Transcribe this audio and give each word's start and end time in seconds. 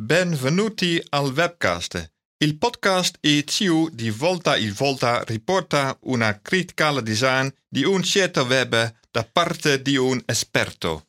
Benvenuti 0.00 1.04
al 1.08 1.32
webcast. 1.32 2.12
Il 2.36 2.56
podcast 2.56 3.18
è 3.20 3.42
ciò 3.44 3.88
di 3.88 4.10
volta 4.10 4.56
in 4.56 4.72
volta 4.72 5.24
riporta 5.24 5.98
una 6.02 6.40
critica 6.40 6.86
al 6.86 7.02
design 7.02 7.48
di 7.68 7.82
un 7.82 8.04
certo 8.04 8.44
web 8.44 8.94
da 9.10 9.24
parte 9.24 9.82
di 9.82 9.96
un 9.96 10.22
esperto. 10.24 11.06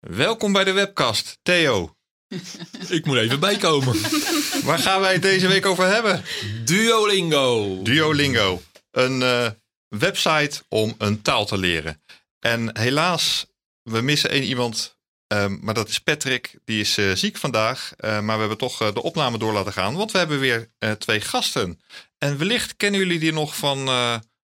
Welkom 0.00 0.52
bij 0.52 0.64
de 0.64 0.72
webcast, 0.72 1.38
Theo. 1.42 1.96
Ik 2.88 3.04
moet 3.04 3.16
even 3.16 3.40
bijkomen. 3.40 3.94
Waar 4.66 4.78
gaan 4.78 5.00
wij 5.00 5.12
het 5.12 5.22
deze 5.22 5.48
week 5.48 5.66
over 5.66 5.86
hebben? 5.86 6.24
Duolingo. 6.64 7.82
Duolingo. 7.82 8.62
Een 8.90 9.22
eh, 9.22 9.50
website 9.88 10.62
om 10.68 10.94
een 10.98 11.22
taal 11.22 11.46
te 11.46 11.58
leren. 11.58 12.02
En 12.38 12.78
helaas, 12.78 13.46
we 13.82 14.00
missen 14.00 14.30
één 14.30 14.42
iemand 14.42 14.95
Um, 15.28 15.58
maar 15.62 15.74
dat 15.74 15.88
is 15.88 15.98
Patrick, 15.98 16.58
die 16.64 16.80
is 16.80 16.98
uh, 16.98 17.12
ziek 17.14 17.36
vandaag. 17.36 17.92
Uh, 18.00 18.20
maar 18.20 18.34
we 18.34 18.40
hebben 18.40 18.58
toch 18.58 18.82
uh, 18.82 18.92
de 18.92 19.02
opname 19.02 19.38
door 19.38 19.52
laten 19.52 19.72
gaan, 19.72 19.94
want 19.94 20.12
we 20.12 20.18
hebben 20.18 20.40
weer 20.40 20.70
twee 20.98 21.20
gasten. 21.20 21.80
En 22.18 22.38
wellicht 22.38 22.76
kennen 22.76 23.00
jullie 23.00 23.18
die 23.18 23.32
nog 23.32 23.56
van 23.56 23.88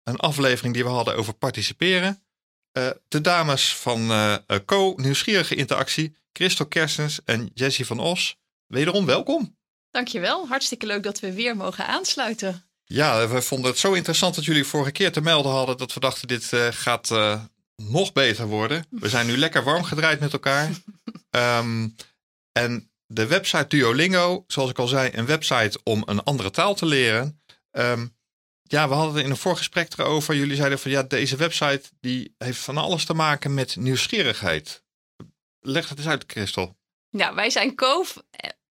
een 0.03 0.17
aflevering 0.17 0.75
die 0.75 0.85
we 0.85 0.91
hadden 0.91 1.17
over 1.17 1.33
participeren. 1.35 2.23
de 3.09 3.21
dames 3.21 3.77
van 3.77 4.11
Co, 4.65 4.95
Nieuwsgierige 4.97 5.55
Interactie, 5.55 6.17
Christel 6.33 6.67
Kersens 6.67 7.21
en 7.25 7.51
Jessie 7.55 7.87
van 7.87 7.99
Os. 7.99 8.37
Wederom 8.67 9.07
welkom. 9.07 9.57
Dankjewel, 9.91 10.49
hartstikke 10.49 10.87
leuk 10.87 11.03
dat 11.03 11.21
we 11.21 11.33
weer 11.33 11.57
mogen 11.57 11.87
aansluiten. 11.87 12.65
Ja, 12.85 13.29
we 13.29 13.43
vonden 13.43 13.71
het 13.71 13.79
zo 13.79 13.93
interessant 13.93 14.35
dat 14.35 14.45
jullie 14.45 14.65
vorige 14.65 14.93
keer 14.93 15.13
te 15.13 15.21
melden 15.21 15.53
hadden 15.53 15.77
dat 15.77 15.95
we 15.95 16.01
dachten 16.01 16.29
dit 16.29 16.53
gaat 16.71 17.09
nog 17.77 18.13
beter 18.13 18.47
worden. 18.47 18.87
We 18.91 19.09
zijn 19.09 19.27
nu 19.27 19.37
lekker 19.37 19.65
warm 19.65 19.85
gedraaid 19.85 20.21
met 20.21 20.33
elkaar. 20.33 20.71
Um, 21.31 21.95
en 22.53 22.91
de 23.07 23.27
website 23.27 23.67
Duolingo, 23.69 24.45
zoals 24.47 24.71
ik 24.71 24.79
al 24.79 24.87
zei, 24.87 25.11
een 25.13 25.27
website 25.27 25.81
om 25.83 26.03
een 26.07 26.23
andere 26.23 26.51
taal 26.51 26.75
te 26.75 26.87
leren. 26.87 27.43
Um, 27.71 28.17
ja, 28.63 28.89
we 28.89 28.95
hadden 28.95 29.15
het 29.15 29.25
in 29.25 29.31
een 29.31 29.37
voorgesprek 29.37 29.99
erover. 29.99 30.35
Jullie 30.35 30.57
zeiden 30.57 30.79
van 30.79 30.91
ja, 30.91 31.03
deze 31.03 31.37
website 31.37 31.91
die 32.01 32.35
heeft 32.39 32.59
van 32.59 32.77
alles 32.77 33.05
te 33.05 33.15
maken 33.15 33.55
met 33.55 33.77
nieuwsgierigheid. 33.77 34.85
Leg 35.61 35.89
het 35.89 35.99
eens 35.99 36.07
uit, 36.07 36.25
Christel. 36.27 36.77
Ja, 37.09 37.35
wij 37.35 37.51
zijn 37.51 37.75
Koof 37.75 38.23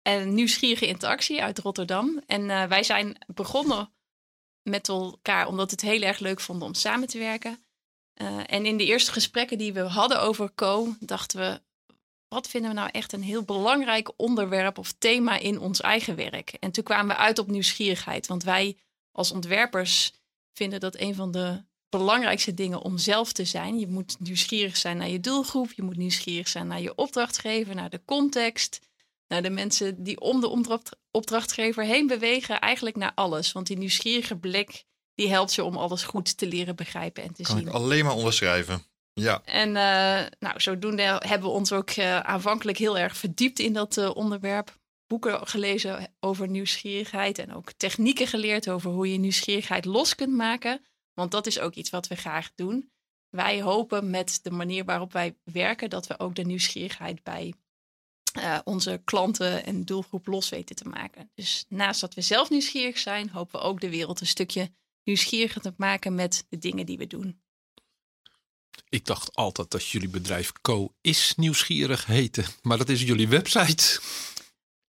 en 0.02 0.34
Nieuwsgierige 0.34 0.86
Interactie 0.86 1.42
uit 1.42 1.58
Rotterdam. 1.58 2.22
En 2.26 2.42
uh, 2.42 2.64
wij 2.64 2.82
zijn 2.82 3.18
begonnen 3.26 3.92
met 4.62 4.88
elkaar 4.88 5.46
omdat 5.46 5.70
we 5.70 5.76
het 5.80 5.92
heel 5.92 6.02
erg 6.02 6.18
leuk 6.18 6.40
vonden 6.40 6.68
om 6.68 6.74
samen 6.74 7.08
te 7.08 7.18
werken. 7.18 7.61
Uh, 8.22 8.38
en 8.46 8.66
in 8.66 8.76
de 8.76 8.84
eerste 8.84 9.12
gesprekken 9.12 9.58
die 9.58 9.72
we 9.72 9.80
hadden 9.80 10.20
over 10.20 10.54
Co, 10.54 10.94
dachten 11.00 11.38
we, 11.38 11.60
wat 12.28 12.48
vinden 12.48 12.70
we 12.70 12.76
nou 12.76 12.88
echt 12.92 13.12
een 13.12 13.22
heel 13.22 13.42
belangrijk 13.42 14.12
onderwerp 14.16 14.78
of 14.78 14.92
thema 14.92 15.38
in 15.38 15.60
ons 15.60 15.80
eigen 15.80 16.16
werk? 16.16 16.56
En 16.60 16.70
toen 16.70 16.84
kwamen 16.84 17.16
we 17.16 17.22
uit 17.22 17.38
op 17.38 17.50
nieuwsgierigheid, 17.50 18.26
want 18.26 18.42
wij 18.42 18.76
als 19.12 19.32
ontwerpers 19.32 20.12
vinden 20.52 20.80
dat 20.80 20.98
een 20.98 21.14
van 21.14 21.30
de 21.30 21.62
belangrijkste 21.88 22.54
dingen 22.54 22.82
om 22.82 22.98
zelf 22.98 23.32
te 23.32 23.44
zijn. 23.44 23.78
Je 23.78 23.88
moet 23.88 24.16
nieuwsgierig 24.20 24.76
zijn 24.76 24.96
naar 24.96 25.08
je 25.08 25.20
doelgroep, 25.20 25.72
je 25.72 25.82
moet 25.82 25.96
nieuwsgierig 25.96 26.48
zijn 26.48 26.66
naar 26.66 26.80
je 26.80 26.94
opdrachtgever, 26.94 27.74
naar 27.74 27.90
de 27.90 28.04
context, 28.04 28.80
naar 29.28 29.42
de 29.42 29.50
mensen 29.50 30.02
die 30.02 30.20
om 30.20 30.40
de 30.40 30.78
opdrachtgever 31.10 31.84
heen 31.84 32.06
bewegen, 32.06 32.60
eigenlijk 32.60 32.96
naar 32.96 33.12
alles. 33.14 33.52
Want 33.52 33.66
die 33.66 33.78
nieuwsgierige 33.78 34.36
blik 34.36 34.84
die 35.14 35.28
helpt 35.28 35.54
je 35.54 35.64
om 35.64 35.76
alles 35.76 36.02
goed 36.02 36.36
te 36.38 36.46
leren 36.46 36.76
begrijpen 36.76 37.22
en 37.22 37.32
te 37.32 37.42
kan 37.42 37.56
zien. 37.56 37.66
Ik 37.66 37.72
alleen 37.72 38.04
maar 38.04 38.14
onderschrijven. 38.14 38.82
Ja. 39.14 39.42
En 39.44 39.68
uh, 39.68 40.28
nou, 40.38 40.60
zodoende 40.60 41.02
hebben 41.02 41.48
we 41.48 41.54
ons 41.54 41.72
ook 41.72 41.96
uh, 41.96 42.20
aanvankelijk 42.20 42.78
heel 42.78 42.98
erg 42.98 43.16
verdiept 43.16 43.58
in 43.58 43.72
dat 43.72 43.96
uh, 43.96 44.10
onderwerp. 44.14 44.80
Boeken 45.06 45.46
gelezen 45.46 46.14
over 46.20 46.48
nieuwsgierigheid 46.48 47.38
en 47.38 47.54
ook 47.54 47.72
technieken 47.72 48.26
geleerd 48.26 48.68
over 48.68 48.90
hoe 48.90 49.12
je 49.12 49.18
nieuwsgierigheid 49.18 49.84
los 49.84 50.14
kunt 50.14 50.32
maken. 50.32 50.84
Want 51.14 51.30
dat 51.30 51.46
is 51.46 51.58
ook 51.58 51.74
iets 51.74 51.90
wat 51.90 52.06
we 52.06 52.14
graag 52.14 52.50
doen. 52.54 52.90
Wij 53.28 53.62
hopen 53.62 54.10
met 54.10 54.40
de 54.42 54.50
manier 54.50 54.84
waarop 54.84 55.12
wij 55.12 55.36
werken 55.44 55.90
dat 55.90 56.06
we 56.06 56.18
ook 56.18 56.34
de 56.34 56.44
nieuwsgierigheid 56.44 57.22
bij 57.22 57.54
onze 58.64 59.00
klanten 59.04 59.64
en 59.64 59.84
doelgroep 59.84 60.26
los 60.26 60.48
weten 60.48 60.76
te 60.76 60.88
maken. 60.88 61.30
Dus 61.34 61.64
naast 61.68 62.00
dat 62.00 62.14
we 62.14 62.20
zelf 62.20 62.50
nieuwsgierig 62.50 62.98
zijn, 62.98 63.30
hopen 63.30 63.60
we 63.60 63.66
ook 63.66 63.80
de 63.80 63.90
wereld 63.90 64.20
een 64.20 64.26
stukje 64.26 64.70
nieuwsgierig 65.04 65.58
te 65.58 65.74
maken 65.76 66.14
met 66.14 66.46
de 66.48 66.58
dingen 66.58 66.86
die 66.86 66.98
we 66.98 67.06
doen. 67.06 67.40
Ik 68.88 69.06
dacht 69.06 69.34
altijd 69.34 69.70
dat 69.70 69.88
jullie 69.88 70.08
bedrijf 70.08 70.52
Co 70.60 70.94
is 71.00 71.34
nieuwsgierig 71.36 72.06
heette, 72.06 72.44
maar 72.62 72.78
dat 72.78 72.88
is 72.88 73.02
jullie 73.02 73.28
website. 73.28 74.00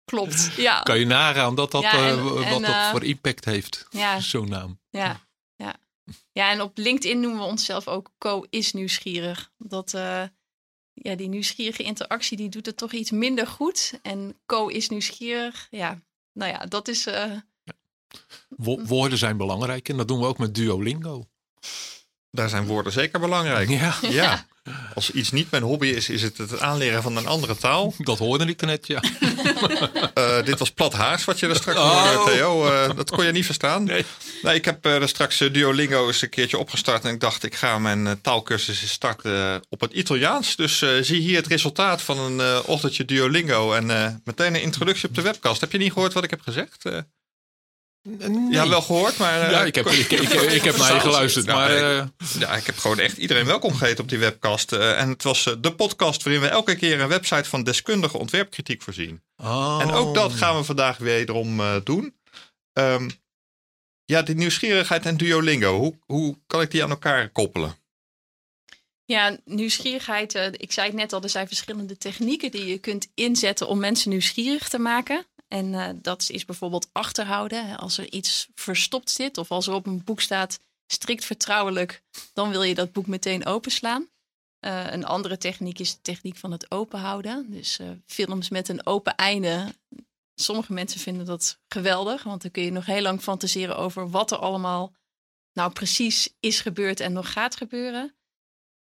Klopt, 0.05 0.51
ja. 0.55 0.81
Kan 0.81 0.99
je 0.99 1.05
nagaan 1.05 1.55
dat 1.55 1.71
dat, 1.71 1.81
ja, 1.81 2.09
en, 2.09 2.17
uh, 2.17 2.23
wat 2.23 2.43
en, 2.43 2.61
uh, 2.61 2.67
dat 2.67 2.91
voor 2.91 3.03
impact 3.03 3.45
heeft, 3.45 3.85
ja, 3.89 4.19
zo'n 4.19 4.49
naam. 4.49 4.79
Ja, 4.89 5.27
ja. 5.55 5.75
ja, 6.31 6.51
en 6.51 6.61
op 6.61 6.77
LinkedIn 6.77 7.19
noemen 7.19 7.39
we 7.39 7.45
onszelf 7.45 7.87
ook 7.87 8.11
Co 8.17 8.45
is 8.49 8.73
nieuwsgierig. 8.73 9.51
Dat, 9.57 9.93
uh, 9.93 10.23
ja, 10.93 11.15
die 11.15 11.27
nieuwsgierige 11.27 11.83
interactie 11.83 12.37
die 12.37 12.49
doet 12.49 12.65
het 12.65 12.77
toch 12.77 12.91
iets 12.91 13.11
minder 13.11 13.47
goed. 13.47 13.99
En 14.01 14.41
Co 14.45 14.67
is 14.67 14.89
nieuwsgierig, 14.89 15.67
ja, 15.71 16.01
nou 16.33 16.51
ja, 16.51 16.65
dat 16.65 16.87
is 16.87 17.07
Wo 18.49 18.81
woorden 18.85 19.17
zijn 19.17 19.37
belangrijk 19.37 19.89
en 19.89 19.97
dat 19.97 20.07
doen 20.07 20.19
we 20.19 20.25
ook 20.25 20.37
met 20.37 20.55
Duolingo. 20.55 21.27
Daar 22.31 22.49
zijn 22.49 22.65
woorden 22.65 22.91
zeker 22.91 23.19
belangrijk. 23.19 23.69
Ja. 23.69 23.95
ja. 24.01 24.45
Als 24.93 25.11
iets 25.11 25.31
niet 25.31 25.51
mijn 25.51 25.63
hobby 25.63 25.87
is, 25.87 26.09
is 26.09 26.21
het 26.21 26.37
het 26.37 26.59
aanleren 26.59 27.01
van 27.01 27.17
een 27.17 27.27
andere 27.27 27.57
taal. 27.57 27.93
Dat 27.97 28.17
hoorde 28.17 28.45
ik 28.45 28.61
net, 28.61 28.87
ja. 28.87 29.03
uh, 30.17 30.43
dit 30.49 30.59
was 30.59 30.71
plat 30.71 30.93
haars 30.93 31.25
wat 31.25 31.39
je 31.39 31.47
er 31.47 31.55
straks 31.55 31.79
oh. 31.79 32.13
hoorde, 32.13 32.31
Theo. 32.31 32.65
Uh, 32.65 32.95
dat 32.95 33.11
kon 33.11 33.25
je 33.25 33.31
niet 33.31 33.45
verstaan. 33.45 33.83
Nee. 33.83 34.05
nee 34.41 34.55
ik 34.55 34.65
heb 34.65 34.85
uh, 34.85 35.05
straks 35.05 35.37
Duolingo 35.37 36.07
eens 36.07 36.21
een 36.21 36.29
keertje 36.29 36.57
opgestart. 36.57 37.05
En 37.05 37.13
ik 37.13 37.19
dacht, 37.19 37.43
ik 37.43 37.55
ga 37.55 37.79
mijn 37.79 38.21
taalkursus 38.21 38.91
starten 38.91 39.61
op 39.69 39.81
het 39.81 39.93
Italiaans. 39.93 40.55
Dus 40.55 40.77
zie 41.01 41.21
hier 41.21 41.37
het 41.37 41.47
resultaat 41.47 42.01
van 42.01 42.19
een 42.19 42.63
ochtendje 42.65 43.05
Duolingo. 43.05 43.73
En 43.73 44.21
meteen 44.23 44.55
een 44.55 44.61
introductie 44.61 45.09
op 45.09 45.15
de 45.15 45.21
webcast. 45.21 45.61
Heb 45.61 45.71
je 45.71 45.77
niet 45.77 45.93
gehoord 45.93 46.13
wat 46.13 46.23
ik 46.23 46.29
heb 46.29 46.41
gezegd? 46.41 46.83
Nee. 48.03 48.51
Ja, 48.51 48.69
wel 48.69 48.81
gehoord, 48.81 49.17
maar... 49.17 49.51
ja, 49.51 49.63
ik 49.63 49.75
heb, 49.75 49.85
ik, 49.91 50.11
ik, 50.11 50.31
ik, 50.31 50.63
heb 50.63 50.77
naar 50.77 50.93
je 50.93 50.99
geluisterd, 50.99 51.45
maar... 51.45 51.71
Uh... 51.71 52.03
Ja, 52.39 52.55
ik 52.55 52.65
heb 52.65 52.77
gewoon 52.77 52.99
echt 52.99 53.17
iedereen 53.17 53.45
welkom 53.45 53.73
gegeten 53.73 54.03
op 54.03 54.09
die 54.09 54.17
webcast. 54.17 54.71
Uh, 54.71 54.99
en 54.99 55.09
het 55.09 55.23
was 55.23 55.45
uh, 55.45 55.53
de 55.59 55.75
podcast 55.75 56.23
waarin 56.23 56.41
we 56.41 56.47
elke 56.47 56.75
keer 56.75 56.99
een 56.99 57.07
website 57.07 57.49
van 57.49 57.63
deskundige 57.63 58.17
ontwerpkritiek 58.17 58.81
voorzien. 58.81 59.23
Oh. 59.37 59.79
En 59.81 59.91
ook 59.91 60.15
dat 60.15 60.33
gaan 60.33 60.57
we 60.57 60.63
vandaag 60.63 60.97
wederom 60.97 61.61
doen. 61.83 62.15
Um, 62.73 63.09
ja, 64.05 64.21
die 64.21 64.35
nieuwsgierigheid 64.35 65.05
en 65.05 65.17
Duolingo, 65.17 65.77
hoe, 65.77 65.97
hoe 66.05 66.39
kan 66.47 66.61
ik 66.61 66.71
die 66.71 66.83
aan 66.83 66.89
elkaar 66.89 67.29
koppelen? 67.29 67.75
Ja, 69.05 69.37
nieuwsgierigheid. 69.45 70.35
ik 70.57 70.71
zei 70.71 70.87
het 70.87 70.95
net 70.95 71.13
al, 71.13 71.21
er 71.21 71.29
zijn 71.29 71.47
verschillende 71.47 71.97
technieken 71.97 72.51
die 72.51 72.65
je 72.65 72.77
kunt 72.77 73.07
inzetten 73.13 73.67
om 73.67 73.79
mensen 73.79 74.09
nieuwsgierig 74.09 74.69
te 74.69 74.79
maken. 74.79 75.25
En 75.53 75.73
uh, 75.73 75.89
dat 75.95 76.29
is 76.29 76.45
bijvoorbeeld 76.45 76.89
achterhouden. 76.91 77.77
Als 77.77 77.97
er 77.97 78.11
iets 78.11 78.47
verstopt 78.55 79.09
zit 79.09 79.37
of 79.37 79.51
als 79.51 79.67
er 79.67 79.73
op 79.73 79.85
een 79.85 80.03
boek 80.03 80.21
staat 80.21 80.59
strikt 80.87 81.25
vertrouwelijk, 81.25 82.03
dan 82.33 82.49
wil 82.49 82.63
je 82.63 82.75
dat 82.75 82.91
boek 82.91 83.07
meteen 83.07 83.45
openslaan. 83.45 84.09
Uh, 84.65 84.91
een 84.91 85.05
andere 85.05 85.37
techniek 85.37 85.79
is 85.79 85.93
de 85.93 86.01
techniek 86.01 86.37
van 86.37 86.51
het 86.51 86.71
openhouden. 86.71 87.51
Dus 87.51 87.79
uh, 87.79 87.89
films 88.05 88.49
met 88.49 88.69
een 88.69 88.85
open 88.85 89.15
einde. 89.15 89.75
Sommige 90.35 90.73
mensen 90.73 90.99
vinden 90.99 91.25
dat 91.25 91.59
geweldig, 91.67 92.23
want 92.23 92.41
dan 92.41 92.51
kun 92.51 92.63
je 92.63 92.71
nog 92.71 92.85
heel 92.85 93.01
lang 93.01 93.21
fantaseren 93.21 93.77
over 93.77 94.09
wat 94.09 94.31
er 94.31 94.37
allemaal 94.37 94.93
nou 95.53 95.71
precies 95.71 96.33
is 96.39 96.61
gebeurd 96.61 96.99
en 96.99 97.13
nog 97.13 97.31
gaat 97.31 97.55
gebeuren. 97.55 98.15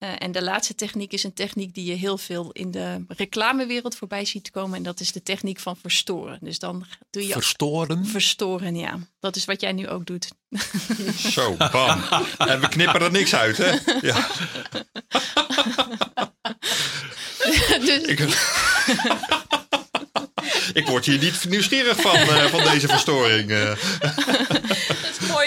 Uh, 0.03 0.09
en 0.17 0.31
de 0.31 0.44
laatste 0.44 0.75
techniek 0.75 1.13
is 1.13 1.23
een 1.23 1.33
techniek 1.33 1.73
die 1.73 1.85
je 1.85 1.94
heel 1.94 2.17
veel 2.17 2.51
in 2.51 2.71
de 2.71 3.05
reclamewereld 3.07 3.95
voorbij 3.95 4.25
ziet 4.25 4.51
komen. 4.51 4.77
En 4.77 4.83
dat 4.83 5.00
is 5.00 5.11
de 5.11 5.23
techniek 5.23 5.59
van 5.59 5.77
verstoren. 5.81 6.38
Dus 6.41 6.59
dan 6.59 6.85
doe 7.09 7.27
je. 7.27 7.33
Verstoren? 7.33 8.05
Verstoren, 8.05 8.75
ja. 8.75 9.00
Dat 9.19 9.35
is 9.35 9.45
wat 9.45 9.61
jij 9.61 9.71
nu 9.71 9.88
ook 9.88 10.05
doet. 10.05 10.27
Zo, 11.17 11.55
bam. 11.71 12.03
en 12.38 12.59
we 12.59 12.67
knippen 12.69 13.01
er 13.01 13.11
niks 13.11 13.35
uit, 13.35 13.57
hè? 13.57 13.71
Ja. 14.01 14.27
dus... 17.85 18.01
Ik... 18.01 18.19
ik 20.73 20.88
word 20.88 21.05
hier 21.05 21.19
niet 21.19 21.45
nieuwsgierig 21.50 22.01
van, 22.01 22.15
eh, 22.15 22.45
van 22.45 22.63
deze 22.63 22.88
verstoring. 22.88 23.51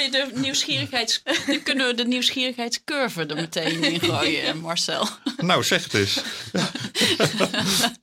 Je 0.06 0.30
de 0.32 0.40
nieuwsgierigheids... 0.40 1.22
Dan 1.46 1.62
kunnen 1.62 1.86
we 1.86 1.94
de 1.94 2.06
nieuwsgierigheidscurve 2.06 3.26
er 3.26 3.34
meteen 3.34 3.84
in 3.84 4.00
gooien, 4.00 4.58
Marcel. 4.58 5.08
nou, 5.36 5.62
zeg 5.62 5.84
het 5.84 5.94
eens. 5.94 6.20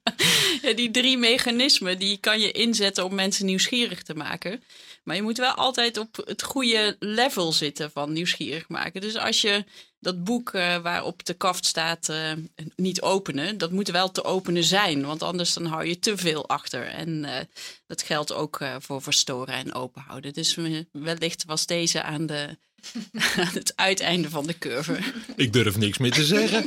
Ja, 0.61 0.73
die 0.73 0.91
drie 0.91 1.17
mechanismen 1.17 1.99
die 1.99 2.17
kan 2.17 2.39
je 2.39 2.51
inzetten 2.51 3.05
om 3.05 3.15
mensen 3.15 3.45
nieuwsgierig 3.45 4.01
te 4.01 4.13
maken. 4.13 4.63
Maar 5.03 5.15
je 5.15 5.21
moet 5.21 5.37
wel 5.37 5.53
altijd 5.53 5.97
op 5.97 6.15
het 6.25 6.43
goede 6.43 6.95
level 6.99 7.51
zitten 7.51 7.91
van 7.91 8.13
nieuwsgierig 8.13 8.69
maken. 8.69 9.01
Dus 9.01 9.17
als 9.17 9.41
je 9.41 9.63
dat 9.99 10.23
boek 10.23 10.53
eh, 10.53 10.77
waarop 10.77 11.25
de 11.25 11.33
kaft 11.33 11.65
staat 11.65 12.09
eh, 12.09 12.31
niet 12.75 13.01
openen, 13.01 13.57
dat 13.57 13.71
moet 13.71 13.89
wel 13.89 14.11
te 14.11 14.23
openen 14.23 14.63
zijn. 14.63 15.05
Want 15.05 15.23
anders 15.23 15.53
dan 15.53 15.65
hou 15.65 15.85
je 15.85 15.99
te 15.99 16.17
veel 16.17 16.49
achter. 16.49 16.85
En 16.87 17.25
eh, 17.25 17.45
dat 17.87 18.01
geldt 18.01 18.33
ook 18.33 18.59
voor 18.79 19.01
verstoren 19.01 19.53
en 19.53 19.73
openhouden. 19.73 20.33
Dus 20.33 20.57
wellicht 20.91 21.45
was 21.45 21.65
deze 21.65 22.01
aan, 22.01 22.25
de, 22.25 22.57
aan 23.37 23.49
het 23.53 23.73
uiteinde 23.75 24.29
van 24.29 24.45
de 24.47 24.57
curve. 24.57 24.97
Ik 25.35 25.53
durf 25.53 25.77
niks 25.77 25.97
meer 25.97 26.11
te 26.11 26.25
zeggen. 26.25 26.65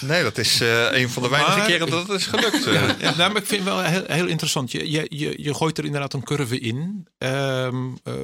Nee, 0.00 0.22
dat 0.22 0.38
is 0.38 0.60
eh, 0.60 0.92
een 0.92 1.10
van 1.10 1.22
de 1.22 1.28
weinige 1.28 1.56
Maar- 1.58 1.66
keren 1.66 1.90
dat 1.90 2.08
het 2.08 2.20
is 2.20 2.26
gelukt. 2.26 2.66
eh. 2.66 2.72
Ja, 2.72 2.96
ja. 2.98 3.16
Nou, 3.16 3.32
maar 3.32 3.42
ik 3.42 3.46
vind 3.48 3.64
het 3.64 3.74
wel 3.74 3.82
heel, 3.82 4.04
heel 4.06 4.26
interessant. 4.26 4.72
Je, 4.72 4.90
je, 4.90 5.06
je, 5.08 5.34
je 5.42 5.54
gooit 5.54 5.78
er 5.78 5.84
inderdaad 5.84 6.12
een 6.12 6.24
curve 6.24 6.58
in. 6.60 7.06
Ehm, 7.18 7.76
eh, 8.04 8.14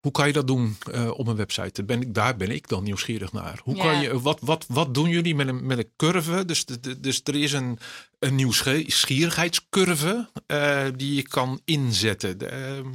hoe 0.00 0.12
kan 0.12 0.26
je 0.26 0.32
dat 0.32 0.46
doen 0.46 0.76
eh, 0.92 1.10
op 1.18 1.26
een 1.26 1.36
website? 1.36 1.72
Daar 1.72 1.84
ben 1.98 2.00
ik, 2.08 2.14
daar 2.14 2.36
ben 2.36 2.50
ik 2.50 2.68
dan 2.68 2.82
nieuwsgierig 2.82 3.32
naar. 3.32 3.60
Hoe 3.64 3.76
Ja. 3.76 3.82
kan 3.82 4.00
je, 4.00 4.20
wat, 4.20 4.38
wat, 4.42 4.64
wat 4.68 4.94
doen 4.94 5.08
jullie 5.08 5.34
met 5.34 5.48
een, 5.48 5.66
met 5.66 5.78
een 5.78 5.90
curve? 5.96 6.44
Dus, 6.44 6.64
de- 6.64 6.80
de- 6.80 7.00
dus 7.00 7.20
er 7.24 7.34
is 7.36 7.52
een, 7.52 7.78
een 8.18 8.34
nieuwsgierigheidscurve 8.34 10.30
eh, 10.46 10.86
die 10.96 11.14
je 11.14 11.22
kan 11.22 11.60
inzetten. 11.64 12.38
De, 12.38 12.46
ehm, 12.46 12.88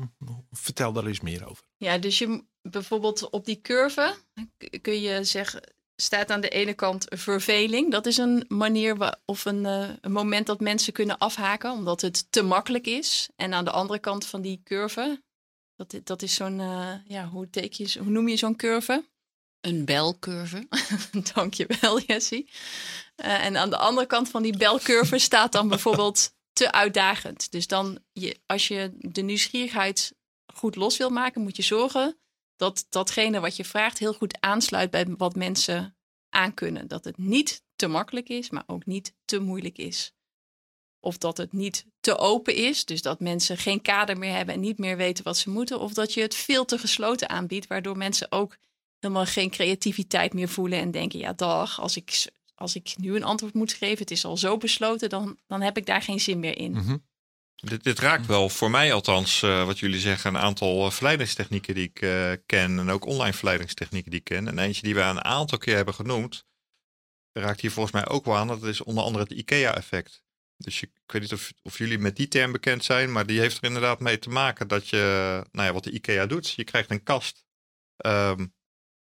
vertel 0.51 0.93
daar 0.93 1.05
eens 1.05 1.21
meer 1.21 1.49
over. 1.49 1.63
Ja, 1.77 1.97
dus 1.97 2.17
je 2.17 2.43
bijvoorbeeld 2.61 3.29
op 3.29 3.45
die 3.45 3.61
curve 3.61 4.15
kun 4.81 5.01
je 5.01 5.23
zeggen, 5.23 5.61
staat 5.95 6.31
aan 6.31 6.41
de 6.41 6.49
ene 6.49 6.73
kant 6.73 7.05
verveling. 7.09 7.91
Dat 7.91 8.05
is 8.05 8.17
een 8.17 8.45
manier 8.47 8.97
wa- 8.97 9.19
of 9.25 9.45
een, 9.45 9.65
eh, 9.65 9.89
een 10.01 10.11
moment 10.11 10.45
dat 10.47 10.59
mensen 10.59 10.93
kunnen 10.93 11.17
afhaken 11.17 11.71
omdat 11.71 12.01
het 12.01 12.25
te 12.31 12.41
makkelijk 12.43 12.85
is. 12.87 13.29
En 13.35 13.53
aan 13.53 13.65
de 13.65 13.71
andere 13.71 13.99
kant 13.99 14.25
van 14.25 14.41
die 14.41 14.61
curve, 14.63 15.21
dat, 15.75 15.99
dat 16.03 16.21
is 16.21 16.33
zo'n, 16.33 16.59
eh, 16.59 16.93
ja, 17.05 17.27
hoe, 17.27 17.49
teken 17.49 17.85
je, 17.87 17.99
hoe 17.99 18.11
noem 18.11 18.27
je 18.27 18.37
zo'n 18.37 18.55
curve? 18.55 19.09
Een 19.61 19.85
belcurve. 19.85 20.67
Dankjewel, 21.33 21.99
Jessie. 21.99 22.49
Eh, 23.15 23.45
en 23.45 23.57
aan 23.57 23.69
de 23.69 23.77
andere 23.77 24.07
kant 24.07 24.29
van 24.29 24.43
die 24.43 24.57
belcurve 24.57 25.19
staat 25.19 25.51
dan 25.51 25.67
bijvoorbeeld 25.67 26.33
te 26.53 26.71
uitdagend. 26.71 27.51
Dus 27.51 27.67
dan, 27.67 27.99
je, 28.11 28.39
als 28.45 28.67
je 28.67 28.91
de 28.97 29.21
nieuwsgierigheid 29.21 30.15
goed 30.53 30.75
los 30.75 30.97
wil 30.97 31.09
maken, 31.09 31.41
moet 31.41 31.55
je 31.55 31.63
zorgen 31.63 32.17
dat 32.55 32.85
datgene 32.89 33.39
wat 33.39 33.55
je 33.55 33.65
vraagt 33.65 33.97
heel 33.97 34.13
goed 34.13 34.37
aansluit 34.39 34.89
bij 34.89 35.05
wat 35.17 35.35
mensen 35.35 35.97
aankunnen. 36.29 36.87
Dat 36.87 37.05
het 37.05 37.17
niet 37.17 37.63
te 37.75 37.87
makkelijk 37.87 38.29
is, 38.29 38.49
maar 38.49 38.63
ook 38.65 38.85
niet 38.85 39.13
te 39.25 39.39
moeilijk 39.39 39.77
is. 39.77 40.13
Of 41.05 41.17
dat 41.17 41.37
het 41.37 41.53
niet 41.53 41.85
te 41.99 42.17
open 42.17 42.55
is, 42.55 42.85
dus 42.85 43.01
dat 43.01 43.19
mensen 43.19 43.57
geen 43.57 43.81
kader 43.81 44.17
meer 44.17 44.35
hebben 44.35 44.53
en 44.53 44.59
niet 44.59 44.77
meer 44.77 44.97
weten 44.97 45.23
wat 45.23 45.37
ze 45.37 45.49
moeten. 45.49 45.79
Of 45.79 45.93
dat 45.93 46.13
je 46.13 46.21
het 46.21 46.35
veel 46.35 46.65
te 46.65 46.77
gesloten 46.77 47.29
aanbiedt, 47.29 47.67
waardoor 47.67 47.97
mensen 47.97 48.31
ook 48.31 48.57
helemaal 48.99 49.25
geen 49.25 49.49
creativiteit 49.49 50.33
meer 50.33 50.49
voelen 50.49 50.79
en 50.79 50.91
denken, 50.91 51.19
ja 51.19 51.33
dag, 51.33 51.79
als 51.79 51.95
ik, 51.95 52.31
als 52.55 52.75
ik 52.75 52.93
nu 52.97 53.15
een 53.15 53.23
antwoord 53.23 53.53
moet 53.53 53.73
geven, 53.73 53.97
het 53.97 54.11
is 54.11 54.25
al 54.25 54.37
zo 54.37 54.57
besloten, 54.57 55.09
dan, 55.09 55.37
dan 55.47 55.61
heb 55.61 55.77
ik 55.77 55.85
daar 55.85 56.01
geen 56.01 56.19
zin 56.19 56.39
meer 56.39 56.57
in. 56.57 56.71
Mhm. 56.71 56.97
Dit, 57.55 57.83
dit 57.83 57.99
raakt 57.99 58.25
wel 58.25 58.49
voor 58.49 58.71
mij 58.71 58.93
althans, 58.93 59.41
eh, 59.41 59.65
wat 59.65 59.79
jullie 59.79 59.99
zeggen, 59.99 60.35
een 60.35 60.41
aantal 60.41 60.85
eh, 60.85 60.91
verleidingstechnieken 60.91 61.75
die 61.75 61.83
ik 61.83 62.01
eh, 62.01 62.31
ken. 62.45 62.79
En 62.79 62.89
ook 62.89 63.05
online 63.05 63.33
verleidingstechnieken 63.33 64.11
die 64.11 64.19
ik 64.19 64.25
ken. 64.25 64.47
En 64.47 64.59
eentje 64.59 64.81
die 64.81 64.95
we 64.95 65.01
een 65.01 65.23
aantal 65.23 65.57
keer 65.57 65.75
hebben 65.75 65.93
genoemd, 65.93 66.45
raakt 67.31 67.61
hier 67.61 67.71
volgens 67.71 67.95
mij 67.95 68.07
ook 68.07 68.25
wel 68.25 68.35
aan. 68.35 68.47
Dat 68.47 68.63
is 68.63 68.83
onder 68.83 69.03
andere 69.03 69.23
het 69.23 69.33
IKEA-effect. 69.33 70.24
Dus 70.57 70.81
ik 70.81 70.91
weet 71.05 71.21
niet 71.21 71.33
of, 71.33 71.53
of 71.61 71.77
jullie 71.77 71.97
met 71.97 72.15
die 72.15 72.27
term 72.27 72.51
bekend 72.51 72.83
zijn, 72.83 73.11
maar 73.11 73.25
die 73.25 73.39
heeft 73.39 73.57
er 73.57 73.63
inderdaad 73.63 73.99
mee 73.99 74.19
te 74.19 74.29
maken 74.29 74.67
dat 74.67 74.89
je, 74.89 75.43
nou 75.51 75.67
ja, 75.67 75.73
wat 75.73 75.83
de 75.83 75.91
IKEA 75.91 76.25
doet. 76.25 76.49
Je 76.49 76.63
krijgt 76.63 76.91
een 76.91 77.03
kast. 77.03 77.45
Ehm, 77.97 78.45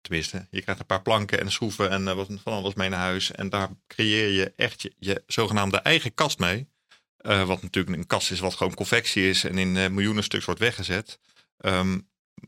tenminste, 0.02 0.48
je 0.52 0.62
krijgt 0.62 0.82
een 0.82 0.88
paar 0.88 1.02
planken 1.02 1.40
en 1.40 1.52
schroeven 1.52 1.90
en 1.90 2.08
eh, 2.08 2.16
wat 2.16 2.28
van 2.44 2.54
alles 2.54 2.74
mee 2.74 2.90
naar 2.90 3.00
huis. 3.00 3.32
En 3.32 3.50
daar 3.50 3.70
creëer 3.88 4.30
je 4.30 4.54
echt 4.56 4.88
je, 4.98 5.24
zogenaamde 5.28 5.78
eigen 5.78 6.14
kast 6.14 6.40
mee. 6.40 6.70
Eh, 7.18 7.48
wat 7.48 7.62
natuurlijk 7.62 7.98
een 7.98 8.08
kast 8.08 8.32
is 8.32 8.40
wat 8.40 8.56
gewoon 8.56 8.74
convectie 8.74 9.30
is 9.30 9.44
en 9.44 9.58
in 9.58 9.78
eh, 9.78 9.90
miljoenen 9.90 10.24
stuks 10.24 10.46
wordt 10.46 10.60
weggezet. 10.60 11.20
Ehm, 11.58 12.00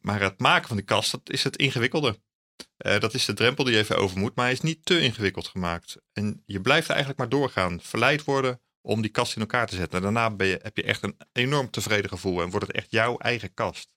maar 0.01 0.21
het 0.21 0.39
maken 0.39 0.67
van 0.67 0.77
die 0.77 0.85
kast, 0.85 1.11
dat 1.11 1.29
is 1.29 1.43
het 1.43 1.57
ingewikkelde. 1.57 2.19
Dat 2.77 3.13
is 3.13 3.25
de 3.25 3.33
drempel 3.33 3.63
die 3.63 3.73
je 3.73 3.79
even 3.79 3.97
over 3.97 4.17
moet, 4.17 4.35
maar 4.35 4.45
hij 4.45 4.53
is 4.53 4.61
niet 4.61 4.85
te 4.85 5.01
ingewikkeld 5.01 5.47
gemaakt. 5.47 5.97
En 6.13 6.43
je 6.45 6.61
blijft 6.61 6.89
eigenlijk 6.89 7.19
maar 7.19 7.29
doorgaan, 7.29 7.81
verleid 7.81 8.23
worden 8.23 8.61
om 8.81 9.01
die 9.01 9.11
kast 9.11 9.35
in 9.35 9.41
elkaar 9.41 9.67
te 9.67 9.75
zetten. 9.75 9.97
En 9.97 10.03
daarna 10.03 10.29
ben 10.29 10.47
je, 10.47 10.59
heb 10.61 10.77
je 10.77 10.83
echt 10.83 11.03
een 11.03 11.17
enorm 11.31 11.69
tevreden 11.69 12.09
gevoel 12.09 12.41
en 12.41 12.49
wordt 12.49 12.67
het 12.67 12.75
echt 12.75 12.91
jouw 12.91 13.17
eigen 13.17 13.53
kast. 13.53 13.89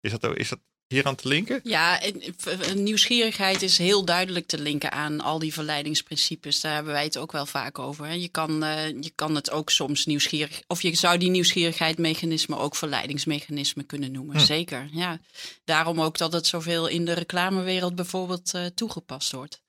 Is 0.00 0.10
dat, 0.10 0.36
is 0.36 0.48
dat 0.48 0.58
hier 0.88 1.06
aan 1.06 1.14
te 1.14 1.28
linken? 1.28 1.60
Ja, 1.62 2.00
eh, 2.00 2.72
nieuwsgierigheid 2.74 3.62
is 3.62 3.78
heel 3.78 4.04
duidelijk 4.04 4.46
te 4.46 4.58
linken 4.58 4.92
aan 4.92 5.20
al 5.20 5.38
die 5.38 5.52
verleidingsprincipes. 5.52 6.60
Daar 6.60 6.74
hebben 6.74 6.92
wij 6.92 7.04
het 7.04 7.18
ook 7.18 7.32
wel 7.32 7.46
vaak 7.46 7.78
over. 7.78 8.14
Je 8.14 8.28
kan, 8.28 8.62
eh, 8.62 8.88
je 8.88 9.12
kan 9.14 9.34
het 9.34 9.50
ook 9.50 9.70
soms 9.70 10.06
nieuwsgierig... 10.06 10.62
Of 10.66 10.82
je 10.82 10.94
zou 10.94 11.18
die 11.18 11.30
nieuwsgierigheidmechanismen 11.30 12.58
ook 12.58 12.76
verleidingsmechanismen 12.76 13.86
kunnen 13.86 14.12
noemen. 14.12 14.36
Hm. 14.36 14.44
Zeker, 14.44 14.88
ja. 14.92 15.20
Daarom 15.64 16.00
ook 16.00 16.18
dat 16.18 16.32
het 16.32 16.46
zoveel 16.46 16.86
in 16.86 17.04
de 17.04 17.12
reclamewereld 17.12 17.94
bijvoorbeeld 17.94 18.54
eh, 18.54 18.66
toegepast 18.66 19.32
wordt. 19.32 19.62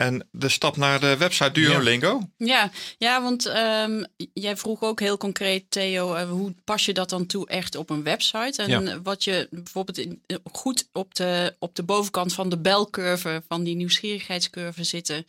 En 0.00 0.28
de 0.32 0.48
stap 0.48 0.76
naar 0.76 1.00
de 1.00 1.16
website 1.16 1.50
Duolingo. 1.50 2.20
Ja, 2.36 2.70
ja 2.98 3.22
want 3.22 3.46
ehm, 3.46 4.04
jij 4.32 4.56
vroeg 4.56 4.82
ook 4.82 5.00
heel 5.00 5.16
concreet, 5.16 5.64
Theo, 5.70 6.14
eh, 6.14 6.30
hoe 6.30 6.54
pas 6.64 6.84
je 6.84 6.92
dat 6.92 7.08
dan 7.10 7.26
toe 7.26 7.48
echt 7.48 7.76
op 7.76 7.90
een 7.90 8.02
website? 8.02 8.62
En 8.62 8.82
Ja. 8.86 9.02
wat 9.02 9.24
je 9.24 9.48
bijvoorbeeld 9.50 9.98
in- 9.98 10.22
eh, 10.26 10.36
goed 10.52 10.88
op 10.92 11.14
de, 11.14 11.56
op 11.58 11.74
de 11.74 11.82
bovenkant 11.82 12.32
van 12.32 12.48
de 12.48 12.58
belcurve, 12.58 13.42
van 13.48 13.62
die 13.64 13.74
nieuwsgierigheidscurve 13.76 14.84
zitten. 14.84 15.26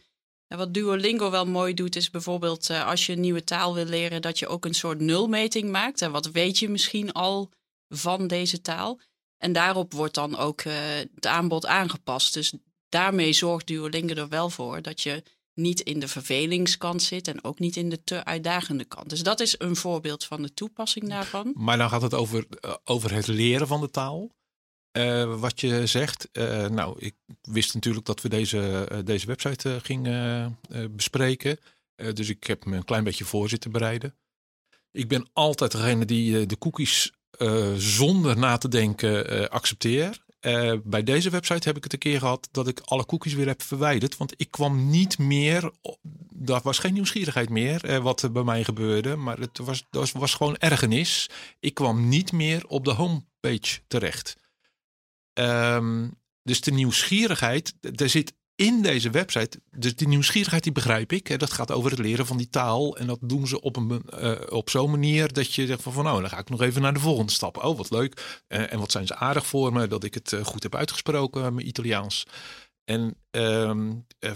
En 0.47 0.57
wat 0.57 0.73
Duolingo 0.73 1.29
wel 1.31 1.45
mooi 1.45 1.73
doet, 1.73 1.95
is 1.95 2.09
bijvoorbeeld 2.09 2.69
eh, 2.69 2.87
als 2.87 3.05
je 3.05 3.13
een 3.13 3.19
nieuwe 3.21 3.43
taal 3.43 3.73
wil 3.73 3.85
leren, 3.85 4.21
dat 4.21 4.39
je 4.39 4.47
ook 4.47 4.65
een 4.65 4.73
soort 4.73 4.99
nulmeting 4.99 5.69
maakt. 5.71 6.01
En 6.01 6.11
wat 6.11 6.25
weet 6.31 6.59
je 6.59 6.69
misschien 6.69 7.11
al 7.11 7.49
van 7.89 8.27
deze 8.27 8.61
taal? 8.61 8.99
En 9.37 9.53
daarop 9.53 9.93
wordt 9.93 10.13
dan 10.15 10.37
ook 10.37 10.61
het 11.15 11.25
aanbod 11.27 11.65
aangepast. 11.65 12.33
Dus 12.33 12.53
daarmee 12.91 13.33
zorgt 13.33 13.67
Duolingo 13.67 14.13
er 14.13 14.29
wel 14.29 14.49
voor 14.49 14.81
dat 14.81 15.01
je 15.01 15.23
niet 15.53 15.79
in 15.79 15.99
de 15.99 16.07
vervelingskant 16.07 17.01
zit 17.01 17.27
en 17.27 17.43
ook 17.43 17.59
niet 17.59 17.75
in 17.75 17.89
de 17.89 18.03
te 18.03 18.23
uitdagende 18.23 18.85
kant. 18.85 19.09
Dus 19.09 19.23
dat 19.23 19.39
is 19.39 19.55
een 19.57 19.75
voorbeeld 19.75 20.25
van 20.25 20.41
de 20.41 20.53
toepassing 20.53 21.09
daarvan. 21.09 21.53
Maar 21.55 21.77
dan 21.77 21.89
gaat 21.89 22.01
het 22.01 22.13
over, 22.13 22.45
eh, 22.59 22.73
over 22.83 23.13
het 23.13 23.27
leren 23.27 23.67
van 23.67 23.81
de 23.81 23.89
taal. 23.89 24.31
Eh, 24.91 25.39
wat 25.39 25.61
je 25.61 25.85
zegt. 25.85 26.31
Eh, 26.31 26.67
nou, 26.67 26.99
ik 26.99 27.15
wist 27.41 27.73
natuurlijk 27.73 28.05
dat 28.05 28.21
we 28.21 28.29
deze, 28.29 28.87
deze 29.05 29.25
website 29.25 29.79
gingen 29.83 30.59
bespreken. 30.91 31.57
Dus 32.13 32.29
ik 32.29 32.43
heb 32.43 32.65
me 32.65 32.75
een 32.75 32.85
klein 32.85 33.03
beetje 33.03 33.25
voor 33.25 33.49
zitten 33.49 33.71
bereiden. 33.71 34.15
Ik 34.91 35.07
ben 35.07 35.29
altijd 35.33 35.71
degene 35.71 36.05
die 36.05 36.45
de 36.45 36.57
cookies 36.57 37.11
zonder 37.77 38.37
na 38.37 38.57
te 38.57 38.67
denken 38.67 39.29
eh, 39.29 39.45
accepteer. 39.45 40.23
Eh, 40.41 40.73
bij 40.83 41.03
deze 41.03 41.29
website 41.29 41.67
heb 41.67 41.77
ik 41.77 41.83
het 41.83 41.93
een 41.93 41.99
keer 41.99 42.19
gehad 42.19 42.49
dat 42.51 42.67
ik 42.67 42.79
alle 42.79 43.05
cookies 43.05 43.33
weer 43.33 43.47
heb 43.47 43.61
verwijderd. 43.61 44.17
Want 44.17 44.33
ik 44.37 44.51
kwam 44.51 44.89
niet 44.89 45.17
meer. 45.17 45.71
Dat 46.33 46.63
was 46.63 46.79
geen 46.79 46.93
nieuwsgierigheid 46.93 47.49
meer 47.49 47.85
eh, 47.85 47.97
wat 47.97 48.21
er 48.21 48.31
bij 48.31 48.43
mij 48.43 48.63
gebeurde. 48.63 49.15
Maar 49.15 49.39
het 49.39 49.57
was, 49.57 49.87
was, 49.89 50.11
was 50.11 50.33
gewoon 50.33 50.57
ergernis. 50.57 51.29
Ik 51.59 51.73
kwam 51.73 52.07
niet 52.07 52.31
meer 52.31 52.67
op 52.67 52.85
de 52.85 52.91
homepage 52.91 53.79
terecht. 53.87 54.37
Ehm, 55.33 56.07
dus 56.43 56.61
de 56.61 56.71
nieuwsgierigheid, 56.71 57.75
er 57.95 58.09
zit 58.09 58.33
in 58.55 58.81
deze 58.81 59.09
website, 59.09 59.61
dus 59.71 59.95
die 59.95 60.07
nieuwsgierigheid 60.07 60.63
die 60.63 60.71
begrijp 60.71 61.11
ik. 61.11 61.27
Hè, 61.27 61.37
dat 61.37 61.51
gaat 61.51 61.71
over 61.71 61.91
het 61.91 61.99
leren 61.99 62.25
van 62.25 62.37
die 62.37 62.49
taal. 62.49 62.97
En 62.97 63.07
dat 63.07 63.19
doen 63.21 63.47
ze 63.47 63.61
op, 63.61 63.77
eh, 64.09 64.39
op 64.49 64.69
zo'n 64.69 64.91
manier 64.91 65.33
dat 65.33 65.53
je 65.53 65.65
zegt 65.65 65.81
van, 65.81 66.03
nou, 66.03 66.21
dan 66.21 66.29
ga 66.29 66.37
ik 66.37 66.49
nog 66.49 66.61
even 66.61 66.81
naar 66.81 66.93
de 66.93 66.99
volgende 66.99 67.31
stap. 67.31 67.63
Oh, 67.63 67.77
wat 67.77 67.89
leuk. 67.89 68.41
Eh, 68.47 68.73
en 68.73 68.79
wat 68.79 68.91
zijn 68.91 69.07
ze 69.07 69.15
aardig 69.15 69.45
voor 69.45 69.73
me 69.73 69.87
dat 69.87 70.03
ik 70.03 70.13
het 70.13 70.33
eh, 70.33 70.43
goed 70.43 70.63
heb 70.63 70.75
uitgesproken, 70.75 71.53
mijn 71.53 71.67
Italiaans. 71.67 72.25
En 72.83 73.15
ehm, 73.31 73.93
eh, 74.19 74.31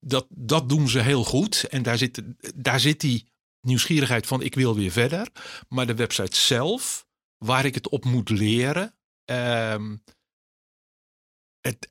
dat, 0.00 0.26
dat 0.28 0.68
doen 0.68 0.88
ze 0.88 0.98
heel 0.98 1.24
goed. 1.24 1.64
En 1.64 1.82
daar 1.82 1.98
zit, 1.98 2.22
daar 2.54 2.80
zit 2.80 3.00
die 3.00 3.28
nieuwsgierigheid 3.60 4.26
van 4.26 4.42
ik 4.42 4.54
wil 4.54 4.74
weer 4.74 4.90
verder. 4.90 5.28
Maar 5.68 5.86
de 5.86 5.94
website 5.94 6.36
zelf, 6.36 7.06
waar 7.38 7.64
ik 7.64 7.74
het 7.74 7.88
op 7.88 8.04
moet 8.04 8.28
leren, 8.28 8.94
ehm, 9.24 9.96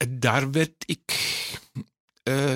daar 0.10 0.52
werd 0.52 0.84
ik. 0.86 1.38
eh, 2.24 2.56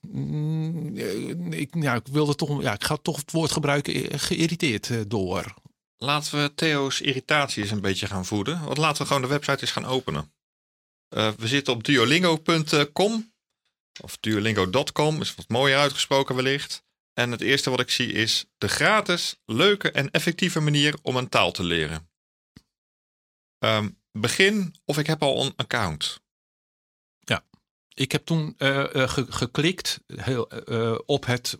mm, 0.00 0.96
eh, 0.96 1.60
ik, 1.60 1.74
ja, 1.74 1.94
ik 1.94 2.06
wilde 2.06 2.34
toch, 2.34 2.62
ja, 2.62 2.72
ik 2.72 2.84
ga 2.84 2.96
toch 2.96 3.16
het 3.16 3.30
woord 3.30 3.52
gebruiken, 3.52 4.10
eh, 4.10 4.18
geïrriteerd 4.18 5.10
door. 5.10 5.54
Laten 5.96 6.42
we 6.42 6.54
Theo's 6.54 7.00
irritatie 7.00 7.62
eens 7.62 7.70
een 7.70 7.80
beetje 7.80 8.06
gaan 8.06 8.26
voeden. 8.26 8.64
Want 8.64 8.78
laten 8.78 9.02
we 9.02 9.06
gewoon 9.06 9.22
de 9.22 9.28
website 9.28 9.60
eens 9.60 9.70
gaan 9.70 9.84
openen. 9.84 10.32
We 11.08 11.46
zitten 11.48 11.72
op 11.72 11.84
duolingo.com. 11.84 13.32
Of 14.00 14.16
duolingo.com 14.20 15.20
is 15.20 15.34
wat 15.34 15.48
mooier 15.48 15.78
uitgesproken 15.78 16.34
wellicht. 16.34 16.84
En 17.12 17.30
het 17.30 17.40
eerste 17.40 17.70
wat 17.70 17.80
ik 17.80 17.90
zie 17.90 18.12
is 18.12 18.44
de 18.58 18.68
gratis, 18.68 19.36
leuke 19.44 19.90
en 19.90 20.10
effectieve 20.10 20.60
manier 20.60 20.98
om 21.02 21.16
een 21.16 21.28
taal 21.28 21.52
te 21.52 21.64
leren. 21.64 22.10
Ehm, 23.58 23.90
begin 24.12 24.74
of 24.84 24.98
ik 24.98 25.06
heb 25.06 25.22
al 25.22 25.44
een 25.44 25.52
account. 25.56 26.21
Ik 27.94 28.12
heb 28.12 28.24
toen 28.24 28.54
eh, 28.58 28.94
eh, 29.02 29.08
ge- 29.08 29.32
geklikt 29.32 30.00
heel, 30.06 30.48
eh, 30.48 30.98
op 31.06 31.26
het 31.26 31.58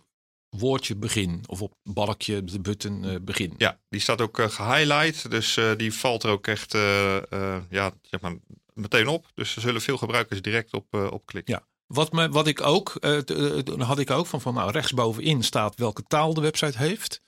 woordje 0.49 0.95
begin. 0.95 1.43
Of 1.47 1.61
op 1.61 1.73
balkje, 1.83 2.43
de 2.43 2.59
button 2.59 3.19
begin. 3.21 3.53
Ja, 3.57 3.79
die 3.89 3.99
staat 4.01 4.21
ook 4.21 4.39
eh, 4.39 4.49
gehighlight. 4.49 5.31
Dus 5.31 5.59
die 5.77 5.93
valt 5.93 6.23
er 6.23 6.29
ook 6.29 6.47
echt 6.47 6.71
ja, 7.69 7.93
zeg 8.01 8.21
maar, 8.21 8.35
meteen 8.73 9.07
op. 9.07 9.31
Dus 9.33 9.55
er 9.55 9.61
zullen 9.61 9.81
veel 9.81 9.97
gebruikers 9.97 10.41
direct 10.41 10.73
op, 10.73 10.93
op 10.93 11.25
klikken. 11.25 11.53
Ja. 11.53 11.67
Wat, 11.85 12.11
me, 12.11 12.29
wat 12.29 12.47
ik 12.47 12.61
ook, 12.61 12.97
had 13.77 13.99
ik 13.99 14.11
ook 14.11 14.25
van, 14.25 14.41
van 14.41 14.53
nou, 14.53 14.71
rechtsbovenin 14.71 15.43
staat 15.43 15.75
welke 15.75 16.03
taal 16.03 16.33
de 16.33 16.41
website 16.41 16.77
heeft. 16.77 17.21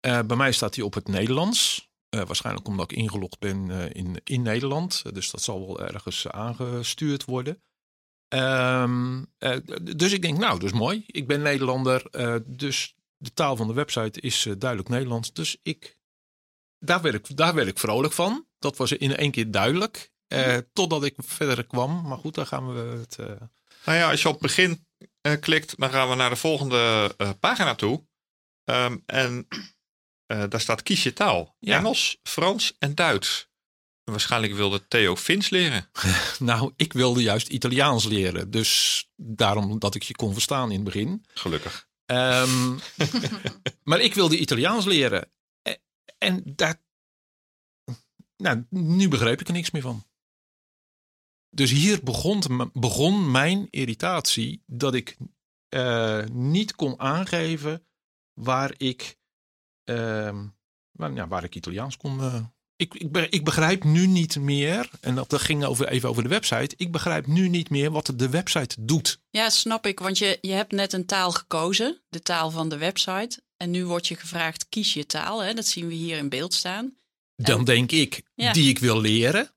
Bij 0.00 0.36
mij 0.36 0.52
staat 0.52 0.74
die 0.74 0.84
op 0.84 0.94
het 0.94 1.08
Nederlands. 1.08 1.88
Waarschijnlijk 2.08 2.68
omdat 2.68 2.90
ik 2.90 2.96
ingelogd 2.98 3.38
ben 3.38 3.70
in, 3.92 4.20
in 4.24 4.42
Nederland. 4.42 5.14
Dus 5.14 5.30
dat 5.30 5.42
zal 5.42 5.66
wel 5.66 5.80
ergens 5.80 6.28
aangestuurd 6.28 7.24
worden. 7.24 7.62
Ehm, 8.34 9.22
eh, 9.38 9.56
dus 9.96 10.12
ik 10.12 10.22
denk, 10.22 10.38
nou, 10.38 10.58
dat 10.58 10.72
is 10.72 10.78
mooi. 10.78 11.04
Ik 11.06 11.26
ben 11.26 11.42
Nederlander. 11.42 12.06
eh, 12.10 12.36
dus 12.46 12.94
de 13.16 13.32
taal 13.32 13.56
van 13.56 13.66
de 13.66 13.72
website 13.72 14.20
is 14.20 14.46
eh, 14.46 14.52
duidelijk 14.58 14.90
Nederlands. 14.90 15.32
Dus 15.32 15.56
ik, 15.62 15.98
daar, 16.78 17.02
werd 17.02 17.14
ik, 17.14 17.36
daar 17.36 17.54
werd 17.54 17.68
ik 17.68 17.78
vrolijk 17.78 18.12
van. 18.12 18.46
Dat 18.58 18.76
was 18.76 18.92
in 18.92 19.16
één 19.16 19.30
keer 19.30 19.50
duidelijk. 19.50 20.12
Totdat 20.72 21.04
ik 21.04 21.14
verder 21.16 21.66
kwam. 21.66 22.06
Maar 22.06 22.18
goed, 22.18 22.34
daar 22.34 22.46
gaan 22.46 22.74
we 22.74 22.80
het. 22.80 23.16
Nou 23.84 23.98
ja, 23.98 24.10
als 24.10 24.22
je 24.22 24.28
op 24.28 24.40
begin 24.40 24.86
klikt, 25.40 25.78
dan 25.78 25.90
gaan 25.90 26.08
we 26.08 26.14
naar 26.14 26.30
de 26.30 26.36
volgende 26.36 27.14
pagina 27.40 27.74
toe. 27.74 28.06
Ehm, 28.64 28.96
en 29.06 29.48
daar 30.26 30.60
staat 30.60 30.82
kies 30.82 31.02
je 31.02 31.12
taal. 31.12 31.56
Ja. 31.58 31.78
Engels, 31.78 32.18
Frans 32.22 32.74
en 32.78 32.94
Duits. 32.94 33.48
Waarschijnlijk 34.04 34.52
wilde 34.54 34.88
Theo 34.88 35.16
Fins 35.16 35.50
leren. 35.50 35.90
Nou, 36.38 36.72
ik 36.76 36.92
wilde 36.92 37.22
juist 37.22 37.48
Italiaans 37.48 38.04
leren. 38.04 38.50
Dus 38.50 39.02
daarom 39.16 39.78
dat 39.78 39.94
ik 39.94 40.02
je 40.02 40.14
kon 40.16 40.32
verstaan 40.32 40.68
in 40.70 40.74
het 40.74 40.84
begin. 40.84 41.24
Gelukkig. 41.34 41.88
Ehm, 42.06 42.78
maar 43.88 44.00
ik 44.00 44.14
wilde 44.14 44.38
Italiaans 44.38 44.84
leren. 44.84 45.30
E- 45.62 45.76
En 46.18 46.42
daar. 46.44 46.82
Nou, 48.36 48.66
nu 48.70 49.08
begreep 49.08 49.40
ik 49.40 49.46
er 49.46 49.52
niks 49.52 49.70
meer 49.70 49.82
van. 49.82 50.04
Dus 51.50 51.70
hier 51.70 52.02
begon, 52.02 52.70
begon 52.72 53.30
mijn 53.30 53.66
irritatie 53.70 54.62
dat 54.66 54.94
ik 54.94 55.16
eh, 55.68 56.24
niet 56.26 56.74
kon 56.74 57.00
aangeven 57.00 57.86
waar 58.40 58.74
ik, 58.76 59.18
ehm, 59.84 60.46
waar, 60.90 61.12
ja, 61.12 61.28
waar 61.28 61.44
ik 61.44 61.54
Italiaans 61.54 61.96
kon. 61.96 62.20
eh, 62.20 62.44
ik, 62.76 62.94
ik, 62.94 63.12
be- 63.12 63.28
ik 63.28 63.44
begrijp 63.44 63.84
nu 63.84 64.06
niet 64.06 64.36
meer, 64.36 64.90
en 65.00 65.14
dat, 65.14 65.30
dat 65.30 65.40
ging 65.40 65.64
over, 65.64 65.88
even 65.88 66.08
over 66.08 66.22
de 66.22 66.28
website. 66.28 66.74
Ik 66.76 66.92
begrijp 66.92 67.26
nu 67.26 67.48
niet 67.48 67.70
meer 67.70 67.90
wat 67.90 68.12
de 68.16 68.28
website 68.28 68.76
doet. 68.84 69.20
Ja, 69.30 69.50
snap 69.50 69.86
ik. 69.86 69.98
Want 70.00 70.18
je, 70.18 70.38
je 70.40 70.52
hebt 70.52 70.72
net 70.72 70.92
een 70.92 71.06
taal 71.06 71.32
gekozen, 71.32 72.02
de 72.08 72.20
taal 72.20 72.50
van 72.50 72.68
de 72.68 72.76
website. 72.76 73.42
En 73.56 73.70
nu 73.70 73.86
wordt 73.86 74.06
je 74.08 74.16
gevraagd, 74.16 74.68
kies 74.68 74.94
je 74.94 75.06
taal. 75.06 75.42
Hè? 75.42 75.54
Dat 75.54 75.66
zien 75.66 75.86
we 75.88 75.94
hier 75.94 76.16
in 76.16 76.28
beeld 76.28 76.54
staan. 76.54 76.96
Dan 77.36 77.64
denk 77.64 77.92
ik, 77.92 78.22
Ja. 78.34 78.52
die 78.52 78.68
ik 78.68 78.78
wil 78.78 79.00
leren. 79.00 79.48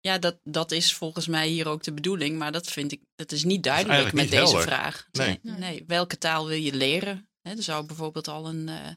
Ja, 0.00 0.18
dat, 0.18 0.38
dat 0.42 0.72
is 0.72 0.94
volgens 0.94 1.26
mij 1.26 1.48
hier 1.48 1.68
ook 1.68 1.82
de 1.82 1.92
bedoeling. 1.92 2.38
Maar 2.38 2.52
dat 2.52 2.66
vind 2.66 2.92
ik, 2.92 3.00
dat 3.14 3.32
is 3.32 3.44
niet 3.44 3.62
duidelijk 3.62 4.04
met 4.12 4.22
niet 4.22 4.30
deze 4.30 4.42
helder. 4.42 4.62
vraag. 4.62 5.08
Nee. 5.12 5.38
Nee. 5.42 5.58
nee. 5.58 5.84
Welke 5.86 6.18
taal 6.18 6.46
wil 6.46 6.56
je 6.56 6.72
leren? 6.74 7.28
Hè, 7.42 7.50
er 7.56 7.62
zou 7.62 7.86
bijvoorbeeld 7.86 8.28
al 8.28 8.46
een, 8.48 8.68
eh, 8.68 8.88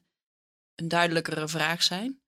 een 0.75 0.87
duidelijkere 0.87 1.47
vraag 1.47 1.83
zijn. 1.83 2.21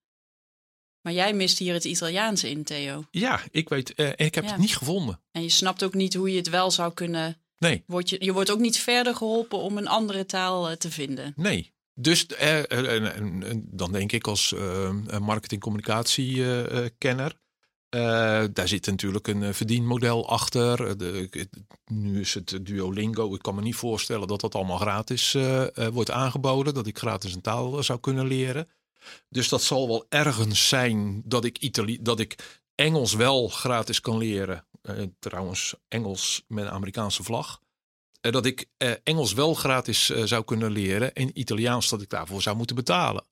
Maar 1.09 1.17
jij 1.17 1.33
mist 1.33 1.57
hier 1.59 1.73
het 1.73 1.83
Italiaans 1.85 2.43
in, 2.43 2.63
Theo. 2.63 3.03
Ja, 3.11 3.39
ik 3.51 3.69
weet, 3.69 3.93
eh, 3.93 4.09
ik 4.15 4.35
heb 4.35 4.43
Ja. 4.43 4.49
het 4.49 4.59
niet 4.59 4.77
gevonden. 4.77 5.19
En 5.31 5.41
je 5.41 5.49
snapt 5.49 5.83
ook 5.83 5.93
niet 5.93 6.13
hoe 6.13 6.31
je 6.31 6.37
het 6.37 6.49
wel 6.49 6.71
zou 6.71 6.93
kunnen. 6.93 7.37
Nee, 7.57 7.83
Word 7.87 8.09
je, 8.09 8.23
je 8.23 8.33
wordt 8.33 8.51
ook 8.51 8.59
niet 8.59 8.77
verder 8.79 9.15
geholpen 9.15 9.57
om 9.59 9.77
een 9.77 9.87
andere 9.87 10.25
taal 10.25 10.69
eh, 10.69 10.75
te 10.75 10.91
vinden. 10.91 11.33
nee. 11.35 11.73
Dus 11.93 12.25
eh, 12.25 12.57
en- 12.57 13.13
en- 13.13 13.43
en 13.43 13.67
dan 13.71 13.91
denk 13.91 14.11
ik 14.11 14.27
als 14.27 14.53
eh 14.53 14.89
marketing-communicatie-kenner. 15.19 17.37
daar 18.53 18.67
zit 18.67 18.85
natuurlijk 18.85 19.27
een 19.27 19.53
verdienmodel 19.53 20.29
achter. 20.29 20.97
De, 20.97 21.29
nu 21.85 22.19
is 22.19 22.33
het 22.33 22.59
Duolingo. 22.61 23.33
Ik 23.35 23.41
kan 23.41 23.55
me 23.55 23.61
niet 23.61 23.75
voorstellen 23.75 24.27
dat 24.27 24.41
dat 24.41 24.55
allemaal 24.55 24.77
gratis 24.77 25.37
wordt 25.91 26.11
aangeboden. 26.11 26.73
Dat 26.73 26.87
ik 26.87 26.97
gratis 26.97 27.33
een 27.33 27.41
taal 27.41 27.83
zou 27.83 27.99
kunnen 27.99 28.27
leren. 28.27 28.67
Dus 29.29 29.49
dat 29.49 29.63
zal 29.63 29.87
wel 29.87 30.05
ergens 30.09 30.67
zijn 30.67 31.21
dat 31.25 31.45
ik, 31.45 31.57
Itali 31.57 32.01
dat 32.01 32.19
ik 32.19 32.59
Engels 32.75 33.13
wel 33.13 33.47
gratis 33.47 33.99
kan 33.99 34.17
leren. 34.17 34.67
Eh, 34.81 35.03
trouwens, 35.19 35.75
Engels 35.87 36.43
met 36.47 36.65
een 36.65 36.71
Amerikaanse 36.71 37.23
vlag. 37.23 37.61
Eh, 38.21 38.31
dat 38.31 38.45
ik 38.45 38.65
eh, 38.77 38.91
Engels 39.03 39.33
wel 39.33 39.53
gratis 39.53 40.05
zou 40.05 40.43
kunnen 40.43 40.71
leren. 40.71 41.13
En 41.13 41.39
Italiaans 41.39 41.89
dat 41.89 42.01
ik 42.01 42.09
daarvoor 42.09 42.41
zou 42.41 42.55
moeten 42.57 42.75
betalen. 42.75 43.25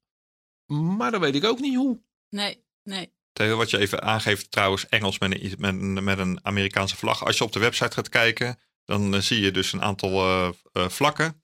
Maar 0.65 1.11
dan 1.11 1.21
weet 1.21 1.35
ik 1.35 1.43
ook 1.43 1.59
niet 1.59 1.75
hoe. 1.75 1.99
Nee, 2.29 2.63
nee. 2.83 3.15
Theo, 3.33 3.57
wat 3.57 3.69
je 3.69 3.77
even 3.77 4.01
aangeeft, 4.01 4.51
trouwens, 4.51 4.87
Engels 4.87 5.19
met 5.19 5.31
een, 5.33 5.55
met, 5.57 5.73
een, 5.73 6.03
met 6.03 6.19
een 6.19 6.39
Amerikaanse 6.45 6.95
vlag. 6.95 7.25
Als 7.25 7.37
je 7.37 7.43
op 7.43 7.51
de 7.51 7.59
website 7.59 7.91
gaat 7.91 8.09
kijken, 8.09 8.59
dan 8.85 9.21
zie 9.21 9.41
je 9.41 9.51
dus 9.51 9.73
een 9.73 9.81
aantal 9.81 10.11
eh, 10.11 10.49
eh, 10.73 10.89
vlakken. 10.89 11.39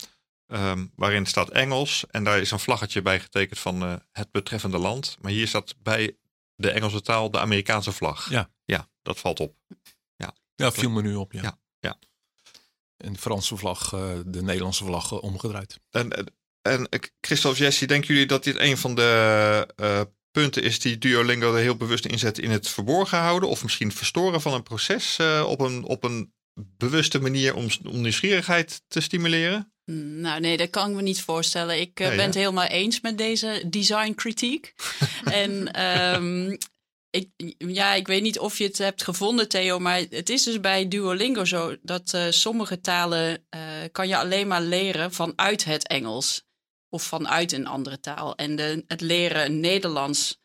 Ehm, 0.54 0.86
waarin 0.96 1.26
staat 1.26 1.50
Engels. 1.50 2.06
En 2.10 2.24
daar 2.24 2.40
is 2.40 2.52
een 2.52 2.60
vlaggetje 2.60 3.02
bij 3.02 3.20
getekend 3.20 3.60
van 3.60 3.84
eh, 3.84 3.96
het 4.12 4.32
betreffende 4.32 4.78
land. 4.78 5.18
Maar 5.22 5.32
hier 5.32 5.48
staat 5.48 5.76
bij 5.82 6.18
de 6.56 6.72
Engelse 6.72 7.02
taal 7.02 7.32
de 7.32 7.40
Amerikaanse 7.40 7.92
vlag. 7.92 8.30
Ja. 8.30 8.52
Ja, 8.66 8.90
dat 9.02 9.20
valt 9.20 9.40
op. 9.40 9.56
Ja, 10.56 10.72
viel 10.72 10.90
me 10.90 11.02
nu 11.02 11.16
op. 11.16 11.32
Ja. 11.32 11.42
Ja, 11.42 11.60
ja. 11.80 12.00
En 12.98 13.14
de 13.14 13.20
Franse 13.20 13.58
vlag, 13.58 13.94
eh, 13.94 14.20
de 14.26 14.42
Nederlandse 14.42 14.84
vlag 14.86 15.12
eh, 15.12 15.24
omgedraaid. 15.24 15.80
En, 15.90 16.12
en- 16.62 17.00
Christophe, 17.22 17.60
Jessie, 17.60 17.88
denken 17.88 18.08
jullie 18.14 18.28
dat 18.28 18.44
dit 18.44 18.60
een 18.60 18.78
van 18.78 18.96
de 18.96 20.08
punten 20.32 20.64
is 20.64 20.80
die 20.80 20.98
Duolingo 20.98 21.54
er 21.54 21.62
heel 21.62 21.76
bewust 21.78 22.06
inzet 22.06 22.40
in 22.40 22.52
het 22.52 22.70
verborgen 22.70 23.18
houden? 23.18 23.50
Of 23.50 23.64
misschien 23.64 23.92
verstoren 23.92 24.42
van 24.42 24.54
een 24.54 24.64
proces 24.64 25.20
op, 25.46 25.60
een, 25.60 25.84
op 25.84 26.04
een 26.04 26.34
bewuste 26.54 27.20
manier 27.22 27.56
om, 27.56 27.68
om 27.86 28.02
nieuwsgierigheid 28.02 28.82
te 28.88 29.02
stimuleren? 29.02 29.73
Mm, 29.86 30.22
Nou, 30.22 30.40
nee, 30.40 30.58
dat 30.58 30.70
kan 30.70 30.90
ik 30.90 30.96
me 30.96 31.02
niet 31.02 31.22
voorstellen. 31.22 31.80
Ik 31.80 32.00
eh, 32.00 32.08
Nee, 32.08 32.16
ben 32.16 32.26
het 32.26 32.36
helemaal 32.36 32.66
eens 32.66 33.02
met 33.02 33.18
deze 33.18 33.64
design 33.68 34.14
kritiek. 34.14 34.74
en 35.24 35.72
ehm, 35.74 36.56
ik, 37.10 37.30
ja, 37.58 37.94
ik 37.94 38.08
weet 38.08 38.22
niet 38.22 38.40
of 38.40 38.58
je 38.58 38.64
het 38.64 38.78
hebt 38.78 39.04
gevonden, 39.04 39.50
Theo, 39.50 39.80
maar 39.80 40.04
het 40.10 40.30
is 40.30 40.44
dus 40.44 40.60
bij 40.60 40.88
Duolingo 40.88 41.46
zo 41.46 41.76
dat 41.82 42.14
eh, 42.14 42.26
sommige 42.30 42.82
talen 42.82 43.46
eh, 43.50 43.62
kan 43.92 44.08
je 44.08 44.18
alleen 44.18 44.48
maar 44.48 44.62
leren 44.62 45.14
vanuit 45.14 45.64
het 45.64 45.88
Engels 45.88 46.46
of 46.90 47.04
vanuit 47.04 47.52
een 47.52 47.68
andere 47.68 48.00
taal. 48.00 48.36
En 48.36 48.56
de, 48.56 48.84
het 48.88 49.02
leren 49.02 49.60
Nederlands 49.60 50.42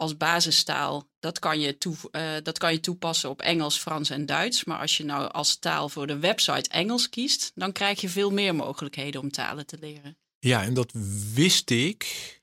als 0.00 0.16
basistaal, 0.16 1.08
dat 1.18 1.38
kan, 1.38 1.60
je 1.60 1.78
eh, 2.10 2.32
dat 2.42 2.58
kan 2.58 2.72
je 2.72 2.80
toepassen 2.80 3.30
op 3.30 3.40
Engels, 3.40 3.78
Frans 3.78 4.10
en 4.10 4.26
Duits. 4.26 4.64
Maar 4.64 4.78
als 4.78 4.96
je 4.96 5.04
nou 5.04 5.30
als 5.30 5.56
taal 5.56 5.88
voor 5.88 6.06
de 6.06 6.18
website 6.18 6.70
Engels 6.70 7.08
kiest, 7.08 7.52
dan 7.54 7.72
krijg 7.72 8.00
je 8.00 8.08
veel 8.08 8.30
meer 8.30 8.54
mogelijkheden 8.54 9.20
om 9.20 9.30
talen 9.30 9.66
te 9.66 9.78
leren. 9.80 10.16
Ja, 10.38 10.62
en 10.62 10.74
dat 10.74 10.92
wist 11.34 11.70
ik. 11.70 12.38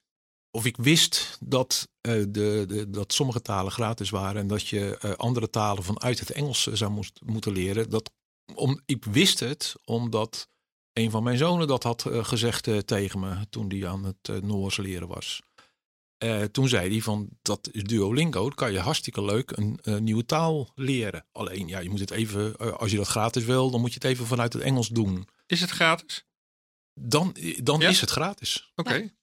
Of 0.51 0.65
ik 0.65 0.77
wist 0.77 1.37
dat, 1.39 1.89
eh, 2.01 2.13
de, 2.13 2.63
de, 2.67 2.89
dat 2.89 3.13
sommige 3.13 3.41
talen 3.41 3.71
gratis 3.71 4.09
waren. 4.09 4.41
En 4.41 4.47
dat 4.47 4.67
je 4.67 4.97
eh, 4.97 5.11
andere 5.11 5.49
talen 5.49 5.83
vanuit 5.83 6.19
het 6.19 6.31
Engels 6.31 6.63
zou 6.63 6.91
moest, 6.91 7.19
moeten 7.25 7.51
leren. 7.51 7.89
Dat, 7.89 8.11
om, 8.55 8.81
ik 8.85 9.05
wist 9.05 9.39
het 9.39 9.75
omdat 9.85 10.47
een 10.93 11.11
van 11.11 11.23
mijn 11.23 11.37
zonen 11.37 11.67
dat 11.67 11.83
had 11.83 12.05
gezegd 12.09 12.87
tegen 12.87 13.19
me. 13.19 13.47
Toen 13.49 13.69
hij 13.69 13.87
aan 13.87 14.03
het 14.03 14.43
Noors 14.43 14.77
leren 14.77 15.07
was. 15.07 15.41
Eh, 16.17 16.43
toen 16.43 16.67
zei 16.67 16.89
hij 16.91 17.01
van 17.01 17.29
dat 17.41 17.69
is 17.71 17.83
Duolingo, 17.83 18.43
dat 18.43 18.53
kan 18.53 18.71
je 18.71 18.79
hartstikke 18.79 19.23
leuk 19.23 19.51
een, 19.51 19.79
een 19.81 20.03
nieuwe 20.03 20.25
taal 20.25 20.71
leren. 20.75 21.25
Alleen 21.31 21.67
ja, 21.67 21.79
je 21.79 21.89
moet 21.89 21.99
het 21.99 22.11
even, 22.11 22.55
eh, 22.55 22.73
als 22.73 22.91
je 22.91 22.97
dat 22.97 23.07
gratis 23.07 23.43
wil, 23.45 23.71
dan 23.71 23.79
moet 23.81 23.93
je 23.93 23.99
het 23.99 24.03
even 24.11 24.25
vanuit 24.25 24.53
het 24.53 24.61
Engels 24.61 24.87
doen. 24.87 25.27
Is 25.45 25.61
het 25.61 25.69
gratis? 25.69 26.25
Dan, 26.93 27.35
dan 27.63 27.79
Ja? 27.79 27.89
is 27.89 28.01
het 28.01 28.09
gratis. 28.09 28.71
Oké. 28.75 29.13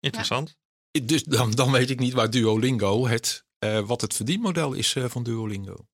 Interessant. 0.00 0.56
Dus 1.02 1.24
dan, 1.24 1.50
dan 1.50 1.70
weet 1.72 1.90
ik 1.90 1.98
niet 1.98 2.12
waar 2.12 2.30
Duolingo 2.30 3.06
het, 3.06 3.44
eh, 3.58 3.86
wat 3.86 4.00
het 4.00 4.14
verdienmodel 4.14 4.72
is 4.72 4.94
eh, 4.94 5.04
van 5.08 5.22
Duolingo. 5.22 5.86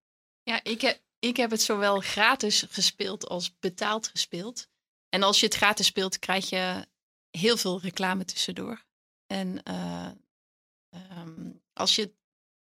Ja, 0.43 0.65
ik 0.65 0.81
heb, 0.81 1.03
ik 1.19 1.37
heb 1.37 1.51
het 1.51 1.63
zowel 1.63 2.01
gratis 2.01 2.65
gespeeld 2.69 3.29
als 3.29 3.59
betaald 3.59 4.09
gespeeld. 4.09 4.69
En 5.09 5.23
als 5.23 5.41
je 5.41 5.47
het 5.47 5.55
gratis 5.55 5.87
speelt, 5.87 6.19
krijg 6.19 6.49
je 6.49 6.87
heel 7.31 7.57
veel 7.57 7.81
reclame 7.81 8.25
tussendoor. 8.25 8.87
En 9.29 9.61
uh, 9.71 10.09
um, 11.19 11.61
als 11.73 11.95
je 11.97 12.13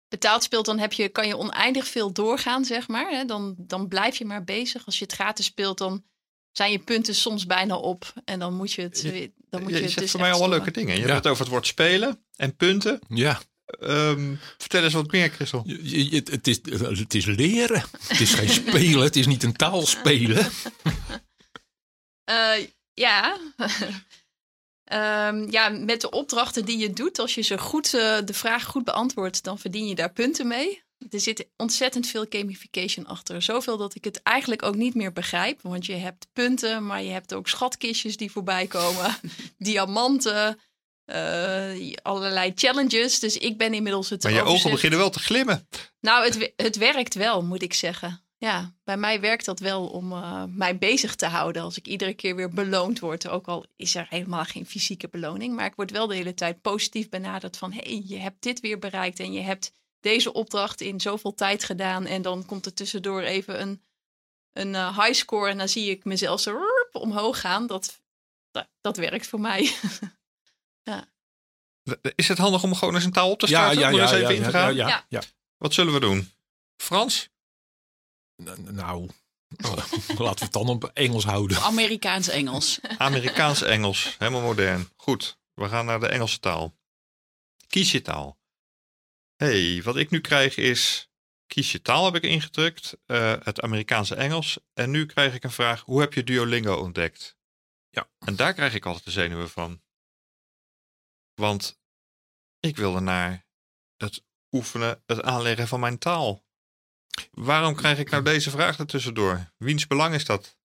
betaald 0.09 0.43
speelt, 0.43 0.65
dan 0.67 0.79
heb 0.79 0.93
je, 0.93 1.09
kan 1.09 1.27
je 1.27 1.37
oneindig 1.37 1.87
veel 1.89 2.13
doorgaan, 2.13 2.65
zeg 2.65 2.89
maar. 2.89 3.11
Hè? 3.11 3.25
Dan, 3.25 3.55
dan 3.59 3.89
blijf 3.89 4.17
je 4.17 4.25
maar 4.25 4.45
bezig. 4.45 4.87
Als 4.87 4.99
je 4.99 5.05
het 5.05 5.15
gratis 5.15 5.45
speelt, 5.47 5.79
dan 5.79 6.05
zijn 6.53 6.73
je 6.73 6.79
punten 6.79 7.15
soms 7.15 7.47
bijna 7.47 7.77
op. 7.77 8.13
En 8.25 8.39
dan 8.39 8.55
moet 8.55 8.73
je 8.73 8.83
het. 8.83 9.03
Dan 9.03 9.63
moet 9.63 9.71
je, 9.71 9.75
je, 9.77 9.81
je 9.81 9.83
het 9.85 9.91
zegt 9.93 9.99
dus 9.99 10.11
voor 10.11 10.21
mij 10.21 10.31
allemaal 10.31 10.49
stoppen. 10.49 10.51
leuke 10.51 10.71
dingen. 10.71 10.95
Je 10.95 11.01
Ja. 11.01 11.07
hebt 11.13 11.25
het 11.25 11.27
over 11.33 11.43
het 11.45 11.53
woord 11.53 11.67
spelen 11.67 12.25
en 12.37 12.57
punten. 12.57 13.01
Ja, 13.09 13.41
Ehm, 13.81 14.35
vertel 14.59 14.83
eens 14.85 14.93
wat 14.93 15.11
meer, 15.13 15.31
Christel. 15.31 15.63
je- 15.67 16.11
je- 16.11 16.17
het, 16.31 16.47
is, 16.47 16.61
het 16.99 17.15
is 17.15 17.25
leren. 17.25 17.85
Het 18.09 18.21
is 18.21 18.35
geen 18.35 18.49
spelen. 18.49 19.03
Het 19.03 19.17
is 19.17 19.27
niet 19.27 19.43
een 19.43 19.57
taal 19.57 19.87
spelen. 19.87 20.51
Eh, 22.25 22.67
ja. 22.95 23.39
Ehm, 24.91 25.51
ja, 25.51 25.69
met 25.69 26.01
de 26.01 26.11
opdrachten 26.11 26.65
die 26.65 26.79
je 26.79 26.93
doet, 26.93 27.19
als 27.19 27.35
je 27.35 27.43
ze 27.43 27.59
goed, 27.59 27.95
eh, 27.95 28.19
de 28.25 28.35
vraag 28.35 28.65
goed 28.65 28.85
beantwoordt, 28.85 29.45
dan 29.45 29.59
verdien 29.59 29.87
je 29.87 29.95
daar 29.95 30.13
punten 30.13 30.47
mee. 30.47 30.83
Er 31.11 31.21
zit 31.21 31.47
ontzettend 31.57 32.07
veel 32.07 32.27
gamification 32.29 33.07
achter. 33.07 33.43
Zoveel 33.43 33.77
dat 33.77 33.95
ik 33.95 34.05
het 34.05 34.23
eigenlijk 34.23 34.63
ook 34.63 34.75
niet 34.75 34.95
meer 34.95 35.13
begrijp. 35.13 35.63
Want 35.63 35.87
je 35.87 35.95
hebt 35.95 36.27
punten, 36.33 36.87
maar 36.87 37.03
je 37.03 37.11
hebt 37.11 37.35
ook 37.35 37.49
schatkistjes 37.49 38.17
die 38.17 38.31
voorbij 38.31 38.67
komen. 38.67 39.17
diamanten, 39.59 40.59
eh, 41.05 41.95
allerlei 42.03 42.53
challenges. 42.55 43.19
Dus 43.19 43.37
ik 43.37 43.59
ben 43.59 43.75
inmiddels 43.75 44.11
het 44.11 44.23
Maar 44.23 44.33
je 44.33 44.43
ogen 44.43 44.71
beginnen 44.71 44.99
wel 44.99 45.11
te 45.11 45.21
glimmen. 45.21 45.69
nou, 46.01 46.25
het, 46.25 46.53
het 46.57 46.77
werkt 46.77 47.15
wel, 47.15 47.43
moet 47.43 47.63
ik 47.63 47.75
zeggen. 47.75 48.25
Ja, 48.41 48.75
bij 48.85 48.97
mij 48.97 49.21
werkt 49.21 49.45
dat 49.45 49.59
wel 49.59 49.87
om 49.87 50.13
eh, 50.13 50.45
mij 50.49 50.79
bezig 50.79 51.15
te 51.15 51.27
houden. 51.27 51.63
Als 51.63 51.77
ik 51.77 51.87
iedere 51.87 52.15
keer 52.15 52.37
weer 52.37 52.51
beloond 52.51 52.99
word. 53.01 53.29
Ook 53.29 53.47
al 53.47 53.65
is 53.77 53.95
er 53.95 54.07
helemaal 54.09 54.45
geen 54.45 54.67
fysieke 54.67 55.09
beloning. 55.09 55.55
Maar 55.55 55.67
ik 55.67 55.75
word 55.77 55.91
wel 55.91 56.07
de 56.07 56.15
hele 56.15 56.35
tijd 56.35 56.61
positief 56.61 57.09
benaderd 57.09 57.57
van... 57.57 57.73
hé, 57.73 57.81
hey, 57.83 58.03
je 58.07 58.17
hebt 58.17 58.43
dit 58.43 58.61
weer 58.61 58.79
bereikt 58.79 59.21
en 59.21 59.33
je 59.33 59.41
hebt 59.41 59.73
deze 60.01 60.33
opdracht 60.33 60.81
in 60.81 61.01
zoveel 61.01 61.35
tijd 61.35 61.65
gedaan. 61.65 62.07
En 62.07 62.23
dan 62.23 62.47
komt 62.47 62.67
er 62.67 62.75
tussendoor 62.75 63.21
even 63.21 63.61
een, 63.61 63.83
een 64.53 64.75
eh, 64.75 64.99
high 64.99 65.15
score. 65.19 65.51
En 65.51 65.59
dan 65.59 65.69
zie 65.69 65.91
ik 65.91 66.05
mezelf 66.05 66.41
zo 66.41 66.51
rup 66.51 67.03
omhoog 67.03 67.41
gaan. 67.41 67.67
Dat, 67.67 68.01
dat, 68.51 68.69
dat 68.81 68.97
werkt 68.97 69.27
voor 69.27 69.41
mij. 69.41 69.61
Is 72.15 72.29
het 72.29 72.39
handig 72.39 72.63
om 72.63 72.75
gewoon 72.75 72.95
eens 72.95 73.05
een 73.05 73.13
taal 73.13 73.31
op 73.31 73.39
te 73.39 73.49
Ja, 73.49 73.61
starten? 73.61 73.81
ja, 73.81 73.89
ja. 73.89 74.01
eens 74.03 74.11
ja, 74.11 74.17
even 74.17 74.35
in 74.35 74.43
te 74.43 74.51
ja, 74.51 74.51
gaan? 74.51 74.75
ja, 74.75 74.89
Ja. 74.89 75.05
ja. 75.09 75.23
Wat 75.57 75.75
zullen 75.75 75.93
we 75.93 76.01
doen? 76.01 76.31
Frans? 76.77 77.29
Nou, 78.45 79.09
laten 80.19 80.39
we 80.39 80.45
het 80.45 80.53
dan 80.53 80.69
op 80.69 80.85
Engels 80.85 81.25
houden. 81.25 81.59
Amerikaans-Engels. 81.63 82.81
Amerikaans-Engels. 82.99 84.17
Helemaal 84.19 84.41
modern. 84.41 84.89
Goed, 84.97 85.39
we 85.55 85.69
gaan 85.69 85.85
naar 85.87 86.01
de 86.01 86.09
Engelse 86.09 86.39
taal. 86.39 86.79
Kies 87.67 87.93
je 87.93 88.03
taal. 88.03 88.39
hey, 89.37 89.83
wat 89.83 89.97
ik 89.97 90.11
nu 90.11 90.21
krijg 90.21 90.57
is... 90.57 91.05
Kies 91.47 91.73
je 91.73 91.83
taal 91.83 92.05
heb 92.05 92.15
ik 92.15 92.23
ingedrukt. 92.23 92.97
eh, 93.07 93.35
het 93.43 93.61
Amerikaanse 93.61 94.15
Engels. 94.15 94.59
En 94.73 94.91
nu 94.91 95.07
krijg 95.07 95.35
ik 95.35 95.45
een 95.45 95.51
vraag. 95.51 95.81
Hoe 95.81 96.01
heb 96.01 96.15
je 96.15 96.25
Duolingo 96.25 96.75
ontdekt? 96.77 97.37
Ja. 97.91 98.11
En 98.19 98.37
daar 98.37 98.55
krijg 98.55 98.75
ik 98.75 98.87
altijd 98.87 99.05
de 99.05 99.11
zenuwen 99.11 99.51
van. 99.51 99.83
Want 101.35 101.81
ik 102.61 102.77
wilde 102.77 103.01
naar 103.01 103.47
het 103.97 104.25
oefenen, 104.51 105.03
het 105.07 105.23
aanleggen 105.23 105.69
van 105.69 105.81
mijn 105.81 105.99
taal. 105.99 106.45
Waarom 107.31 107.75
krijg 107.75 107.99
ik 107.99 108.11
nou 108.11 108.23
deze 108.23 108.51
vraag 108.51 108.79
ertussendoor? 108.79 109.51
Wiens 109.57 109.87
belang 109.87 110.15
is 110.15 110.25
dat? 110.25 110.59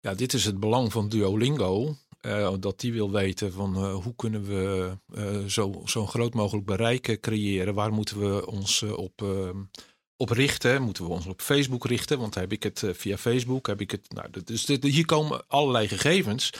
Ja, 0.00 0.14
dit 0.14 0.32
is 0.32 0.44
het 0.44 0.60
belang 0.60 0.92
van 0.92 1.08
Duolingo. 1.08 1.96
eh, 2.20 2.52
dat 2.60 2.80
die 2.80 2.92
wil 2.92 3.10
weten 3.10 3.52
van 3.52 3.76
eh, 3.76 3.94
hoe 3.94 4.14
kunnen 4.16 4.44
we 4.44 4.96
eh, 5.14 5.44
zo, 5.44 5.82
zo'n 5.84 6.08
groot 6.08 6.34
mogelijk 6.34 6.66
bereik 6.66 7.18
creëren. 7.20 7.74
Waar 7.74 7.92
moeten 7.92 8.18
we 8.18 8.46
ons 8.46 8.82
op, 8.82 9.22
eh, 9.22 9.50
op 10.16 10.28
richten? 10.30 10.82
Moeten 10.82 11.04
we 11.04 11.10
ons 11.10 11.26
op 11.26 11.40
Facebook 11.40 11.86
richten? 11.86 12.18
Want 12.18 12.34
heb 12.34 12.52
ik 12.52 12.62
het 12.62 12.84
via 12.92 13.18
Facebook. 13.18 13.66
Heb 13.66 13.80
ik 13.80 13.90
het, 13.90 14.12
nou, 14.12 14.30
dus 14.44 14.66
hier 14.66 15.06
komen 15.06 15.46
allerlei 15.48 15.88
gegevens. 15.88 16.50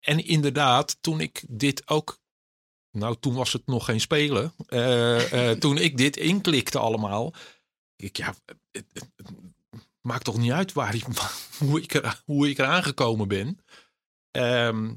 En 0.00 0.24
inderdaad, 0.24 0.96
toen 1.00 1.20
ik 1.20 1.44
dit 1.48 1.88
ook. 1.88 2.18
Nou, 2.90 3.16
toen 3.20 3.34
was 3.34 3.52
het 3.52 3.66
nog 3.66 3.84
geen 3.84 4.00
spelen. 4.00 4.52
Toen 5.58 5.78
ik 5.78 5.96
dit 5.96 6.16
inklikte 6.16 6.78
allemaal. 6.78 7.34
Ik, 7.96 8.16
ja, 8.16 8.34
het, 8.44 8.58
het- 8.92 9.10
het 9.16 9.32
maakt 10.00 10.24
toch 10.24 10.36
niet 10.38 10.52
uit 10.52 10.72
waar, 10.72 10.96
hoe, 11.58 11.82
ik 11.82 11.94
er, 11.94 12.22
hoe 12.24 12.48
ik 12.48 12.58
eraan 12.58 12.82
gekomen 12.82 13.28
ben. 13.28 13.58
Ehm, 14.30 14.94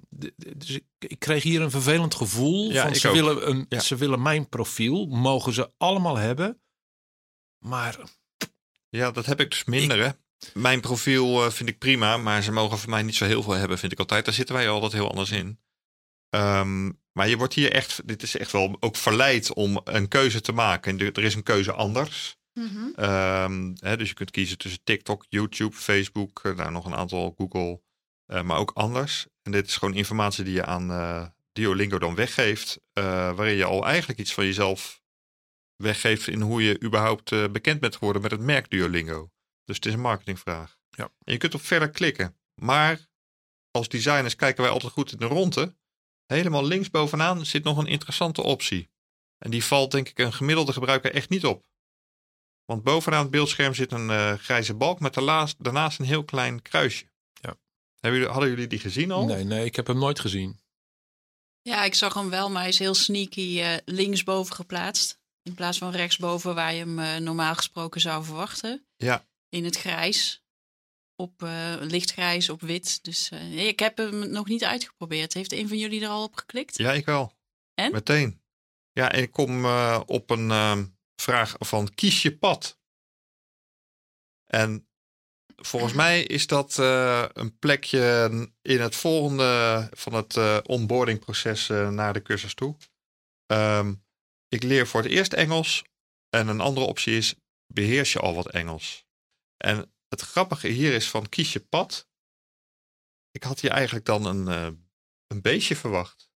dus 0.57 0.69
ik, 0.69 0.83
ik 0.99 1.19
kreeg 1.19 1.43
hier 1.43 1.61
een 1.61 1.71
vervelend 1.71 2.15
gevoel. 2.15 2.71
Ja, 2.71 2.83
van 2.85 2.95
ze, 2.95 3.07
ook. 3.07 3.13
willen 3.13 3.49
een, 3.49 3.65
Ja. 3.69 3.79
ze 3.79 3.95
willen 3.95 4.21
mijn 4.21 4.49
profiel. 4.49 5.05
Mogen 5.05 5.53
ze 5.53 5.71
allemaal 5.77 6.15
hebben. 6.17 6.61
Maar 7.65 7.99
Ja, 8.89 9.11
dat 9.11 9.25
heb 9.25 9.39
ik 9.39 9.49
dus 9.49 9.63
minder. 9.63 10.03
Hè? 10.03 10.09
Mijn 10.53 10.81
profiel 10.81 11.45
eh, 11.45 11.51
vind 11.51 11.69
ik 11.69 11.77
prima, 11.79 12.17
maar 12.17 12.43
ze 12.43 12.51
mogen 12.51 12.77
voor 12.77 12.89
mij 12.89 13.01
niet 13.03 13.15
zo 13.15 13.25
heel 13.25 13.43
veel 13.43 13.53
hebben, 13.53 13.77
vind 13.77 13.91
ik 13.91 13.99
altijd. 13.99 14.25
Daar 14.25 14.33
zitten 14.33 14.55
wij 14.55 14.69
altijd 14.69 14.91
heel 14.91 15.09
anders 15.09 15.31
in. 15.31 15.59
Ehm, 16.29 16.91
maar 17.11 17.27
je 17.29 17.37
wordt 17.37 17.53
hier 17.53 17.71
echt, 17.71 18.07
dit 18.07 18.23
is 18.23 18.37
echt 18.37 18.51
wel 18.51 18.77
ook 18.79 18.95
verleid 18.95 19.53
om 19.53 19.81
een 19.83 20.07
keuze 20.07 20.41
te 20.41 20.51
maken. 20.51 20.91
En 20.99 21.05
er 21.05 21.13
er 21.13 21.23
is 21.23 21.35
een 21.35 21.43
keuze 21.43 21.71
anders. 21.73 22.37
Mhm. 22.59 22.89
Ehm, 22.95 23.75
hè, 23.79 23.97
dus 23.97 24.07
je 24.07 24.13
kunt 24.13 24.31
kiezen 24.31 24.57
tussen 24.57 24.83
TikTok, 24.83 25.25
YouTube, 25.29 25.75
Facebook, 25.75 26.39
eh, 26.43 26.55
nou, 26.55 26.71
nog 26.71 26.85
een 26.85 26.95
aantal 26.95 27.33
Google, 27.37 27.81
eh, 28.25 28.41
maar 28.41 28.57
ook 28.57 28.71
anders. 28.71 29.27
En 29.41 29.51
dit 29.51 29.67
is 29.67 29.77
gewoon 29.77 29.95
informatie 29.95 30.43
die 30.43 30.53
je 30.53 30.65
aan 30.65 30.91
eh, 30.91 31.25
Duolingo 31.51 31.99
dan 31.99 32.15
weggeeft, 32.15 32.79
eh, 32.93 33.03
waarin 33.35 33.55
je 33.55 33.63
al 33.63 33.85
eigenlijk 33.85 34.19
iets 34.19 34.33
van 34.33 34.45
jezelf 34.45 35.01
weggeeft 35.75 36.27
in 36.27 36.41
hoe 36.41 36.63
je 36.63 36.83
überhaupt 36.83 37.31
eh, 37.31 37.49
bekend 37.51 37.79
bent 37.79 37.95
geworden 37.95 38.21
met 38.21 38.31
het 38.31 38.39
merk 38.39 38.69
Duolingo. 38.69 39.31
Dus 39.65 39.75
het 39.75 39.85
is 39.85 39.93
een 39.93 39.99
marketingvraag. 39.99 40.77
Ja. 40.89 41.03
En 41.03 41.33
je 41.33 41.37
kunt 41.37 41.53
op 41.55 41.61
verder 41.61 41.89
klikken. 41.89 42.37
Maar 42.55 43.07
als 43.71 43.89
designers 43.89 44.35
kijken 44.35 44.63
wij 44.63 44.71
altijd 44.71 44.93
goed 44.93 45.11
in 45.11 45.17
de 45.17 45.25
ronde. 45.25 45.75
Helemaal 46.25 46.65
links 46.65 46.89
bovenaan 46.89 47.45
zit 47.45 47.63
nog 47.63 47.77
een 47.77 47.87
interessante 47.87 48.41
optie. 48.43 48.89
En 49.37 49.51
die 49.51 49.63
valt 49.63 49.91
denk 49.91 50.09
ik 50.09 50.19
een 50.19 50.33
gemiddelde 50.33 50.73
gebruiker 50.73 51.13
echt 51.13 51.29
niet 51.29 51.45
op. 51.45 51.65
Want 52.69 52.83
bovenaan 52.83 53.21
het 53.21 53.31
beeldscherm 53.31 53.73
zit 53.73 53.91
een 53.91 54.09
eh, 54.09 54.33
grijze 54.33 54.73
balk 54.73 54.99
met 54.99 55.13
daarnaast, 55.13 55.63
daarnaast 55.63 55.99
een 55.99 56.05
heel 56.05 56.23
klein 56.23 56.61
kruisje. 56.61 57.05
Ja. 57.33 57.57
Hebben 57.99 58.19
jullie, 58.19 58.33
hadden 58.33 58.49
jullie 58.49 58.67
die 58.67 58.79
gezien 58.79 59.11
al? 59.11 59.25
nee, 59.25 59.43
nee, 59.43 59.65
ik 59.65 59.75
heb 59.75 59.87
hem 59.87 59.97
nooit 59.97 60.19
gezien. 60.19 60.59
Ja, 61.61 61.83
ik 61.83 61.95
zag 61.95 62.13
hem 62.13 62.29
wel, 62.29 62.49
maar 62.49 62.61
hij 62.61 62.69
is 62.69 62.79
heel 62.79 62.93
sneaky 62.93 63.61
eh, 63.61 63.77
linksboven 63.85 64.55
geplaatst. 64.55 65.19
In 65.41 65.53
plaats 65.53 65.77
van 65.77 65.91
rechtsboven 65.91 66.55
waar 66.55 66.73
je 66.73 66.79
hem 66.79 66.99
eh, 66.99 67.15
normaal 67.15 67.55
gesproken 67.55 68.01
zou 68.01 68.23
verwachten. 68.23 68.85
Ja. 68.95 69.25
In 69.49 69.63
het 69.63 69.77
grijs. 69.77 70.43
Op 71.15 71.43
eh, 71.43 71.75
lichtgrijs, 71.79 72.49
op 72.49 72.61
wit. 72.61 73.03
Dus 73.03 73.29
eh, 73.29 73.67
ik 73.67 73.79
heb 73.79 73.97
hem 73.97 74.31
nog 74.31 74.47
niet 74.47 74.63
uitgeprobeerd. 74.63 75.33
Heeft 75.33 75.51
een 75.51 75.67
van 75.67 75.77
jullie 75.77 76.01
er 76.01 76.09
al 76.09 76.23
op 76.23 76.35
geklikt? 76.35 76.77
Ja, 76.77 76.93
ik 76.93 77.05
wel. 77.05 77.33
En? 77.73 77.91
Meteen. 77.91 78.41
Ja, 78.91 79.11
en 79.11 79.21
ik 79.21 79.31
kom 79.31 79.65
eh, 79.65 80.01
op 80.05 80.29
een 80.29 80.51
ehm, 80.51 80.85
vraag 81.21 81.55
van 81.59 81.93
kies 81.93 82.21
je 82.21 82.37
pad. 82.37 82.79
En 84.45 84.89
volgens 85.55 85.93
mij 85.93 86.23
is 86.23 86.47
dat 86.47 86.79
eh, 86.79 87.25
een 87.33 87.59
plekje 87.59 88.29
in 88.61 88.81
het 88.81 88.95
volgende 88.95 89.87
van 89.91 90.13
het 90.13 90.37
eh, 90.37 90.57
onboardingproces 90.63 91.69
eh, 91.69 91.89
naar 91.89 92.13
de 92.13 92.21
cursus 92.21 92.53
toe. 92.53 92.77
Ehm, 93.45 93.93
ik 94.47 94.63
leer 94.63 94.87
voor 94.87 95.01
het 95.01 95.11
eerst 95.11 95.33
Engels. 95.33 95.83
En 96.29 96.47
een 96.47 96.61
andere 96.61 96.85
optie 96.85 97.17
is 97.17 97.35
beheers 97.73 98.13
je 98.13 98.19
al 98.19 98.35
wat 98.35 98.49
Engels. 98.49 99.05
En 99.57 99.93
het 100.07 100.21
grappige 100.21 100.67
hier 100.67 100.93
is 100.93 101.09
van 101.09 101.29
kies 101.29 101.53
je 101.53 101.59
pad. 101.59 102.07
Ik 103.31 103.43
had 103.43 103.59
hier 103.59 103.71
eigenlijk 103.71 104.05
dan 104.05 104.25
een, 104.25 104.47
een 105.27 105.41
beestje 105.41 105.75
verwacht 105.75 106.28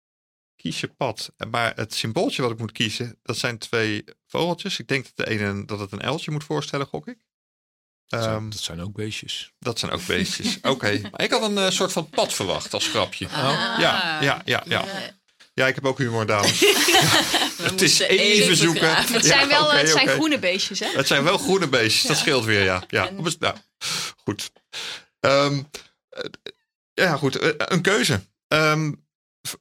kies 0.62 0.80
je 0.80 0.88
pad. 0.88 1.32
En 1.38 1.50
Maar 1.50 1.74
het 1.76 1.94
symbooltje 1.94 2.42
wat 2.42 2.52
ik 2.52 2.58
moet 2.58 2.72
kiezen, 2.72 3.20
dat 3.24 3.38
zijn 3.38 3.58
twee 3.58 4.04
vogeltjes. 4.28 4.80
Ik 4.80 4.88
denk 4.88 5.04
dat 5.06 5.26
de 5.28 5.32
ene 5.32 5.66
dat 5.66 5.80
het 5.80 5.92
een 5.92 6.04
uiltje 6.04 6.32
moet 6.32 6.44
voorstellen, 6.44 6.86
gok 6.88 7.08
ik. 7.08 7.18
Dat 8.08 8.24
zijn, 8.24 8.36
Ehm, 8.36 8.50
dat 8.50 8.60
zijn 8.60 8.82
ook 8.82 8.94
beestjes. 8.94 9.52
dat 9.60 9.80
zijn 9.80 9.92
ook 9.92 10.06
beestjes. 10.06 10.60
Oké. 10.74 11.00
Maar 11.12 11.22
ik 11.22 11.32
had 11.32 11.42
een 11.42 11.58
eh, 11.58 11.70
soort 11.70 11.92
van 11.92 12.10
pad 12.10 12.34
verwacht 12.34 12.74
als 12.74 12.88
grapje. 12.88 13.28
Ah. 13.28 13.76
Ja, 13.80 14.22
ja, 14.22 14.42
ja, 14.46 14.64
ja. 14.68 14.86
Ja, 15.54 15.68
ik 15.68 15.76
heb 15.76 15.86
ook 15.86 15.98
humor, 15.98 16.26
dames. 16.26 16.60
We 16.60 16.68
Het 17.64 17.82
is 17.82 17.90
moesten 18.00 18.10
even 18.10 18.56
zoeken. 18.56 18.82
graven. 18.82 19.14
Het 19.14 19.24
Ja, 19.24 19.30
zijn 19.30 19.48
wel 19.48 19.72
het 19.74 19.90
zijn 19.90 20.08
groene 20.08 20.40
beestjes, 20.40 20.80
hè? 20.80 20.88
Het 20.92 21.08
zijn 21.08 21.24
wel 21.24 21.38
groene 21.38 21.68
beestjes, 21.68 22.02
dat 22.04 22.16
Ja. 22.16 22.22
scheelt 22.22 22.46
weer, 22.46 22.64
ja. 22.64 22.84
ja. 22.88 23.08
En- 23.08 23.24
het- 23.24 23.40
nou, 23.40 23.56
goed. 24.24 24.52
Ehm, 25.20 25.64
eh, 26.10 26.24
ja, 26.94 27.16
goed. 27.18 27.36
eh, 27.36 27.50
Een 27.58 27.82
keuze. 27.82 28.22
Ehm, 28.48 28.92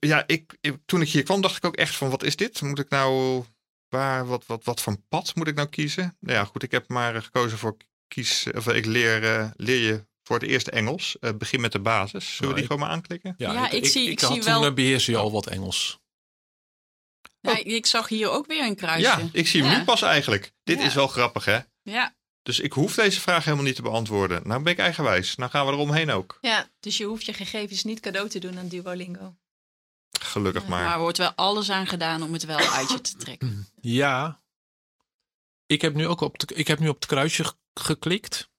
ja, 0.01 0.25
ik, 0.27 0.57
ik- 0.61 0.77
toen 0.87 1.01
ik 1.03 1.09
hier 1.09 1.23
kwam, 1.23 1.41
dacht 1.41 1.57
ik 1.57 1.65
ook 1.65 1.77
echt 1.77 1.97
van, 1.97 2.11
wat 2.11 2.23
is 2.23 2.37
dit? 2.37 2.63
Moet 2.63 2.79
ik 2.79 2.89
nou, 2.89 3.45
waar, 3.89 4.27
wat, 4.27 4.47
wat, 4.47 4.65
wat 4.65 4.81
voor 4.81 4.97
pad 5.09 5.35
moet 5.35 5.49
ik 5.49 5.55
nou 5.55 5.69
kiezen? 5.69 6.17
Nou 6.21 6.37
ja, 6.39 6.45
goed, 6.45 6.63
ik 6.63 6.71
heb 6.71 6.89
maar 6.89 7.23
gekozen 7.23 7.59
voor 7.59 7.77
kies, 8.09 8.47
of 8.55 8.69
ik 8.69 8.85
leer, 8.87 9.25
eh, 9.25 9.51
leer 9.57 9.87
je 9.87 10.07
voor 10.23 10.39
het 10.39 10.49
eerst 10.49 10.69
Engels. 10.69 11.19
Eh, 11.19 11.31
begin 11.39 11.61
met 11.61 11.73
de 11.73 11.81
basis. 11.81 12.35
Zullen 12.37 12.49
we 12.49 12.55
die 12.55 12.63
ik- 12.65 12.71
gewoon 12.71 12.87
maar 12.87 12.97
aanklikken? 12.97 13.35
Ja, 13.37 13.71
ik 13.71 13.87
zie- 13.87 14.11
ik 14.11 14.21
had 14.21 14.33
zie 14.33 14.41
toen 14.41 14.53
wel- 14.53 14.65
eh, 14.65 14.75
beheers 14.75 15.07
je 15.07 15.17
al 15.17 15.33
wat 15.33 15.47
Engels. 15.47 15.99
Ja, 17.41 17.57
ik 17.65 17.87
zag 17.87 18.09
hier 18.09 18.31
ook 18.31 18.47
weer 18.47 18.65
een 18.65 18.77
kruisje. 18.77 19.03
Ja, 19.09 19.29
ik 19.33 19.47
zie 19.49 19.63
hem 19.63 19.71
Ja. 19.73 19.79
nu 19.79 19.85
pas 19.85 20.03
eigenlijk. 20.03 20.53
Dit 20.63 20.79
Ja. 20.79 20.85
is 20.87 20.95
wel 20.95 21.07
grappig, 21.09 21.45
hè? 21.45 21.59
Ja, 21.83 22.19
Dus 22.43 22.61
ik 22.61 22.73
hoef 22.73 22.95
deze 22.95 23.21
vraag 23.21 23.45
helemaal 23.45 23.65
niet 23.65 23.75
te 23.75 23.83
beantwoorden. 23.83 24.41
Nou 24.49 24.63
ben 24.63 24.73
ik 24.73 24.79
eigenwijs. 24.79 25.37
Nou 25.37 25.51
gaan 25.51 25.67
we 25.67 25.73
eromheen 25.73 26.11
ook. 26.11 26.39
Ja, 26.41 26.69
dus 26.81 26.97
je 26.97 27.05
hoeft 27.05 27.25
je 27.25 27.33
gegevens 27.33 27.85
niet 27.85 28.01
cadeau 28.01 28.29
te 28.29 28.39
doen 28.39 28.59
aan 28.59 28.69
Duolingo. 28.69 29.37
Gelukkig 30.21 30.67
maar 30.67 30.85
maar. 30.85 30.95
er 30.95 31.01
wordt 31.01 31.19
wel 31.19 31.33
alles 31.35 31.71
aan 31.71 31.87
gedaan 31.87 32.23
om 32.23 32.33
het 32.33 32.45
wel 32.45 32.59
uit 32.59 32.91
je 32.91 33.01
te 33.01 33.17
trekken. 33.17 33.69
Ja. 33.81 34.43
Ik 35.67 35.83
heb 35.83 35.95
nu 35.95 36.07
ook 36.07 36.21
op, 36.21 36.39
de, 36.39 36.55
ik 36.55 36.67
heb 36.67 36.79
nu 36.79 36.89
op 36.89 36.95
het 36.95 37.07
kruisje 37.07 37.55
geklikt. 37.75 38.51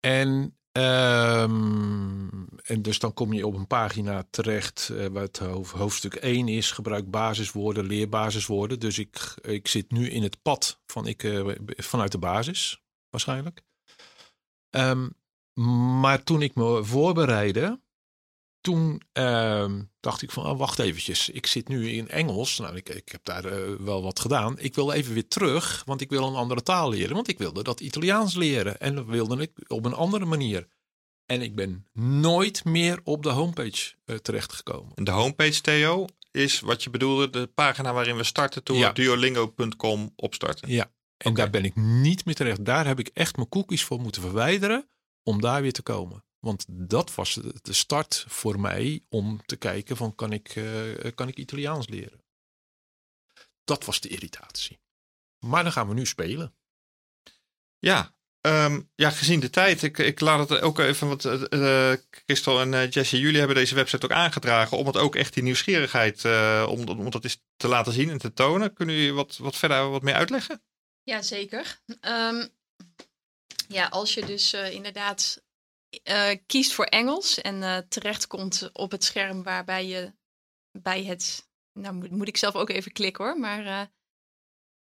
En, 0.00 0.58
ehm, 0.72 2.28
en 2.62 2.82
dus 2.82 2.98
dan 2.98 3.14
kom 3.14 3.32
je 3.32 3.46
op 3.46 3.54
een 3.54 3.66
pagina 3.66 4.26
terecht 4.30 4.88
eh, 4.88 5.06
waar 5.06 5.22
het 5.22 5.38
hoofd- 5.38 5.72
hoofdstuk 5.72 6.14
1 6.14 6.48
is. 6.48 6.70
Gebruik 6.70 7.10
basiswoorden, 7.10 7.86
leerbasiswoorden. 7.86 8.80
Dus 8.80 8.98
ik, 8.98 9.34
ik 9.42 9.68
zit 9.68 9.90
nu 9.90 10.10
in 10.10 10.22
het 10.22 10.42
pad 10.42 10.80
van 10.86 11.06
ik, 11.06 11.22
eh, 11.22 11.48
vanuit 11.66 12.12
de 12.12 12.18
basis, 12.18 12.82
waarschijnlijk. 13.10 13.62
Ehm, 14.70 15.08
maar 16.00 16.22
toen 16.22 16.42
ik 16.42 16.54
me 16.54 16.84
voorbereidde, 16.84 17.80
toen 18.64 19.02
ehm, 19.12 19.82
dacht 20.00 20.22
ik 20.22 20.30
van, 20.30 20.46
oh, 20.46 20.58
wacht 20.58 20.78
eventjes, 20.78 21.28
ik 21.28 21.46
zit 21.46 21.68
nu 21.68 21.90
in 21.90 22.08
Engels. 22.08 22.58
Nou, 22.58 22.76
ik, 22.76 22.88
ik 22.88 23.08
heb 23.08 23.24
daar 23.24 23.44
eh, 23.44 23.74
wel 23.78 24.02
wat 24.02 24.20
gedaan. 24.20 24.58
Ik 24.58 24.74
wil 24.74 24.92
even 24.92 25.14
weer 25.14 25.28
terug, 25.28 25.82
want 25.86 26.00
ik 26.00 26.10
wil 26.10 26.26
een 26.26 26.34
andere 26.34 26.62
taal 26.62 26.90
leren. 26.90 27.14
Want 27.14 27.28
ik 27.28 27.38
wilde 27.38 27.62
dat 27.62 27.80
Italiaans 27.80 28.34
leren 28.34 28.80
en 28.80 28.94
dat 28.94 29.06
wilde 29.06 29.42
ik 29.42 29.50
op 29.66 29.84
een 29.84 29.94
andere 29.94 30.24
manier. 30.24 30.66
En 31.26 31.42
ik 31.42 31.54
ben 31.54 31.86
nooit 31.92 32.64
meer 32.64 33.00
op 33.02 33.22
de 33.22 33.28
homepage 33.28 33.94
eh, 34.04 34.16
terechtgekomen. 34.16 34.92
En 34.94 35.04
de 35.04 35.10
homepage, 35.10 35.60
Theo, 35.60 36.06
is 36.30 36.60
wat 36.60 36.82
je 36.82 36.90
bedoelde, 36.90 37.30
de 37.30 37.46
pagina 37.54 37.92
waarin 37.92 38.16
we 38.16 38.24
starten 38.24 38.62
toen 38.62 38.76
Ja. 38.78 38.92
duolingo.com 38.92 40.12
opstarten. 40.16 40.70
Ja, 40.70 40.90
en 41.16 41.34
daar 41.34 41.50
ben 41.50 41.64
ik 41.64 41.76
niet 41.76 42.24
meer 42.24 42.34
terecht. 42.34 42.64
Daar 42.64 42.86
heb 42.86 42.98
ik 42.98 43.10
echt 43.12 43.36
mijn 43.36 43.48
cookies 43.48 43.84
voor 43.84 44.00
moeten 44.00 44.22
verwijderen 44.22 44.88
om 45.22 45.40
daar 45.40 45.62
weer 45.62 45.72
te 45.72 45.82
komen. 45.82 46.23
Want 46.44 46.64
dat 46.68 47.14
was 47.14 47.34
de 47.62 47.72
start 47.72 48.24
voor 48.28 48.60
mij 48.60 49.04
om 49.08 49.42
te 49.46 49.56
kijken 49.56 49.96
van 49.96 50.14
kan 50.14 50.32
ik, 50.32 50.48
eh, 50.56 51.14
kan 51.14 51.28
ik 51.28 51.36
Italiaans 51.36 51.88
leren. 51.88 52.24
Dat 53.64 53.84
was 53.84 54.00
de 54.00 54.08
irritatie. 54.08 54.80
Maar 55.38 55.62
dan 55.62 55.72
gaan 55.72 55.88
we 55.88 55.94
nu 55.94 56.06
spelen. 56.06 56.54
Ja, 57.78 58.14
ehm, 58.40 58.80
ja 58.94 59.10
gezien 59.10 59.40
de 59.40 59.50
tijd. 59.50 59.82
Ik, 59.82 59.98
ik 59.98 60.20
laat 60.20 60.48
het 60.48 60.60
ook 60.60 60.78
even, 60.78 61.08
want 61.08 61.24
eh, 61.24 61.92
eh, 61.92 61.98
Christel 62.10 62.60
en 62.60 62.74
eh, 62.74 62.90
Jesse, 62.90 63.20
jullie 63.20 63.38
hebben 63.38 63.56
deze 63.56 63.74
website 63.74 64.04
ook 64.04 64.12
aangedragen 64.12 64.78
om 64.78 64.86
het 64.86 64.96
ook 64.96 65.16
echt 65.16 65.34
die 65.34 65.42
nieuwsgierigheid, 65.42 66.24
eh, 66.24 66.66
om, 66.68 66.88
om 66.88 67.10
dat 67.10 67.24
eens 67.24 67.42
te 67.56 67.68
laten 67.68 67.92
zien 67.92 68.10
en 68.10 68.18
te 68.18 68.32
tonen. 68.32 68.72
Kunnen 68.72 68.94
jullie 68.94 69.12
wat, 69.12 69.36
wat 69.36 69.56
verder 69.56 69.90
wat 69.90 70.02
meer 70.02 70.14
uitleggen? 70.14 70.62
Ja, 71.02 71.22
zeker. 71.22 71.80
Ehm, 72.00 72.46
ja, 73.68 73.86
als 73.86 74.14
je 74.14 74.26
dus 74.26 74.52
eh, 74.52 74.72
inderdaad 74.72 75.43
eh, 76.02 76.30
kiest 76.46 76.72
voor 76.72 76.84
Engels 76.84 77.40
en 77.40 77.62
eh, 77.62 77.78
terechtkomt 77.88 78.70
op 78.72 78.90
het 78.90 79.04
scherm 79.04 79.42
waarbij 79.42 79.86
je 79.86 80.12
bij 80.70 81.04
het. 81.04 81.48
Nou, 81.72 81.94
moet, 81.94 82.10
moet 82.10 82.28
ik 82.28 82.36
zelf 82.36 82.54
ook 82.54 82.70
even 82.70 82.92
klikken 82.92 83.24
hoor, 83.24 83.38
maar. 83.38 83.66
eh, 83.66 83.86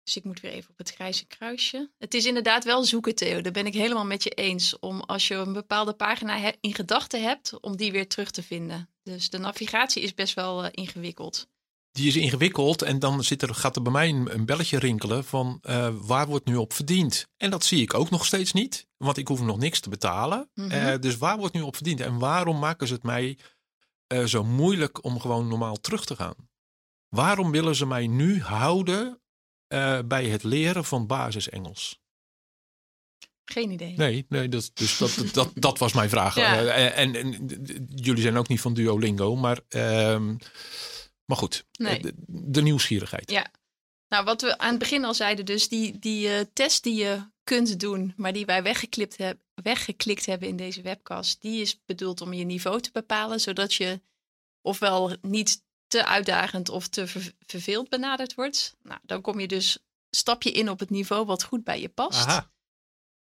dus 0.03 0.15
ik 0.15 0.23
moet 0.23 0.39
weer 0.39 0.51
even 0.51 0.71
op 0.71 0.77
het 0.77 0.91
grijze 0.91 1.25
kruisje. 1.25 1.91
Het 1.97 2.13
is 2.13 2.25
inderdaad 2.25 2.63
wel 2.63 2.83
zoeken, 2.83 3.15
Theo. 3.15 3.41
Daar 3.41 3.51
ben 3.51 3.65
ik 3.65 3.73
helemaal 3.73 4.05
met 4.05 4.23
je 4.23 4.29
eens. 4.29 4.79
Om 4.79 5.01
als 5.01 5.27
je 5.27 5.35
een 5.35 5.53
bepaalde 5.53 5.93
pagina 5.93 6.53
in 6.59 6.73
gedachten 6.73 7.21
hebt, 7.23 7.59
om 7.59 7.77
die 7.77 7.91
weer 7.91 8.07
terug 8.07 8.31
te 8.31 8.43
vinden. 8.43 8.89
Dus 9.03 9.29
de 9.29 9.37
navigatie 9.37 10.03
is 10.03 10.13
best 10.13 10.33
wel 10.33 10.71
ingewikkeld. 10.71 11.47
Die 11.93 12.07
is 12.07 12.15
ingewikkeld 12.15 12.81
en 12.81 12.99
dan 12.99 13.23
zit 13.23 13.41
er, 13.41 13.55
gaat 13.55 13.75
er 13.75 13.81
bij 13.81 13.91
mij 13.91 14.09
een, 14.09 14.33
een 14.33 14.45
belletje 14.45 14.79
rinkelen 14.79 15.23
van 15.23 15.59
eh, 15.61 15.89
waar 16.01 16.27
wordt 16.27 16.45
nu 16.45 16.55
op 16.55 16.73
verdiend? 16.73 17.27
En 17.37 17.49
dat 17.49 17.65
zie 17.65 17.81
ik 17.81 17.93
ook 17.93 18.09
nog 18.09 18.25
steeds 18.25 18.51
niet, 18.51 18.87
want 18.97 19.17
ik 19.17 19.27
hoef 19.27 19.41
nog 19.41 19.57
niks 19.57 19.79
te 19.79 19.89
betalen. 19.89 20.49
Mhm. 20.53 20.71
Eh, 20.71 20.99
dus 20.99 21.17
waar 21.17 21.37
wordt 21.37 21.53
nu 21.53 21.61
op 21.61 21.75
verdiend? 21.75 21.99
En 22.01 22.17
waarom 22.17 22.59
maken 22.59 22.87
ze 22.87 22.93
het 22.93 23.03
mij 23.03 23.37
eh, 24.07 24.23
zo 24.23 24.43
moeilijk 24.43 25.03
om 25.03 25.19
gewoon 25.19 25.47
normaal 25.47 25.75
terug 25.75 26.05
te 26.05 26.15
gaan? 26.15 26.35
Waarom 27.09 27.51
willen 27.51 27.75
ze 27.75 27.85
mij 27.85 28.07
nu 28.07 28.41
houden 28.41 29.17
bij 30.05 30.25
het 30.25 30.43
leren 30.43 30.85
van 30.85 31.07
basis 31.07 31.49
Engels? 31.49 32.01
Geen 33.45 33.71
idee. 33.71 33.93
Nee, 33.97 34.25
nee 34.29 34.49
dat, 34.49 34.71
dus 34.73 34.97
dat, 34.97 35.23
dat, 35.33 35.51
dat 35.53 35.77
was 35.77 35.93
mijn 35.93 36.09
vraag. 36.09 36.35
Ja. 36.35 36.65
En, 36.67 37.15
en, 37.15 37.45
jullie 37.95 38.21
zijn 38.21 38.37
ook 38.37 38.47
niet 38.47 38.61
van 38.61 38.73
Duolingo, 38.73 39.35
maar, 39.35 39.59
ehm, 39.67 40.35
maar 41.33 41.41
goed, 41.41 41.65
Nee. 41.71 41.99
de, 42.01 42.13
de 42.27 42.61
nieuwsgierigheid. 42.61 43.31
Ja. 43.31 43.51
Nou, 44.09 44.25
wat 44.25 44.41
we 44.41 44.57
aan 44.57 44.69
het 44.69 44.79
begin 44.79 45.05
al 45.05 45.13
zeiden, 45.13 45.45
dus 45.45 45.67
die, 45.67 45.99
die 45.99 46.29
eh, 46.29 46.45
test 46.53 46.83
die 46.83 46.95
je 46.95 47.31
kunt 47.43 47.79
doen, 47.79 48.13
maar 48.17 48.33
die 48.33 48.45
wij 48.45 48.63
weggeklikt, 48.63 49.17
heb, 49.17 49.37
weggeklikt 49.53 50.25
hebben 50.25 50.47
in 50.47 50.55
deze 50.57 50.81
webcast, 50.81 51.41
die 51.41 51.61
is 51.61 51.79
bedoeld 51.85 52.21
om 52.21 52.33
je 52.33 52.43
niveau 52.43 52.81
te 52.81 52.89
bepalen, 52.91 53.39
zodat 53.39 53.73
je 53.73 54.01
ofwel 54.61 55.15
niet 55.21 55.63
te 55.87 56.05
uitdagend 56.05 56.69
of 56.69 56.87
te 56.87 57.07
ver- 57.07 57.33
verveeld 57.39 57.89
benaderd 57.89 58.33
wordt. 58.35 58.75
Nou, 58.83 58.99
dan 59.03 59.21
kom 59.21 59.39
je 59.39 59.47
dus, 59.47 59.77
stap 60.09 60.43
je 60.43 60.51
in 60.51 60.69
op 60.69 60.79
het 60.79 60.89
niveau 60.89 61.25
wat 61.25 61.43
goed 61.43 61.63
bij 61.63 61.81
je 61.81 61.89
past. 61.89 62.25
Aha. 62.27 62.51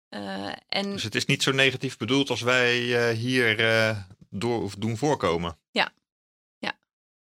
Eh, 0.10 0.52
en 0.68 0.92
Dus 0.92 1.04
het 1.04 1.16
is 1.16 1.26
niet 1.26 1.44
zo 1.44 1.52
negatief 1.52 1.98
bedoeld 1.98 2.30
als 2.30 2.42
wij 2.42 3.10
eh, 3.10 3.18
hier 3.18 3.60
eh, 3.60 3.98
door 4.30 4.64
of 4.64 4.76
doen 4.76 4.98
voorkomen. 4.98 5.58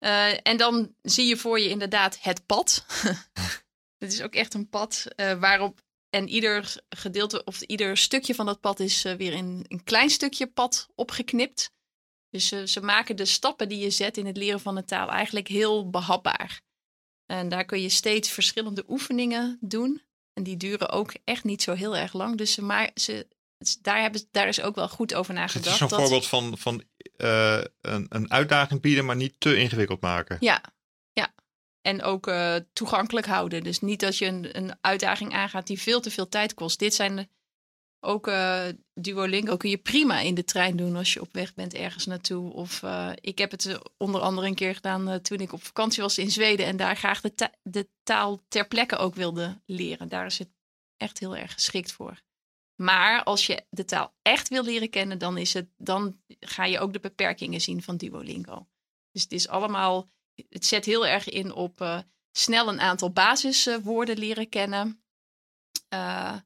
Eh, 0.00 0.46
en 0.46 0.56
dan 0.56 0.94
zie 1.02 1.26
je 1.26 1.36
voor 1.36 1.60
je 1.60 1.68
inderdaad 1.68 2.18
het 2.20 2.46
pad. 2.46 2.84
Het 3.98 4.12
is 4.12 4.22
ook 4.22 4.34
echt 4.34 4.54
een 4.54 4.68
pad 4.68 5.06
eh, 5.16 5.40
waarop. 5.40 5.82
En 6.10 6.28
ieder 6.28 6.82
gedeelte 6.88 7.44
of 7.44 7.60
ieder 7.60 7.96
stukje 7.96 8.34
van 8.34 8.46
dat 8.46 8.60
pad 8.60 8.80
is 8.80 9.04
eh, 9.04 9.14
weer 9.14 9.32
in 9.32 9.64
een 9.68 9.84
klein 9.84 10.10
stukje 10.10 10.46
pad 10.46 10.88
opgeknipt. 10.94 11.72
Dus 12.30 12.48
ze 12.48 12.80
maken 12.80 13.16
de 13.16 13.24
stappen 13.24 13.68
die 13.68 13.78
je 13.78 13.90
zet 13.90 14.16
in 14.16 14.26
het 14.26 14.36
leren 14.36 14.60
van 14.60 14.76
een 14.76 14.84
taal 14.84 15.08
eigenlijk 15.08 15.48
heel 15.48 15.90
behapbaar. 15.90 16.60
En 17.26 17.48
daar 17.48 17.64
kun 17.64 17.80
je 17.80 17.88
steeds 17.88 18.30
verschillende 18.30 18.84
oefeningen 18.88 19.58
doen. 19.60 20.02
En 20.32 20.42
die 20.42 20.56
duren 20.56 20.88
ook 20.88 21.14
echt 21.24 21.44
niet 21.44 21.62
zo 21.62 21.72
heel 21.72 21.96
erg 21.96 22.12
lang. 22.12 22.36
Dus 22.36 22.52
ze, 22.52 22.62
maar, 22.62 22.90
ze, 22.94 23.26
daar, 23.81 24.01
hebben, 24.01 24.23
daar 24.31 24.49
is 24.49 24.61
ook 24.61 24.75
wel 24.75 24.88
goed 24.88 25.14
over 25.14 25.35
Dus 25.35 25.42
het 25.42 25.53
nagedacht. 25.55 25.83
is 25.83 25.88
dat- 25.88 26.01
voorbeeld 26.01 26.27
van, 26.27 26.59
van 26.59 26.83
eh, 27.16 27.61
een, 27.81 28.07
een 28.09 28.31
uitdaging 28.31 28.81
bieden, 28.81 29.05
maar 29.05 29.16
niet 29.16 29.35
te 29.38 29.57
ingewikkeld 29.57 30.01
maken. 30.01 30.37
Ja, 30.40 30.62
ja. 31.12 31.35
En 31.81 32.03
ook 32.03 32.27
eh, 32.27 32.57
toegankelijk 32.73 33.27
houden. 33.27 33.62
Dus 33.62 33.81
niet 33.81 34.01
dat 34.01 34.16
je 34.18 34.27
een, 34.27 34.57
een 34.57 34.75
uitdaging 34.81 35.33
aangaat 35.33 35.66
die 35.66 35.81
veel 35.81 36.01
te 36.01 36.11
veel 36.11 36.29
tijd 36.29 36.55
kost. 36.55 36.79
Dit 36.79 36.94
zijn 36.94 37.16
de- 37.16 37.29
ook 38.07 38.27
eh, 38.29 38.64
Duolingo 38.94 39.57
kun 39.57 39.70
je 39.70 39.79
prima 39.79 40.20
in 40.20 40.35
de 40.35 40.44
trein 40.44 40.77
doen 40.77 40.96
als 40.96 41.12
je 41.12 41.20
op 41.20 41.33
weg 41.33 41.55
bent 41.55 41.75
ergens 41.75 42.07
naartoe. 42.07 42.53
Of 42.53 42.83
ik 43.14 43.38
heb 43.38 43.51
het 43.51 43.79
onder 43.96 44.20
andere 44.20 44.46
een 44.46 44.55
keer 44.55 44.75
gedaan 44.75 45.20
toen 45.23 45.38
ik 45.38 45.53
op 45.53 45.62
vakantie 45.64 46.03
was 46.03 46.18
in 46.18 46.31
Zweden 46.31 46.66
en 46.66 46.77
daar 46.77 46.96
graag 46.96 47.20
de, 47.20 47.35
ta- 47.35 47.55
de 47.62 47.88
taal 48.03 48.42
ter 48.49 48.66
plekke 48.68 48.96
ook 48.96 49.14
wilde 49.14 49.61
leren. 49.66 50.09
Daar 50.09 50.27
is 50.27 50.38
het 50.38 50.49
echt 50.96 51.18
heel 51.18 51.37
erg 51.37 51.53
geschikt 51.53 51.92
voor. 51.92 52.20
Maar 52.81 53.23
als 53.23 53.47
je 53.47 53.64
de 53.71 53.85
taal 53.85 54.14
echt 54.23 54.49
wil 54.49 54.64
leren 54.64 54.90
kennen, 54.90 55.19
dan, 55.19 55.38
is 55.38 55.53
het, 55.53 55.69
dan 55.77 56.21
ga 56.40 56.64
je 56.64 56.79
ook 56.79 56.93
de 56.93 57.01
beperkingen 57.01 57.61
zien 57.61 57.83
van 57.83 57.97
Duolingo. 57.97 58.69
Dus 59.12 59.23
het 59.23 59.33
is 59.33 59.49
allemaal 59.49 60.11
het 60.49 60.66
zet 60.66 60.85
heel 60.85 61.07
erg 61.07 61.29
in 61.29 61.53
op 61.53 61.81
eh, 61.81 61.99
snel 62.33 62.69
een 62.69 62.81
aantal 62.81 63.12
basiswoorden 63.12 64.19
leren 64.19 64.49
kennen. 64.49 65.03
Eh, 65.88 66.37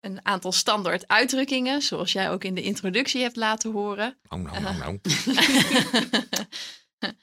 een 0.00 0.24
aantal 0.24 0.52
standaard 0.52 1.08
uitdrukkingen, 1.08 1.82
zoals 1.82 2.12
jij 2.12 2.30
ook 2.30 2.44
in 2.44 2.54
de 2.54 2.62
introductie 2.62 3.22
hebt 3.22 3.36
laten 3.36 3.72
horen. 3.72 4.18
Nou, 4.28 4.42
nou, 4.42 4.62
nou, 4.62 4.76
nou. 6.98 7.14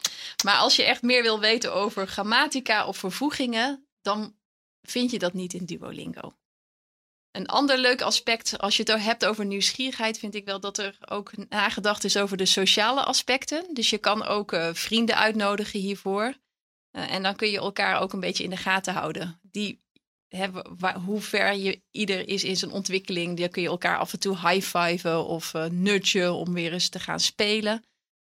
maar 0.46 0.58
als 0.58 0.76
je 0.76 0.84
echt 0.84 1.02
meer 1.02 1.22
wil 1.22 1.40
weten 1.40 1.74
over 1.74 2.08
grammatica 2.08 2.86
of 2.86 2.98
vervoegingen, 2.98 3.88
dan 4.02 4.36
vind 4.82 5.12
je 5.12 5.20
dat 5.20 5.34
niet 5.34 5.54
in 5.54 5.66
Duolingo. 5.66 6.36
Een 7.32 7.48
ander 7.48 7.78
leuk 7.78 8.02
aspect, 8.02 8.58
als 8.58 8.78
je 8.78 8.84
het 8.84 9.04
hebt 9.04 9.26
over 9.26 9.46
nieuwsgierigheid, 9.46 10.20
vind 10.20 10.36
ik 10.36 10.46
wel 10.46 10.60
dat 10.60 10.78
er 10.78 10.98
ook 11.06 11.32
nagedacht 11.50 12.04
is 12.04 12.18
over 12.18 12.38
de 12.38 12.46
sociale 12.46 13.04
aspecten. 13.04 13.74
Dus 13.74 13.90
je 13.90 13.98
kan 13.98 14.24
ook 14.24 14.54
eh, 14.54 14.70
vrienden 14.74 15.16
uitnodigen 15.16 15.80
hiervoor. 15.80 16.38
Eh, 16.92 17.12
en 17.14 17.24
dan 17.24 17.36
kun 17.36 17.50
je 17.50 17.58
elkaar 17.58 18.02
ook 18.02 18.14
een 18.14 18.20
beetje 18.20 18.44
in 18.44 18.50
de 18.50 18.58
gaten 18.58 18.94
houden. 18.94 19.40
Die 19.42 19.80
hoe 21.06 21.22
ver 21.22 21.54
je 21.54 21.82
ieder 21.92 22.28
is 22.28 22.44
in 22.44 22.58
zijn 22.58 22.72
ontwikkeling. 22.72 23.38
Dan 23.38 23.50
kun 23.50 23.62
je 23.62 23.68
elkaar 23.68 23.98
af 23.98 24.14
en 24.14 24.20
toe 24.20 24.38
high-fiven 24.38 25.26
of 25.26 25.54
nudgen 25.70 26.34
om 26.34 26.54
weer 26.54 26.74
eens 26.74 26.90
te 26.90 27.00
gaan 27.00 27.20
spelen. 27.20 27.84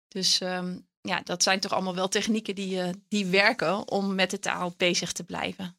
Dus 0.09 0.41
ehm, 0.41 0.79
ja, 1.01 1.21
dat 1.21 1.43
zijn 1.43 1.61
toch 1.61 1.73
allemaal 1.73 1.95
wel 1.95 2.09
technieken 2.09 2.55
die, 2.55 2.81
die 3.09 3.27
werken 3.27 3.89
om 3.89 4.15
met 4.15 4.31
de 4.31 4.39
taal 4.39 4.75
bezig 4.77 5.13
te 5.13 5.25
blijven. 5.25 5.77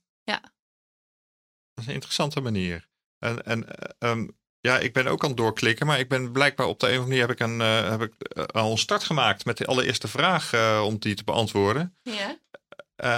Dat 1.74 1.84
is 1.84 1.88
een 1.88 1.94
interessante 1.94 2.42
manier. 2.42 2.92
En, 3.24 3.46
en 3.46 3.70
eh, 3.78 4.10
ehm, 4.10 4.28
ja, 4.60 4.80
ik 4.80 4.94
ben 4.94 5.08
ook 5.08 5.22
aan 5.24 5.30
het 5.30 5.38
doorklikken, 5.38 5.86
maar 5.86 6.00
ik 6.00 6.10
ben 6.10 6.32
blijkbaar 6.32 6.68
op 6.68 6.80
de 6.80 6.86
een 6.88 6.98
of 6.98 7.04
andere 7.04 7.24
manier 7.26 7.38
heb 7.38 7.40
ik, 7.40 7.48
een, 7.48 7.62
eh, 7.62 7.90
heb 7.90 8.02
ik 8.02 8.14
eh, 8.22 8.44
al 8.44 8.72
een 8.72 8.78
start 8.78 9.04
gemaakt 9.04 9.46
met 9.46 9.58
de 9.58 9.66
allereerste 9.66 10.08
vraag 10.08 10.54
om 10.84 11.00
die 11.00 11.16
te 11.16 11.24
beantwoorden. 11.24 11.98
Ja. 12.02 12.38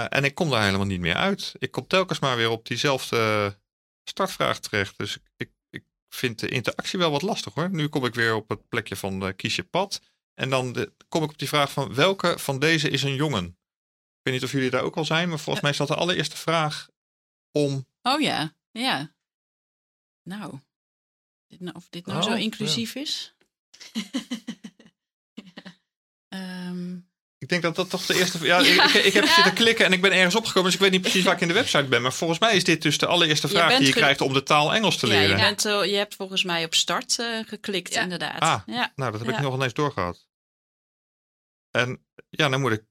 En 0.08 0.24
ik 0.24 0.34
kom 0.34 0.50
daar 0.50 0.64
helemaal 0.64 0.86
niet 0.86 1.00
meer 1.00 1.14
uit. 1.14 1.52
Ik 1.58 1.70
kom 1.70 1.86
telkens 1.86 2.18
maar 2.18 2.36
weer 2.36 2.50
op 2.50 2.66
diezelfde 2.66 3.56
startvraag 4.04 4.58
terecht. 4.58 4.98
Dus 4.98 5.18
ik, 5.36 5.50
ik 5.70 5.84
vind 6.08 6.38
de 6.38 6.48
interactie 6.48 6.98
wel 6.98 7.10
wat 7.10 7.22
lastig 7.22 7.54
hoor. 7.54 7.70
Nu 7.70 7.88
kom 7.88 8.04
ik 8.04 8.14
weer 8.14 8.34
op 8.34 8.48
het 8.48 8.68
plekje 8.68 8.96
van 8.96 9.32
kies 9.36 9.56
je 9.56 9.62
pad. 9.64 10.00
En 10.34 10.50
dan 10.50 10.72
de- 10.72 10.92
kom 11.08 11.22
ik 11.22 11.30
op 11.30 11.38
die 11.38 11.48
vraag 11.48 11.72
van 11.72 11.94
welke 11.94 12.38
van 12.38 12.58
deze 12.58 12.90
is 12.90 13.02
een 13.02 13.14
jongen? 13.14 13.44
Ik 13.44 14.22
weet 14.22 14.34
niet 14.34 14.44
of 14.44 14.52
jullie 14.52 14.70
daar 14.70 14.82
ook 14.82 14.96
al 14.96 15.04
zijn, 15.04 15.28
maar 15.28 15.38
volgens 15.38 15.64
mij 15.64 15.72
staat 15.72 15.88
de 15.88 15.94
allereerste 15.94 16.36
vraag 16.36 16.88
om. 17.52 17.86
Oh 18.02 18.20
ja, 18.20 18.52
ja. 18.70 19.14
Nou, 20.26 20.58
dit 21.46 21.60
nou- 21.60 21.76
of 21.76 21.86
dit 21.90 22.06
nou 22.06 22.22
zo 22.22 22.30
Oh, 22.30 22.38
inclusief 22.38 22.94
is? 22.94 23.34
Ehm, 26.28 26.94
Ik 27.38 27.48
denk 27.48 27.62
dat 27.62 27.76
dat 27.76 27.90
toch 27.90 28.06
de 28.06 28.14
eerste. 28.18 28.44
Ja, 28.44 28.58
Ik, 28.60 28.82
ik, 28.82 29.04
ik 29.04 29.12
heb 29.12 29.26
zitten 29.26 29.54
klikken 29.54 29.84
en 29.84 29.92
ik 29.92 30.00
ben 30.00 30.12
ergens 30.12 30.34
opgekomen, 30.34 30.64
dus 30.64 30.74
ik 30.74 30.80
weet 30.80 30.90
niet 30.90 31.00
precies 31.00 31.24
waar 31.24 31.34
ik 31.34 31.40
in 31.40 31.48
de 31.48 31.54
website 31.54 31.84
ben. 31.84 32.02
Maar 32.02 32.12
volgens 32.12 32.38
mij 32.38 32.56
is 32.56 32.64
dit 32.64 32.82
dus 32.82 32.98
de 32.98 33.06
allereerste 33.06 33.48
vraag 33.48 33.76
die 33.78 33.86
je 33.86 33.92
krijgt 33.92 34.20
om 34.20 34.32
de 34.32 34.42
taal 34.42 34.74
Engels 34.74 34.96
te 34.96 35.06
ja, 35.06 35.12
je, 35.12 35.18
leren. 35.20 35.36
bent, 35.36 35.64
eh, 35.64 35.84
je 35.84 35.96
hebt 35.96 36.14
volgens 36.14 36.44
mij 36.44 36.64
op 36.64 36.74
start 36.74 37.18
eh, 37.18 37.38
geklikt, 37.46 37.94
inderdaad. 37.94 38.40
Ah. 38.40 38.62
Ja. 38.66 38.92
Nou, 38.94 39.12
dat 39.12 39.20
heb 39.20 39.34
ik 39.34 39.40
nog 39.40 39.54
ineens 39.54 39.74
doorgehad. 39.74 40.28
En 41.70 42.06
ja, 42.28 42.48
dan 42.48 42.60
moet 42.60 42.72
ik 42.72 42.84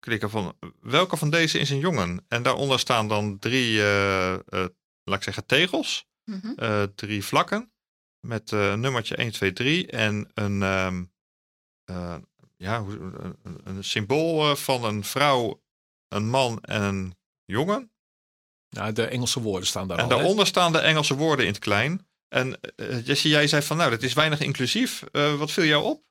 klikken 0.00 0.30
van 0.30 0.58
welke 0.80 1.16
van 1.16 1.30
deze 1.30 1.58
is 1.58 1.70
een 1.70 1.78
jongen? 1.78 2.24
En 2.28 2.42
daaronder 2.42 2.78
staan 2.78 3.08
dan 3.08 3.38
drie, 3.38 3.82
eh, 3.82 4.36
laat 5.04 5.16
ik 5.16 5.22
zeggen, 5.22 5.46
tegels. 5.46 6.06
Mhm. 6.24 6.52
eh, 6.56 6.82
drie 6.82 7.24
vlakken 7.24 7.72
met 8.20 8.52
eh, 8.52 8.70
een 8.70 8.80
nummertje 8.80 9.16
1, 9.16 9.32
2, 9.32 9.52
3 9.52 9.86
en 9.86 10.30
een, 10.34 10.62
ehm, 10.62 11.04
eh, 11.84 12.16
ja, 12.56 12.82
hoe- 12.82 12.98
een, 13.42 13.60
een- 13.64 13.84
symbool 13.84 14.50
eh, 14.50 14.56
van 14.56 14.84
een 14.84 15.04
vrouw, 15.04 15.62
een 16.08 16.28
man 16.28 16.60
en 16.62 16.82
een 16.82 17.14
jongen. 17.44 17.92
Nou, 18.68 18.92
de 18.92 19.04
Engelse 19.06 19.40
woorden 19.40 19.66
staan 19.68 19.88
daar 19.88 19.98
En 19.98 20.02
al. 20.04 20.08
daaronder 20.10 20.46
staan 20.46 20.72
de 20.72 20.78
Engelse 20.78 21.14
woorden 21.14 21.46
in 21.46 21.52
het 21.52 21.60
klein. 21.60 22.06
En 22.28 22.60
Jessie, 23.04 23.30
jij 23.30 23.46
zei 23.48 23.62
van 23.62 23.76
nou, 23.76 23.90
dat 23.90 24.02
is 24.02 24.12
weinig 24.12 24.40
inclusief. 24.40 25.02
Eh, 25.02 25.38
wat 25.38 25.50
viel 25.52 25.64
jou 25.64 25.84
op? 25.84 26.02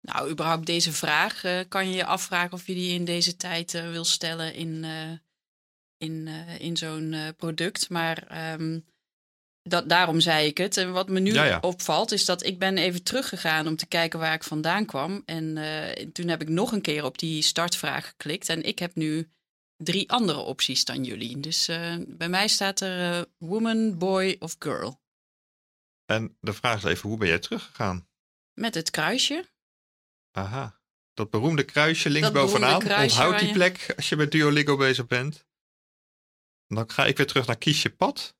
Nou, 0.00 0.30
überhaupt 0.30 0.66
deze 0.66 0.92
vraag 0.92 1.44
eh, 1.44 1.60
kan 1.68 1.88
je 1.88 1.96
je 1.96 2.04
afvragen 2.04 2.52
of 2.52 2.66
je 2.66 2.74
die 2.74 2.92
in 2.94 3.04
deze 3.04 3.36
tijd 3.36 3.74
eh, 3.74 3.90
wil 3.90 4.04
stellen 4.04 4.54
in, 4.54 4.84
eh, 4.84 5.10
in, 5.96 6.26
eh, 6.28 6.60
in 6.60 6.76
zo'n 6.76 7.12
eh, 7.12 7.28
product. 7.36 7.90
Maar 7.90 8.26
ehm, 8.26 8.80
dat, 9.68 9.88
daarom 9.88 10.20
zei 10.20 10.46
ik 10.46 10.58
het. 10.58 10.76
En 10.76 10.92
wat 10.92 11.08
me 11.08 11.20
nu 11.20 11.32
Ja, 11.32 11.44
ja. 11.44 11.58
opvalt, 11.60 12.12
is 12.12 12.24
dat 12.24 12.44
ik 12.44 12.58
ben 12.58 12.78
even 12.78 13.02
teruggegaan 13.02 13.66
om 13.66 13.76
te 13.76 13.86
kijken 13.86 14.18
waar 14.18 14.34
ik 14.34 14.44
vandaan 14.44 14.86
kwam. 14.86 15.22
En 15.26 15.56
eh, 15.56 16.06
toen 16.06 16.28
heb 16.28 16.42
ik 16.42 16.48
nog 16.48 16.72
een 16.72 16.80
keer 16.80 17.04
op 17.04 17.18
die 17.18 17.42
startvraag 17.42 18.06
geklikt. 18.08 18.48
En 18.48 18.62
ik 18.62 18.78
heb 18.78 18.94
nu 18.94 19.30
drie 19.76 20.10
andere 20.10 20.38
opties 20.38 20.84
dan 20.84 21.04
jullie. 21.04 21.40
Dus 21.40 21.68
eh, 21.68 21.96
bij 22.08 22.28
mij 22.28 22.48
staat 22.48 22.80
er 22.80 23.18
eh, 23.18 23.22
woman, 23.38 23.98
boy 23.98 24.36
of 24.38 24.56
girl. 24.58 25.00
En 26.06 26.36
de 26.40 26.52
vraag 26.52 26.76
is 26.76 26.84
even, 26.84 27.08
hoe 27.08 27.18
ben 27.18 27.28
jij 27.28 27.38
teruggegaan? 27.38 28.08
Met 28.54 28.74
het 28.74 28.90
kruisje. 28.90 29.48
Aha. 30.32 30.80
Dat 31.14 31.30
beroemde 31.30 31.62
kruisje 31.64 32.10
links 32.10 32.26
Dat 32.26 32.32
beroemde 32.36 32.58
bovenaan. 32.58 32.80
kruisje 32.80 33.16
Onthoud 33.20 33.38
die 33.38 33.48
je- 33.48 33.54
plek 33.54 33.92
als 33.96 34.08
je 34.08 34.16
met 34.16 34.30
Duolingo 34.32 34.76
bezig 34.76 35.06
bent. 35.06 35.44
Dan 36.66 36.90
ga 36.90 37.06
ik 37.06 37.16
weer 37.16 37.26
terug 37.26 37.46
naar 37.46 37.56
kies 37.58 37.82
je 37.82 37.90
pad. 37.90 38.35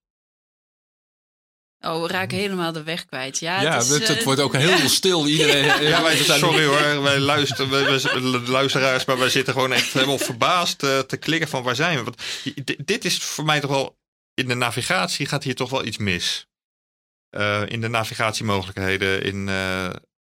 Oh, 1.87 2.03
we 2.03 2.09
raken 2.09 2.39
helemaal 2.39 2.73
de 2.73 2.83
weg 2.83 3.05
kwijt. 3.05 3.39
Ja, 3.39 3.61
ja, 3.61 3.75
het, 3.77 3.85
is, 3.85 3.91
het, 3.91 4.09
het 4.09 4.19
eh, 4.19 4.25
wordt 4.25 4.41
ook 4.41 4.57
heel 4.57 4.89
stil. 4.89 5.27
Iedereen, 5.27 5.65
Ja, 5.89 6.03
wij, 6.03 6.19
we 6.19 6.25
zijn- 6.25 6.39
sorry 6.39 6.65
hoor, 6.65 7.03
wij 7.03 7.19
luisteren, 7.19 7.71
wij, 7.71 8.01
luisteraars, 8.47 9.05
maar 9.05 9.19
wij 9.19 9.31
zitten 9.31 9.53
gewoon 9.53 9.73
echt 9.73 9.93
helemaal 9.93 10.19
verbaasd 10.19 10.83
eh, 10.83 10.99
te 10.99 11.17
klikken 11.17 11.49
van 11.49 11.63
waar 11.63 11.77
zijn 11.77 11.99
we. 11.99 12.05
Want 12.05 12.23
dit, 12.87 13.05
is 13.05 13.19
voor 13.19 13.45
mij 13.45 13.61
toch 13.61 13.71
wel, 13.71 13.99
in 14.35 14.49
de 14.49 14.55
navigatie 14.55 15.27
gaat 15.27 15.45
hier 15.45 15.55
toch 15.55 15.71
wel 15.71 15.85
iets 15.85 15.99
mis. 15.99 16.47
Eh, 17.31 17.63
in 17.67 17.81
de 17.81 17.89
navigatiemogelijkheden, 17.89 19.23
in, 19.23 19.49
eh, 19.49 19.87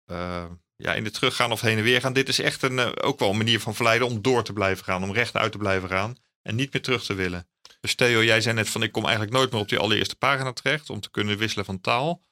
eh, 0.05 0.45
ja, 0.77 0.95
in 0.95 1.05
het 1.05 1.15
teruggaan 1.15 1.53
of 1.53 1.61
heen 1.61 1.79
en 1.79 1.85
weer 1.85 2.01
gaan. 2.01 2.13
Dit 2.13 2.29
is 2.29 2.39
echt 2.39 2.63
een, 2.63 3.03
ook 3.03 3.19
wel 3.19 3.31
een 3.31 3.37
manier 3.37 3.61
van 3.61 3.75
verleiden 3.75 4.07
om 4.07 4.23
door 4.23 4.45
te 4.45 4.53
blijven 4.53 4.85
gaan, 4.85 5.03
om 5.03 5.13
rechtuit 5.13 5.53
te 5.53 5.59
blijven 5.59 5.89
gaan 5.89 6.17
en 6.43 6.55
niet 6.55 6.73
meer 6.73 6.83
terug 6.83 7.05
te 7.05 7.15
willen. 7.15 7.49
Dus 7.81 7.95
Theo, 7.95 8.23
jij 8.23 8.41
zei 8.41 8.55
net 8.55 8.69
van 8.69 8.83
ik 8.83 8.93
kom 8.93 9.03
eigenlijk 9.03 9.33
nooit 9.35 9.53
meer 9.53 9.61
op 9.61 9.69
die 9.69 9.79
allereerste 9.79 10.17
pagina 10.17 10.53
terecht 10.53 10.91
om 10.91 11.01
te 11.01 11.11
kunnen 11.11 11.39
wisselen 11.39 11.65
van 11.65 11.81
taal. 11.81 12.23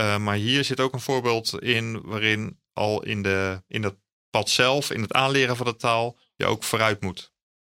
Uh, 0.00 0.18
maar 0.18 0.36
hier 0.36 0.64
zit 0.64 0.80
ook 0.80 0.92
een 0.92 1.00
voorbeeld 1.00 1.62
in 1.62 2.00
waarin 2.02 2.60
al 2.72 3.02
in, 3.02 3.22
de, 3.22 3.62
in 3.68 3.82
dat 3.82 3.96
pad 4.30 4.50
zelf, 4.50 4.90
in 4.90 5.02
het 5.02 5.12
aanleren 5.12 5.56
van 5.56 5.66
de 5.66 5.76
taal, 5.76 6.18
je 6.36 6.46
ook 6.46 6.64
vooruit 6.64 7.00
moet. 7.00 7.32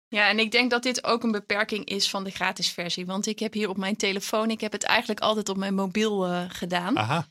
Ja, 0.07 0.29
en 0.29 0.39
ik 0.39 0.51
denk 0.51 0.71
dat 0.71 0.83
dit 0.83 1.03
ook 1.03 1.23
een 1.23 1.31
beperking 1.31 1.85
is 1.85 2.09
van 2.09 2.23
de 2.23 2.29
gratis 2.29 2.69
versie. 2.69 3.05
Want 3.05 3.25
ik 3.25 3.39
heb 3.39 3.53
hier 3.53 3.69
op 3.69 3.77
mijn 3.77 3.95
telefoon, 3.95 4.49
ik 4.49 4.61
heb 4.61 4.71
het 4.71 4.83
eigenlijk 4.83 5.19
altijd 5.19 5.49
op 5.49 5.57
mijn 5.57 5.75
mobiel 5.75 6.27
uh, 6.27 6.45
gedaan. 6.47 6.97
Aha. 6.97 7.27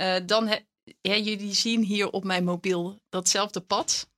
Uh, 0.00 0.16
dan 0.26 0.46
he, 0.46 0.58
ja, 1.00 1.16
jullie 1.16 1.54
zien 1.54 1.82
hier 1.82 2.10
op 2.10 2.24
mijn 2.24 2.44
mobiel 2.44 3.00
datzelfde 3.08 3.60
pad. 3.60 4.08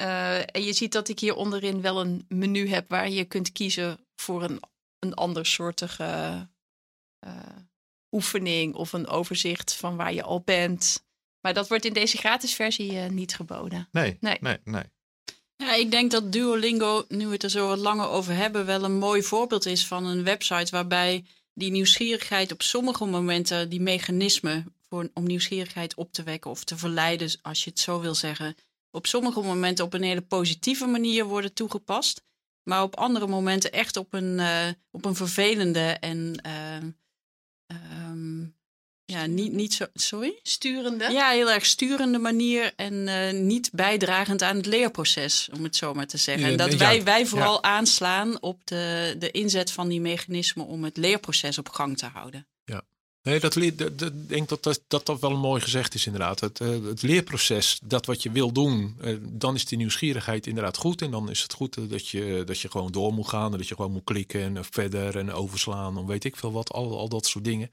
Uh, 0.00 0.38
en 0.38 0.62
je 0.62 0.72
ziet 0.72 0.92
dat 0.92 1.08
ik 1.08 1.18
hier 1.18 1.34
onderin 1.34 1.80
wel 1.80 2.00
een 2.00 2.24
menu 2.28 2.68
heb 2.68 2.88
waar 2.88 3.08
je 3.08 3.24
kunt 3.24 3.52
kiezen 3.52 4.07
voor 4.20 4.42
een, 4.42 4.60
een 4.98 5.14
ander 5.14 5.46
soortige 5.46 6.48
uh, 7.26 7.32
oefening 8.10 8.74
of 8.74 8.92
een 8.92 9.06
overzicht 9.06 9.74
van 9.74 9.96
waar 9.96 10.12
je 10.12 10.22
al 10.22 10.40
bent. 10.40 11.06
Maar 11.40 11.54
dat 11.54 11.68
wordt 11.68 11.84
in 11.84 11.92
deze 11.92 12.16
gratis 12.16 12.54
versie 12.54 12.92
uh, 12.92 13.06
niet 13.06 13.34
geboden. 13.34 13.88
Nee, 13.92 14.16
nee, 14.20 14.36
nee, 14.40 14.58
nee. 14.64 14.84
Ja, 15.56 15.74
ik 15.74 15.90
denk 15.90 16.10
dat 16.10 16.32
Duolingo, 16.32 17.04
nu 17.08 17.26
we 17.26 17.32
het 17.32 17.42
er 17.42 17.50
zo 17.50 17.68
wat 17.68 17.78
langer 17.78 18.08
over 18.08 18.34
hebben, 18.34 18.66
wel 18.66 18.84
een 18.84 18.98
mooi 18.98 19.22
voorbeeld 19.22 19.66
is 19.66 19.86
van 19.86 20.06
een 20.06 20.24
website 20.24 20.70
waarbij 20.70 21.24
die 21.54 21.70
nieuwsgierigheid 21.70 22.52
op 22.52 22.62
sommige 22.62 23.04
momenten, 23.04 23.68
die 23.68 23.80
mechanismen 23.80 24.74
voor, 24.88 25.10
om 25.14 25.24
nieuwsgierigheid 25.24 25.94
op 25.94 26.12
te 26.12 26.22
wekken 26.22 26.50
of 26.50 26.64
te 26.64 26.76
verleiden, 26.76 27.38
als 27.42 27.64
je 27.64 27.70
het 27.70 27.78
zo 27.78 28.00
wil 28.00 28.14
zeggen, 28.14 28.56
op 28.90 29.06
sommige 29.06 29.40
momenten 29.40 29.84
op 29.84 29.94
een 29.94 30.02
hele 30.02 30.22
positieve 30.22 30.86
manier 30.86 31.24
worden 31.24 31.52
toegepast. 31.52 32.22
Maar 32.68 32.82
op 32.82 32.96
andere 32.96 33.26
momenten 33.26 33.72
echt 33.72 33.96
op 33.96 34.12
een, 34.12 34.38
uh, 34.38 34.66
op 34.90 35.04
een 35.04 35.14
vervelende 35.14 35.96
en 36.00 36.40
uh, 36.46 38.10
um, 38.10 38.56
ja, 39.04 39.26
niet, 39.26 39.52
niet 39.52 39.74
zo. 39.74 39.86
Sorry? 39.94 40.38
Sturende? 40.42 41.10
Ja, 41.10 41.30
heel 41.30 41.50
erg 41.50 41.66
sturende 41.66 42.18
manier 42.18 42.72
en 42.76 42.92
uh, 42.92 43.30
niet 43.30 43.70
bijdragend 43.72 44.42
aan 44.42 44.56
het 44.56 44.66
leerproces, 44.66 45.48
om 45.52 45.62
het 45.62 45.76
zo 45.76 45.94
maar 45.94 46.06
te 46.06 46.16
zeggen. 46.16 46.44
Ja, 46.44 46.50
en 46.50 46.56
dat 46.56 46.72
ja, 46.72 46.78
wij, 46.78 47.04
wij 47.04 47.26
vooral 47.26 47.54
ja. 47.54 47.62
aanslaan 47.62 48.42
op 48.42 48.60
de, 48.66 49.14
de 49.18 49.30
inzet 49.30 49.72
van 49.72 49.88
die 49.88 50.00
mechanismen 50.00 50.66
om 50.66 50.84
het 50.84 50.96
leerproces 50.96 51.58
op 51.58 51.68
gang 51.68 51.98
te 51.98 52.06
houden. 52.06 52.46
Nee, 53.28 53.40
dat, 53.40 53.54
dat, 53.54 53.98
dat, 53.98 54.12
ik 54.12 54.28
denk 54.28 54.48
dat 54.48 54.62
dat, 54.62 54.82
dat 54.86 55.06
dat 55.06 55.20
wel 55.20 55.36
mooi 55.36 55.60
gezegd 55.60 55.94
is 55.94 56.06
inderdaad. 56.06 56.40
Het, 56.40 56.60
uh, 56.60 56.84
het 56.84 57.02
leerproces, 57.02 57.78
dat 57.84 58.06
wat 58.06 58.22
je 58.22 58.30
wil 58.30 58.52
doen, 58.52 58.96
uh, 59.00 59.18
dan 59.22 59.54
is 59.54 59.64
die 59.64 59.78
nieuwsgierigheid 59.78 60.46
inderdaad 60.46 60.76
goed. 60.76 61.02
En 61.02 61.10
dan 61.10 61.30
is 61.30 61.42
het 61.42 61.52
goed 61.52 61.90
dat, 61.90 62.08
je, 62.08 62.42
dat 62.46 62.60
je 62.60 62.70
gewoon 62.70 62.92
door 62.92 63.12
moet 63.12 63.28
gaan. 63.28 63.52
En 63.52 63.58
dat 63.58 63.68
je 63.68 63.74
gewoon 63.74 63.92
moet 63.92 64.04
klikken 64.04 64.56
en 64.56 64.64
verder 64.64 65.16
en 65.16 65.32
overslaan. 65.32 65.98
En 65.98 66.06
weet 66.06 66.24
ik 66.24 66.36
veel 66.36 66.52
wat, 66.52 66.72
al, 66.72 66.98
al 66.98 67.08
dat 67.08 67.26
soort 67.26 67.44
dingen. 67.44 67.70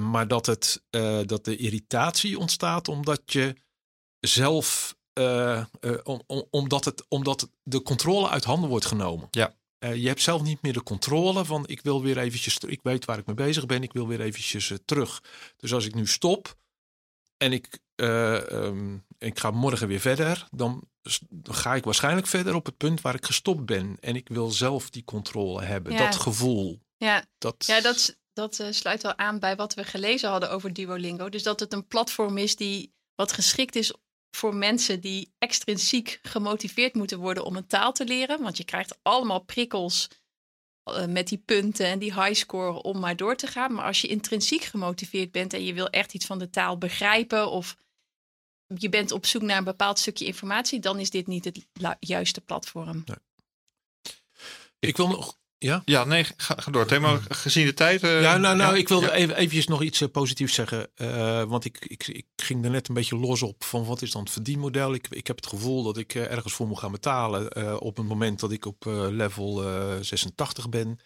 Maar 0.00 0.28
dat, 0.28 0.46
het, 0.46 0.82
dat 1.26 1.44
de 1.44 1.56
irritatie 1.56 2.38
ontstaat 2.38 2.88
omdat 2.88 3.22
je 3.24 3.54
zelf, 4.20 4.96
om, 6.02 6.22
om, 6.26 6.46
omdat, 6.50 6.84
het, 6.84 7.04
omdat 7.08 7.48
de 7.62 7.82
controle 7.82 8.28
uit 8.28 8.44
handen 8.44 8.70
wordt 8.70 8.86
genomen. 8.86 9.28
Ja. 9.30 9.54
Uh, 9.84 9.96
je 9.96 10.08
hebt 10.08 10.22
zelf 10.22 10.42
niet 10.42 10.62
meer 10.62 10.72
de 10.72 10.82
controle 10.82 11.44
van 11.44 11.66
ik 11.66 11.80
wil 11.80 12.02
weer 12.02 12.18
eventjes, 12.18 12.58
ik 12.58 12.80
weet 12.82 13.04
waar 13.04 13.18
ik 13.18 13.26
mee 13.26 13.34
bezig 13.34 13.66
ben, 13.66 13.82
ik 13.82 13.92
wil 13.92 14.08
weer 14.08 14.20
eventjes 14.20 14.70
uh, 14.70 14.78
terug. 14.84 15.22
Dus 15.56 15.72
als 15.72 15.86
ik 15.86 15.94
nu 15.94 16.06
stop 16.06 16.56
en 17.36 17.52
ik, 17.52 17.78
uh, 17.96 18.34
um, 18.34 19.04
ik 19.18 19.38
ga 19.38 19.50
morgen 19.50 19.88
weer 19.88 20.00
verder, 20.00 20.46
dan, 20.50 20.88
ga 21.42 21.74
ik 21.74 21.84
waarschijnlijk 21.84 22.26
verder 22.26 22.54
op 22.54 22.66
het 22.66 22.76
punt 22.76 23.00
waar 23.00 23.14
ik 23.14 23.24
gestopt 23.24 23.66
ben. 23.66 23.96
En 24.00 24.16
ik 24.16 24.28
wil 24.28 24.50
zelf 24.50 24.90
die 24.90 25.04
controle 25.04 25.62
hebben, 25.62 25.92
ja. 25.92 25.98
dat 25.98 26.16
gevoel. 26.16 26.80
Ja, 26.96 27.24
dat, 27.38 27.64
ja 27.66 27.80
dat, 27.80 28.16
dat 28.32 28.64
sluit 28.70 29.02
wel 29.02 29.16
aan 29.16 29.38
bij 29.38 29.56
wat 29.56 29.74
we 29.74 29.84
gelezen 29.84 30.30
hadden 30.30 30.50
over 30.50 30.72
Duolingo. 30.72 31.28
Dus 31.28 31.42
dat 31.42 31.60
het 31.60 31.72
een 31.72 31.86
platform 31.86 32.38
is 32.38 32.56
die 32.56 32.92
wat 33.14 33.32
geschikt 33.32 33.76
is 33.76 33.94
voor 34.36 34.54
mensen 34.54 35.00
die 35.00 35.32
extrinsiek 35.38 36.18
gemotiveerd 36.22 36.94
moeten 36.94 37.18
worden 37.18 37.44
om 37.44 37.56
een 37.56 37.66
taal 37.66 37.92
te 37.92 38.04
leren. 38.04 38.42
Want 38.42 38.56
je 38.56 38.64
krijgt 38.64 38.98
allemaal 39.02 39.44
prikkels 39.44 40.08
uh, 40.90 41.06
met 41.06 41.28
die 41.28 41.38
punten 41.38 41.86
en 41.86 41.98
die 41.98 42.14
highscore 42.14 42.82
om 42.82 42.98
maar 42.98 43.16
door 43.16 43.36
te 43.36 43.46
gaan. 43.46 43.72
Maar 43.72 43.84
als 43.84 44.00
je 44.00 44.08
intrinsiek 44.08 44.62
gemotiveerd 44.62 45.30
bent 45.30 45.52
en 45.52 45.64
je 45.64 45.74
wil 45.74 45.88
echt 45.88 46.14
iets 46.14 46.26
van 46.26 46.38
de 46.38 46.50
taal 46.50 46.78
begrijpen 46.78 47.50
of 47.50 47.76
je 48.66 48.88
bent 48.88 49.10
op 49.10 49.26
zoek 49.26 49.42
naar 49.42 49.58
een 49.58 49.64
bepaald 49.64 49.98
stukje 49.98 50.24
informatie, 50.24 50.80
dan 50.80 50.98
is 50.98 51.10
dit 51.10 51.26
niet 51.26 51.44
het 51.44 51.66
juiste 52.00 52.40
platform. 52.40 53.02
Nee. 53.06 53.16
Ik 54.78 54.96
wil 54.96 55.08
nog 55.08 55.38
Ja? 55.62 55.82
Ja, 55.84 56.04
nee, 56.04 56.24
ga, 56.36 56.54
ga 56.58 56.70
door. 56.70 56.86
Thema 56.86 57.20
gezien 57.28 57.66
de 57.66 57.74
tijd. 57.74 58.02
eh, 58.02 58.22
Ja, 58.22 58.36
nou, 58.36 58.56
nou 58.56 58.72
ja, 58.72 58.78
ik 58.80 58.88
wilde 58.88 59.06
ja. 59.06 59.12
even, 59.12 59.36
eventjes 59.36 59.66
nog 59.66 59.82
iets 59.82 60.00
eh, 60.00 60.08
positiefs 60.08 60.54
zeggen. 60.54 60.90
eh, 60.94 61.42
want 61.42 61.64
ik, 61.64 61.84
ik, 61.86 62.06
ik 62.06 62.26
ging 62.36 62.64
er 62.64 62.70
net 62.70 62.88
een 62.88 62.94
beetje 62.94 63.16
los 63.16 63.42
op 63.42 63.64
van 63.64 63.84
wat 63.84 64.02
is 64.02 64.10
dan 64.10 64.22
het 64.22 64.30
verdienmodel. 64.32 64.94
Ik, 64.94 65.06
ik 65.10 65.26
heb 65.26 65.36
het 65.36 65.46
gevoel 65.46 65.82
dat 65.82 65.96
ik 65.96 66.14
ergens 66.14 66.52
voor 66.52 66.66
moet 66.66 66.78
gaan 66.78 66.92
betalen 66.92 67.80
op 67.80 67.96
het 67.96 68.06
moment 68.06 68.40
dat 68.40 68.52
ik 68.52 68.64
op 68.66 68.84
level 69.10 69.62
eh, 69.64 69.96
86 70.00 70.68
ben. 70.68 70.98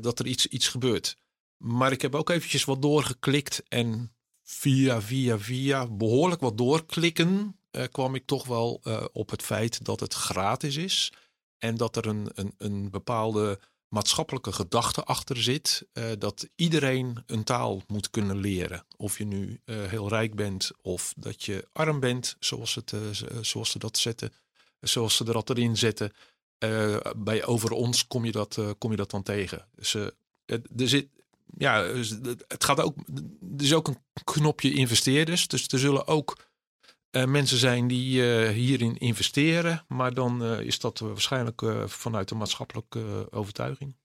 dat 0.00 0.18
er 0.18 0.26
iets, 0.26 0.46
iets 0.46 0.68
gebeurt. 0.68 1.16
Maar 1.56 1.92
ik 1.92 2.02
heb 2.02 2.14
ook 2.14 2.30
eventjes 2.30 2.64
wat 2.64 2.82
doorgeklikt 2.82 3.62
en 3.68 4.14
via, 4.44 5.00
via, 5.00 5.38
via 5.38 5.86
behoorlijk 5.86 6.40
wat 6.40 6.58
doorklikken 6.58 7.60
kwam 7.90 8.14
ik 8.14 8.26
toch 8.26 8.46
wel 8.46 8.82
op 9.12 9.30
het 9.30 9.42
feit 9.42 9.84
dat 9.84 10.00
het 10.00 10.14
gratis 10.14 10.76
is. 10.76 11.12
En 11.66 11.76
dat 11.76 11.96
er 11.96 12.06
een, 12.06 12.30
een, 12.34 12.54
een 12.58 12.90
bepaalde 12.90 13.58
maatschappelijke 13.88 14.52
gedachte 14.52 15.04
achter 15.04 15.42
zit. 15.42 15.86
eh, 15.92 16.04
dat 16.18 16.48
iedereen 16.56 17.22
een 17.26 17.44
taal 17.44 17.82
moet 17.86 18.10
kunnen 18.10 18.36
leren. 18.36 18.84
Of 18.96 19.18
je 19.18 19.24
nu 19.24 19.60
eh, 19.64 19.82
heel 19.84 20.08
rijk 20.08 20.34
bent 20.34 20.70
of 20.82 21.14
dat 21.16 21.42
je 21.44 21.68
arm 21.72 22.00
bent, 22.00 22.36
zoals, 22.38 22.74
het, 22.74 22.92
eh, 22.92 23.00
zoals 23.40 23.70
ze 23.70 23.78
dat 23.78 23.98
zetten. 23.98 24.32
Zoals 24.80 25.16
ze 25.16 25.24
er 25.24 25.34
altijd 25.34 25.58
in 25.58 25.76
zetten. 25.76 26.12
Bij 27.16 27.44
over 27.44 27.70
ons 27.70 28.06
kom 28.06 28.24
je 28.24 28.32
dat, 28.32 28.58
kom 28.78 28.90
je 28.90 28.96
dat 28.96 29.10
dan 29.10 29.22
tegen. 29.22 29.68
Dus, 29.74 29.94
er 29.94 30.62
zit, 30.74 31.08
ja, 31.58 31.82
dus 31.82 32.10
het 32.48 32.64
gaat 32.64 32.80
ook. 32.80 32.96
Er 33.56 33.64
is 33.64 33.74
ook 33.74 33.88
een 33.88 33.98
knopje 34.24 34.72
investeerders. 34.72 35.48
Dus 35.48 35.66
er 35.66 35.78
zullen 35.78 36.06
ook 36.06 36.45
eh, 37.22 37.24
mensen 37.24 37.58
zijn 37.58 37.88
die 37.88 38.34
eh, 38.44 38.48
hierin 38.54 38.96
investeren. 38.98 39.84
Maar 39.88 40.14
dan 40.14 40.44
eh, 40.44 40.60
is 40.60 40.78
dat 40.78 40.98
waarschijnlijk 40.98 41.62
eh, 41.62 41.86
vanuit 41.86 42.30
een 42.30 42.36
maatschappelijke 42.36 42.98
eh, 43.30 43.38
overtuiging. 43.38 43.96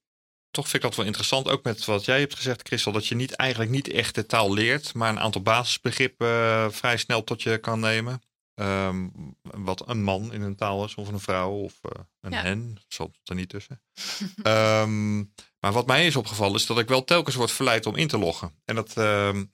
Toch 0.50 0.64
vind 0.68 0.82
ik 0.82 0.88
dat 0.88 0.96
wel 0.96 1.06
interessant, 1.06 1.48
ook 1.48 1.62
met 1.64 1.84
wat 1.84 2.04
jij 2.04 2.20
hebt 2.20 2.34
gezegd, 2.34 2.66
Christel, 2.66 2.92
dat 2.92 3.06
je 3.06 3.14
niet 3.14 3.32
eigenlijk 3.32 3.70
niet 3.70 3.88
echt 3.88 4.14
de 4.14 4.26
taal 4.26 4.52
leert, 4.52 4.94
maar 4.94 5.08
een 5.10 5.20
aantal 5.20 5.42
basisbegrippen 5.42 6.72
vrij 6.72 6.96
snel 6.96 7.24
tot 7.24 7.42
je 7.42 7.58
kan 7.58 7.80
nemen. 7.80 8.22
Ehm, 8.54 9.08
wat 9.42 9.88
een 9.88 10.02
man 10.02 10.32
in 10.32 10.42
een 10.42 10.56
taal 10.56 10.84
is, 10.84 10.94
of 10.94 11.08
een 11.08 11.20
vrouw, 11.20 11.50
of 11.50 11.78
eh, 11.82 11.90
een 12.20 12.30
Ja. 12.32 12.40
hen, 12.42 12.76
soms 12.88 13.18
er 13.24 13.34
niet 13.34 13.48
tussen. 13.48 13.82
Ehm, 14.42 15.18
maar 15.60 15.72
wat 15.72 15.86
mij 15.86 16.06
is 16.06 16.16
opgevallen 16.16 16.54
is 16.54 16.66
dat 16.66 16.78
ik 16.78 16.88
wel 16.88 17.04
telkens 17.04 17.34
word 17.36 17.50
verleid 17.50 17.86
om 17.86 17.96
in 17.96 18.08
te 18.08 18.18
loggen. 18.18 18.52
En 18.64 18.74
dat, 18.74 18.96
ehm, 18.96 19.44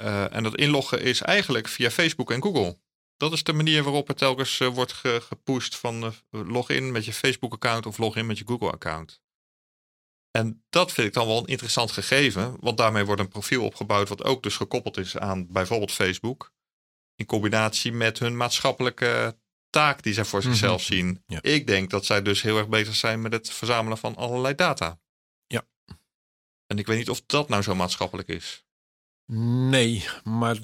eh, 0.00 0.34
en 0.34 0.42
dat 0.42 0.56
inloggen 0.56 1.00
is 1.02 1.20
eigenlijk 1.20 1.68
via 1.68 1.90
Facebook 1.90 2.30
en 2.30 2.42
Google. 2.42 2.78
Dat 3.16 3.32
is 3.32 3.42
de 3.42 3.52
manier 3.52 3.82
waarop 3.82 4.08
het 4.08 4.18
telkens 4.18 4.60
eh, 4.60 4.68
wordt 4.68 4.92
ge- 4.92 5.20
gepusht 5.20 5.76
van 5.76 6.04
eh, 6.04 6.12
log 6.30 6.70
in 6.70 6.92
met 6.92 7.04
je 7.04 7.12
Facebook-account 7.12 7.86
of 7.86 7.98
log 7.98 8.16
in 8.16 8.26
met 8.26 8.38
je 8.38 8.46
Google-account. 8.46 9.20
En 10.30 10.64
dat 10.70 10.92
vind 10.92 11.06
ik 11.06 11.12
dan 11.12 11.26
wel 11.26 11.38
een 11.38 11.46
interessant 11.46 11.90
gegeven, 11.90 12.56
want 12.60 12.78
daarmee 12.78 13.04
wordt 13.04 13.20
een 13.20 13.28
profiel 13.28 13.64
opgebouwd 13.64 14.08
wat 14.08 14.24
ook 14.24 14.42
dus 14.42 14.56
gekoppeld 14.56 14.96
is 14.96 15.16
aan 15.16 15.46
bijvoorbeeld 15.52 15.92
Facebook. 15.92 16.52
In 17.14 17.26
combinatie 17.26 17.92
met 17.92 18.18
hun 18.18 18.36
maatschappelijke 18.36 19.38
taak 19.70 20.02
die 20.02 20.12
zij 20.12 20.24
voor 20.24 20.38
Mhm. 20.40 20.48
zichzelf 20.48 20.82
zien. 20.82 21.22
Ja. 21.26 21.42
Ik 21.42 21.66
denk 21.66 21.90
dat 21.90 22.04
zij 22.04 22.22
dus 22.22 22.42
heel 22.42 22.58
erg 22.58 22.68
bezig 22.68 22.94
zijn 22.94 23.20
met 23.22 23.32
het 23.32 23.50
verzamelen 23.50 23.98
van 23.98 24.16
allerlei 24.16 24.54
data. 24.54 25.00
Ja. 25.46 25.66
En 26.66 26.78
ik 26.78 26.86
weet 26.86 26.98
niet 26.98 27.10
of 27.10 27.22
dat 27.26 27.48
nou 27.48 27.62
zo 27.62 27.74
maatschappelijk 27.74 28.28
is. 28.28 28.64
Nee, 29.32 30.06
maar 30.24 30.58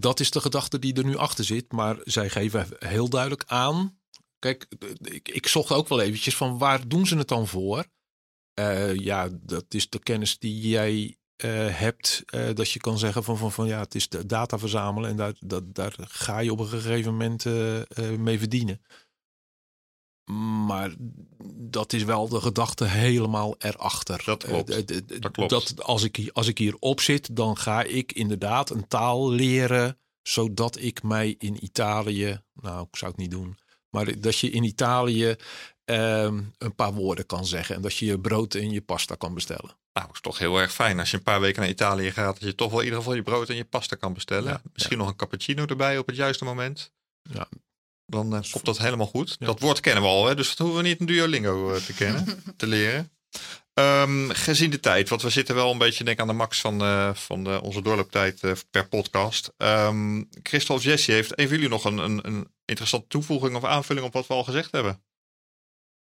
dat 0.00 0.20
is 0.20 0.30
de 0.30 0.40
gedachte 0.40 0.78
die 0.78 0.94
er 0.94 1.04
nu 1.04 1.16
achter 1.16 1.44
zit. 1.44 1.72
Maar 1.72 1.96
zij 2.04 2.30
geven 2.30 2.66
heel 2.78 3.08
duidelijk 3.08 3.44
aan. 3.46 3.98
Kijk, 4.38 4.66
ik, 5.00 5.28
ik 5.28 5.46
zocht 5.46 5.70
ook 5.72 5.88
wel 5.88 6.00
eventjes 6.00 6.36
van 6.36 6.58
waar 6.58 6.88
doen 6.88 7.06
ze 7.06 7.16
het 7.16 7.28
dan 7.28 7.46
voor? 7.48 7.84
Eh, 8.54 8.94
ja, 8.94 9.28
dat 9.32 9.64
is 9.68 9.88
de 9.88 9.98
kennis 9.98 10.38
die 10.38 10.68
jij 10.68 11.16
eh, 11.36 11.78
hebt. 11.78 12.22
eh, 12.26 12.54
dat 12.54 12.70
je 12.70 12.80
kan 12.80 12.98
zeggen 12.98 13.24
van, 13.24 13.38
van, 13.38 13.52
van 13.52 13.66
ja, 13.66 13.78
het 13.80 13.94
is 13.94 14.08
de 14.08 14.26
data 14.26 14.58
verzamelen. 14.58 15.10
En 15.10 15.16
daar, 15.16 15.34
dat, 15.38 15.74
daar 15.74 15.94
ga 15.98 16.38
je 16.38 16.52
op 16.52 16.58
een 16.58 16.68
gegeven 16.68 17.10
moment 17.12 17.44
mee 18.18 18.38
verdienen. 18.38 18.80
Maar 20.66 20.90
dat 21.54 21.92
is 21.92 22.04
wel 22.04 22.28
de 22.28 22.40
gedachte 22.40 22.84
helemaal 22.84 23.54
erachter. 23.58 24.22
Dat 24.24 24.44
klopt. 24.44 24.70
Eh, 24.70 24.78
d- 24.78 24.86
d- 24.86 25.08
d- 25.08 25.22
Dat 25.22 25.32
klopt. 25.32 25.50
Dat 25.50 25.82
als 25.82 26.02
ik, 26.02 26.16
hier- 26.16 26.32
als 26.32 26.46
ik 26.46 26.58
hierop 26.58 27.00
zit, 27.00 27.36
dan 27.36 27.56
ga 27.56 27.82
ik 27.82 28.12
inderdaad 28.12 28.70
een 28.70 28.88
taal 28.88 29.30
leren. 29.30 29.96
Zodat 30.22 30.78
ik 30.80 31.02
mij 31.02 31.34
in 31.38 31.64
Italië, 31.64 32.42
nou, 32.54 32.86
ik 32.90 32.96
zou 32.96 33.10
het 33.10 33.20
niet 33.20 33.30
doen. 33.30 33.58
Maar 33.90 34.20
dat 34.20 34.38
je 34.38 34.50
in 34.50 34.62
Italië 34.64 35.36
ehm, 35.84 36.40
een 36.58 36.74
paar 36.74 36.92
woorden 36.94 37.26
kan 37.26 37.46
zeggen. 37.46 37.74
En 37.76 37.82
dat 37.82 37.96
je 37.96 38.06
je 38.06 38.20
brood 38.20 38.54
en 38.54 38.70
je 38.70 38.80
pasta 38.80 39.14
kan 39.14 39.34
bestellen. 39.34 39.76
Nou, 39.92 40.08
is 40.12 40.20
toch 40.20 40.38
heel 40.38 40.56
erg 40.58 40.72
fijn 40.72 40.98
als 40.98 41.10
je 41.10 41.16
een 41.16 41.22
paar 41.22 41.40
weken 41.40 41.60
naar 41.60 41.70
Italië 41.70 42.10
gaat. 42.10 42.34
Dat 42.40 42.48
je 42.48 42.54
toch 42.54 42.70
wel 42.70 42.78
in 42.78 42.84
ieder 42.84 42.98
geval 42.98 43.14
je 43.14 43.22
brood 43.22 43.48
en 43.48 43.56
je 43.56 43.64
pasta 43.64 43.96
kan 43.96 44.12
bestellen. 44.12 44.52
Ja, 44.52 44.62
Misschien 44.72 44.98
nog 44.98 45.08
een 45.08 45.16
cappuccino 45.16 45.64
erbij 45.66 45.98
op 45.98 46.06
het 46.06 46.16
juiste 46.16 46.44
moment. 46.44 46.92
Ja. 47.22 47.48
Dan 48.06 48.44
komt 48.50 48.64
dat 48.64 48.78
helemaal 48.78 49.06
goed. 49.06 49.36
Ja. 49.38 49.46
Dat 49.46 49.60
woord 49.60 49.80
kennen 49.80 50.02
we 50.02 50.08
al, 50.08 50.26
hè? 50.26 50.34
dus 50.34 50.48
dat 50.48 50.58
hoeven 50.58 50.82
we 50.82 50.88
niet 50.88 51.00
een 51.00 51.06
Duolingo 51.06 51.74
eh, 51.74 51.82
te 51.82 51.94
kennen, 51.94 52.42
te 52.56 52.66
leren. 52.66 53.10
Ehm, 53.74 54.28
gezien 54.30 54.70
de 54.70 54.80
tijd, 54.80 55.08
want 55.08 55.22
we 55.22 55.30
zitten 55.30 55.54
wel 55.54 55.70
een 55.70 55.78
beetje 55.78 56.04
denk 56.04 56.20
aan 56.20 56.26
de 56.26 56.32
max 56.32 56.60
van, 56.60 56.80
eh, 56.80 57.14
van 57.14 57.44
de, 57.44 57.60
onze 57.62 57.82
doorlooptijd 57.82 58.40
per 58.70 58.88
podcast. 58.88 59.52
Ehm 59.56 60.22
Christel 60.42 60.74
of 60.74 60.82
Jessie, 60.82 61.14
heeft 61.14 61.38
een 61.38 61.46
van 61.48 61.56
jullie 61.56 61.70
nog 61.70 61.84
een, 61.84 61.98
een, 61.98 62.26
een 62.26 62.48
interessante 62.64 63.06
toevoeging 63.06 63.56
of 63.56 63.64
aanvulling 63.64 64.06
op 64.06 64.12
wat 64.12 64.26
we 64.26 64.34
al 64.34 64.44
gezegd 64.44 64.72
hebben? 64.72 65.02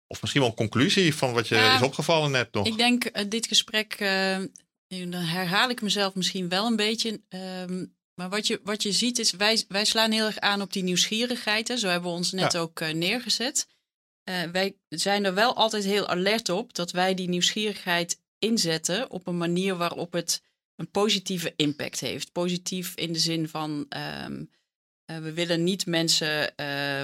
Of 0.07 0.21
misschien 0.21 0.41
wel 0.41 0.49
een 0.49 0.55
conclusie 0.55 1.15
van 1.15 1.33
wat 1.33 1.47
je 1.47 1.55
Ja, 1.55 1.75
is 1.75 1.81
opgevallen 1.81 2.31
net 2.31 2.53
nog? 2.53 2.67
Ik 2.67 2.77
denk 2.77 3.29
dit 3.31 3.47
gesprek, 3.47 3.93
eh, 3.93 4.37
dan 4.87 5.13
herhaal 5.13 5.69
ik 5.69 5.81
mezelf 5.81 6.15
misschien 6.15 6.49
wel 6.49 6.65
een 6.65 6.75
beetje. 6.75 7.21
ehm, 7.29 7.85
maar 8.19 8.29
wat 8.29 8.47
je, 8.47 8.59
wat 8.63 8.83
je 8.83 8.91
ziet 8.91 9.19
is, 9.19 9.31
wij, 9.31 9.63
wij 9.67 9.85
slaan 9.85 10.11
heel 10.11 10.25
erg 10.25 10.39
aan 10.39 10.61
op 10.61 10.73
die 10.73 10.83
nieuwsgierigheid. 10.83 11.67
Hè. 11.67 11.77
Zo 11.77 11.87
hebben 11.87 12.09
we 12.09 12.17
ons 12.17 12.31
net 12.31 12.51
Ja. 12.51 12.59
ook 12.59 12.79
eh, 12.79 12.93
neergezet. 12.93 13.67
Eh, 14.23 14.43
wij 14.43 14.75
zijn 14.89 15.25
er 15.25 15.33
wel 15.33 15.55
altijd 15.55 15.83
heel 15.83 16.07
alert 16.07 16.49
op 16.49 16.73
dat 16.75 16.91
wij 16.91 17.13
die 17.13 17.29
nieuwsgierigheid 17.29 18.19
inzetten 18.39 19.11
op 19.11 19.27
een 19.27 19.37
manier 19.37 19.75
waarop 19.75 20.13
het 20.13 20.41
een 20.75 20.89
positieve 20.91 21.53
impact 21.55 21.99
heeft. 21.99 22.31
Positief 22.31 22.95
in 22.95 23.13
de 23.13 23.19
zin 23.19 23.49
van 23.49 23.85
ehm, 23.89 24.43
eh, 25.05 25.17
we 25.17 25.33
willen 25.33 25.63
niet 25.63 25.85
mensen 25.85 26.53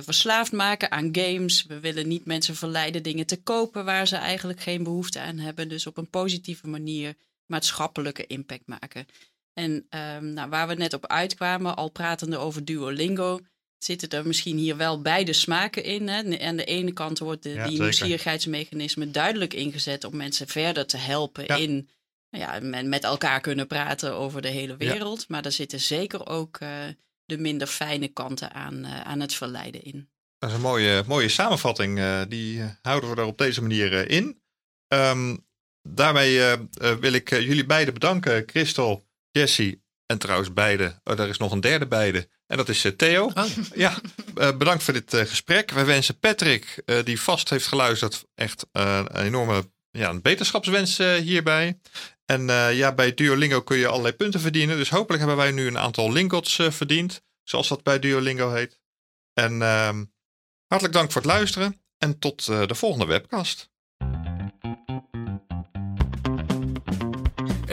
verslaafd 0.04 0.51
maken 0.51 0.91
aan 0.91 1.10
games. 1.12 1.65
We 1.65 1.80
willen 1.80 2.08
niet 2.08 2.25
mensen 2.25 2.56
verleiden 2.56 3.04
dingen 3.04 3.25
te 3.25 3.41
kopen 3.41 3.86
waar 3.86 4.08
ze 4.08 4.15
eigenlijk 4.15 4.60
geen 4.62 4.84
behoefte 4.84 5.19
aan 5.19 5.38
hebben. 5.38 5.69
Dus 5.69 5.88
op 5.88 5.97
een 5.97 6.10
positieve 6.10 6.67
manier 6.67 7.15
maatschappelijke 7.45 8.28
impact 8.28 8.67
maken. 8.67 9.08
En 9.55 9.85
ehm, 9.89 10.33
nou, 10.33 10.49
waar 10.49 10.67
we 10.67 10.73
net 10.73 10.93
op 10.93 11.07
uitkwamen, 11.07 11.75
al 11.75 11.89
pratende 11.89 12.37
over 12.37 12.65
Duolingo, 12.65 13.39
zitten 13.77 14.09
er 14.09 14.27
misschien 14.27 14.57
hier 14.57 14.77
wel 14.77 15.01
beide 15.01 15.33
smaken 15.33 15.83
in. 15.83 16.07
Hè? 16.07 16.39
Aan 16.39 16.55
de 16.55 16.65
ene 16.65 16.91
kant 16.93 17.19
wordt 17.19 17.43
de, 17.43 17.49
Ja, 17.49 17.67
die 17.67 17.79
nieuwsgierigheidsmechanisme 17.79 19.11
duidelijk 19.11 19.53
ingezet 19.53 20.03
om 20.03 20.15
mensen 20.15 20.47
verder 20.47 20.85
te 20.85 20.97
helpen 20.97 21.43
Ja. 21.47 21.55
in 21.55 21.89
nou 22.29 22.43
ja, 22.43 22.59
met, 22.59 22.85
met 22.85 23.03
elkaar 23.03 23.41
kunnen 23.41 23.67
praten 23.67 24.13
over 24.13 24.41
de 24.41 24.47
hele 24.47 24.77
wereld. 24.77 25.27
Maar 25.29 25.45
er 25.45 25.51
zitten 25.51 25.79
zeker 25.79 26.25
ook 26.27 26.57
eh, 26.57 26.69
de 27.25 27.37
minder 27.37 27.67
fijne 27.67 28.07
kanten 28.07 28.53
aan, 28.53 28.85
eh, 28.85 29.01
aan 29.01 29.19
het 29.19 29.33
verleiden 29.33 29.83
in. 29.83 30.09
Dat 30.37 30.49
is 30.49 30.55
een 30.55 30.61
mooie, 30.61 31.03
mooie 31.07 31.29
samenvatting. 31.29 31.97
eh, 31.99 32.21
die 32.27 32.61
houden 32.81 33.09
we 33.09 33.15
er 33.15 33.27
op 33.27 33.37
deze 33.37 33.61
manier 33.61 34.09
in. 34.09 34.41
Ehm, 34.87 35.35
daarmee 35.89 36.55
wil 36.99 37.13
ik 37.13 37.29
jullie 37.29 37.65
beiden 37.65 37.93
bedanken. 37.93 38.43
Christel, 38.45 39.04
Jessie 39.39 39.84
en 40.06 40.17
trouwens 40.17 40.54
beide. 40.54 41.00
Oh, 41.04 41.19
er 41.19 41.28
is 41.28 41.38
nog 41.38 41.52
een 41.52 41.62
derde 41.62 41.88
beide. 41.88 42.30
En 42.48 42.58
dat 42.58 42.69
is 42.69 42.86
eh, 42.86 42.91
Theo. 42.91 43.32
Ah, 43.34 43.50
Ja, 43.76 44.00
eh, 44.36 44.58
bedankt 44.58 44.84
voor 44.84 44.93
dit 44.93 45.13
eh, 45.13 45.26
gesprek. 45.26 45.71
Wij 45.71 45.86
wensen 45.86 46.19
Patrick, 46.19 46.84
die 47.04 47.21
vast 47.21 47.50
heeft 47.50 47.67
geluisterd, 47.67 48.26
echt 48.36 48.65
een 48.71 49.17
enorme 49.17 49.69
ja, 49.91 50.10
een 50.10 50.21
beterschapswens 50.21 50.98
hierbij. 50.98 51.79
En 52.25 52.48
ja, 52.75 52.94
bij 52.94 53.13
Duolingo 53.13 53.62
kun 53.62 53.77
je 53.77 53.88
allerlei 53.88 54.15
punten 54.15 54.40
verdienen. 54.40 54.77
Dus 54.77 54.90
hopelijk 54.90 55.23
hebben 55.23 55.44
wij 55.44 55.52
nu 55.52 55.67
een 55.67 55.77
aantal 55.77 56.12
lingots 56.12 56.60
verdiend. 56.69 57.21
Zoals 57.44 57.67
dat 57.67 57.83
bij 57.83 58.00
Duolingo 58.00 58.54
heet. 58.54 58.81
En 59.33 59.62
ehm, 59.62 60.04
hartelijk 60.67 60.94
dank 60.98 61.12
voor 61.12 61.21
het 61.21 61.31
luisteren. 61.31 61.81
En 61.98 62.19
tot 62.19 62.46
de 62.46 62.75
volgende 62.75 63.06
webcast. 63.06 63.69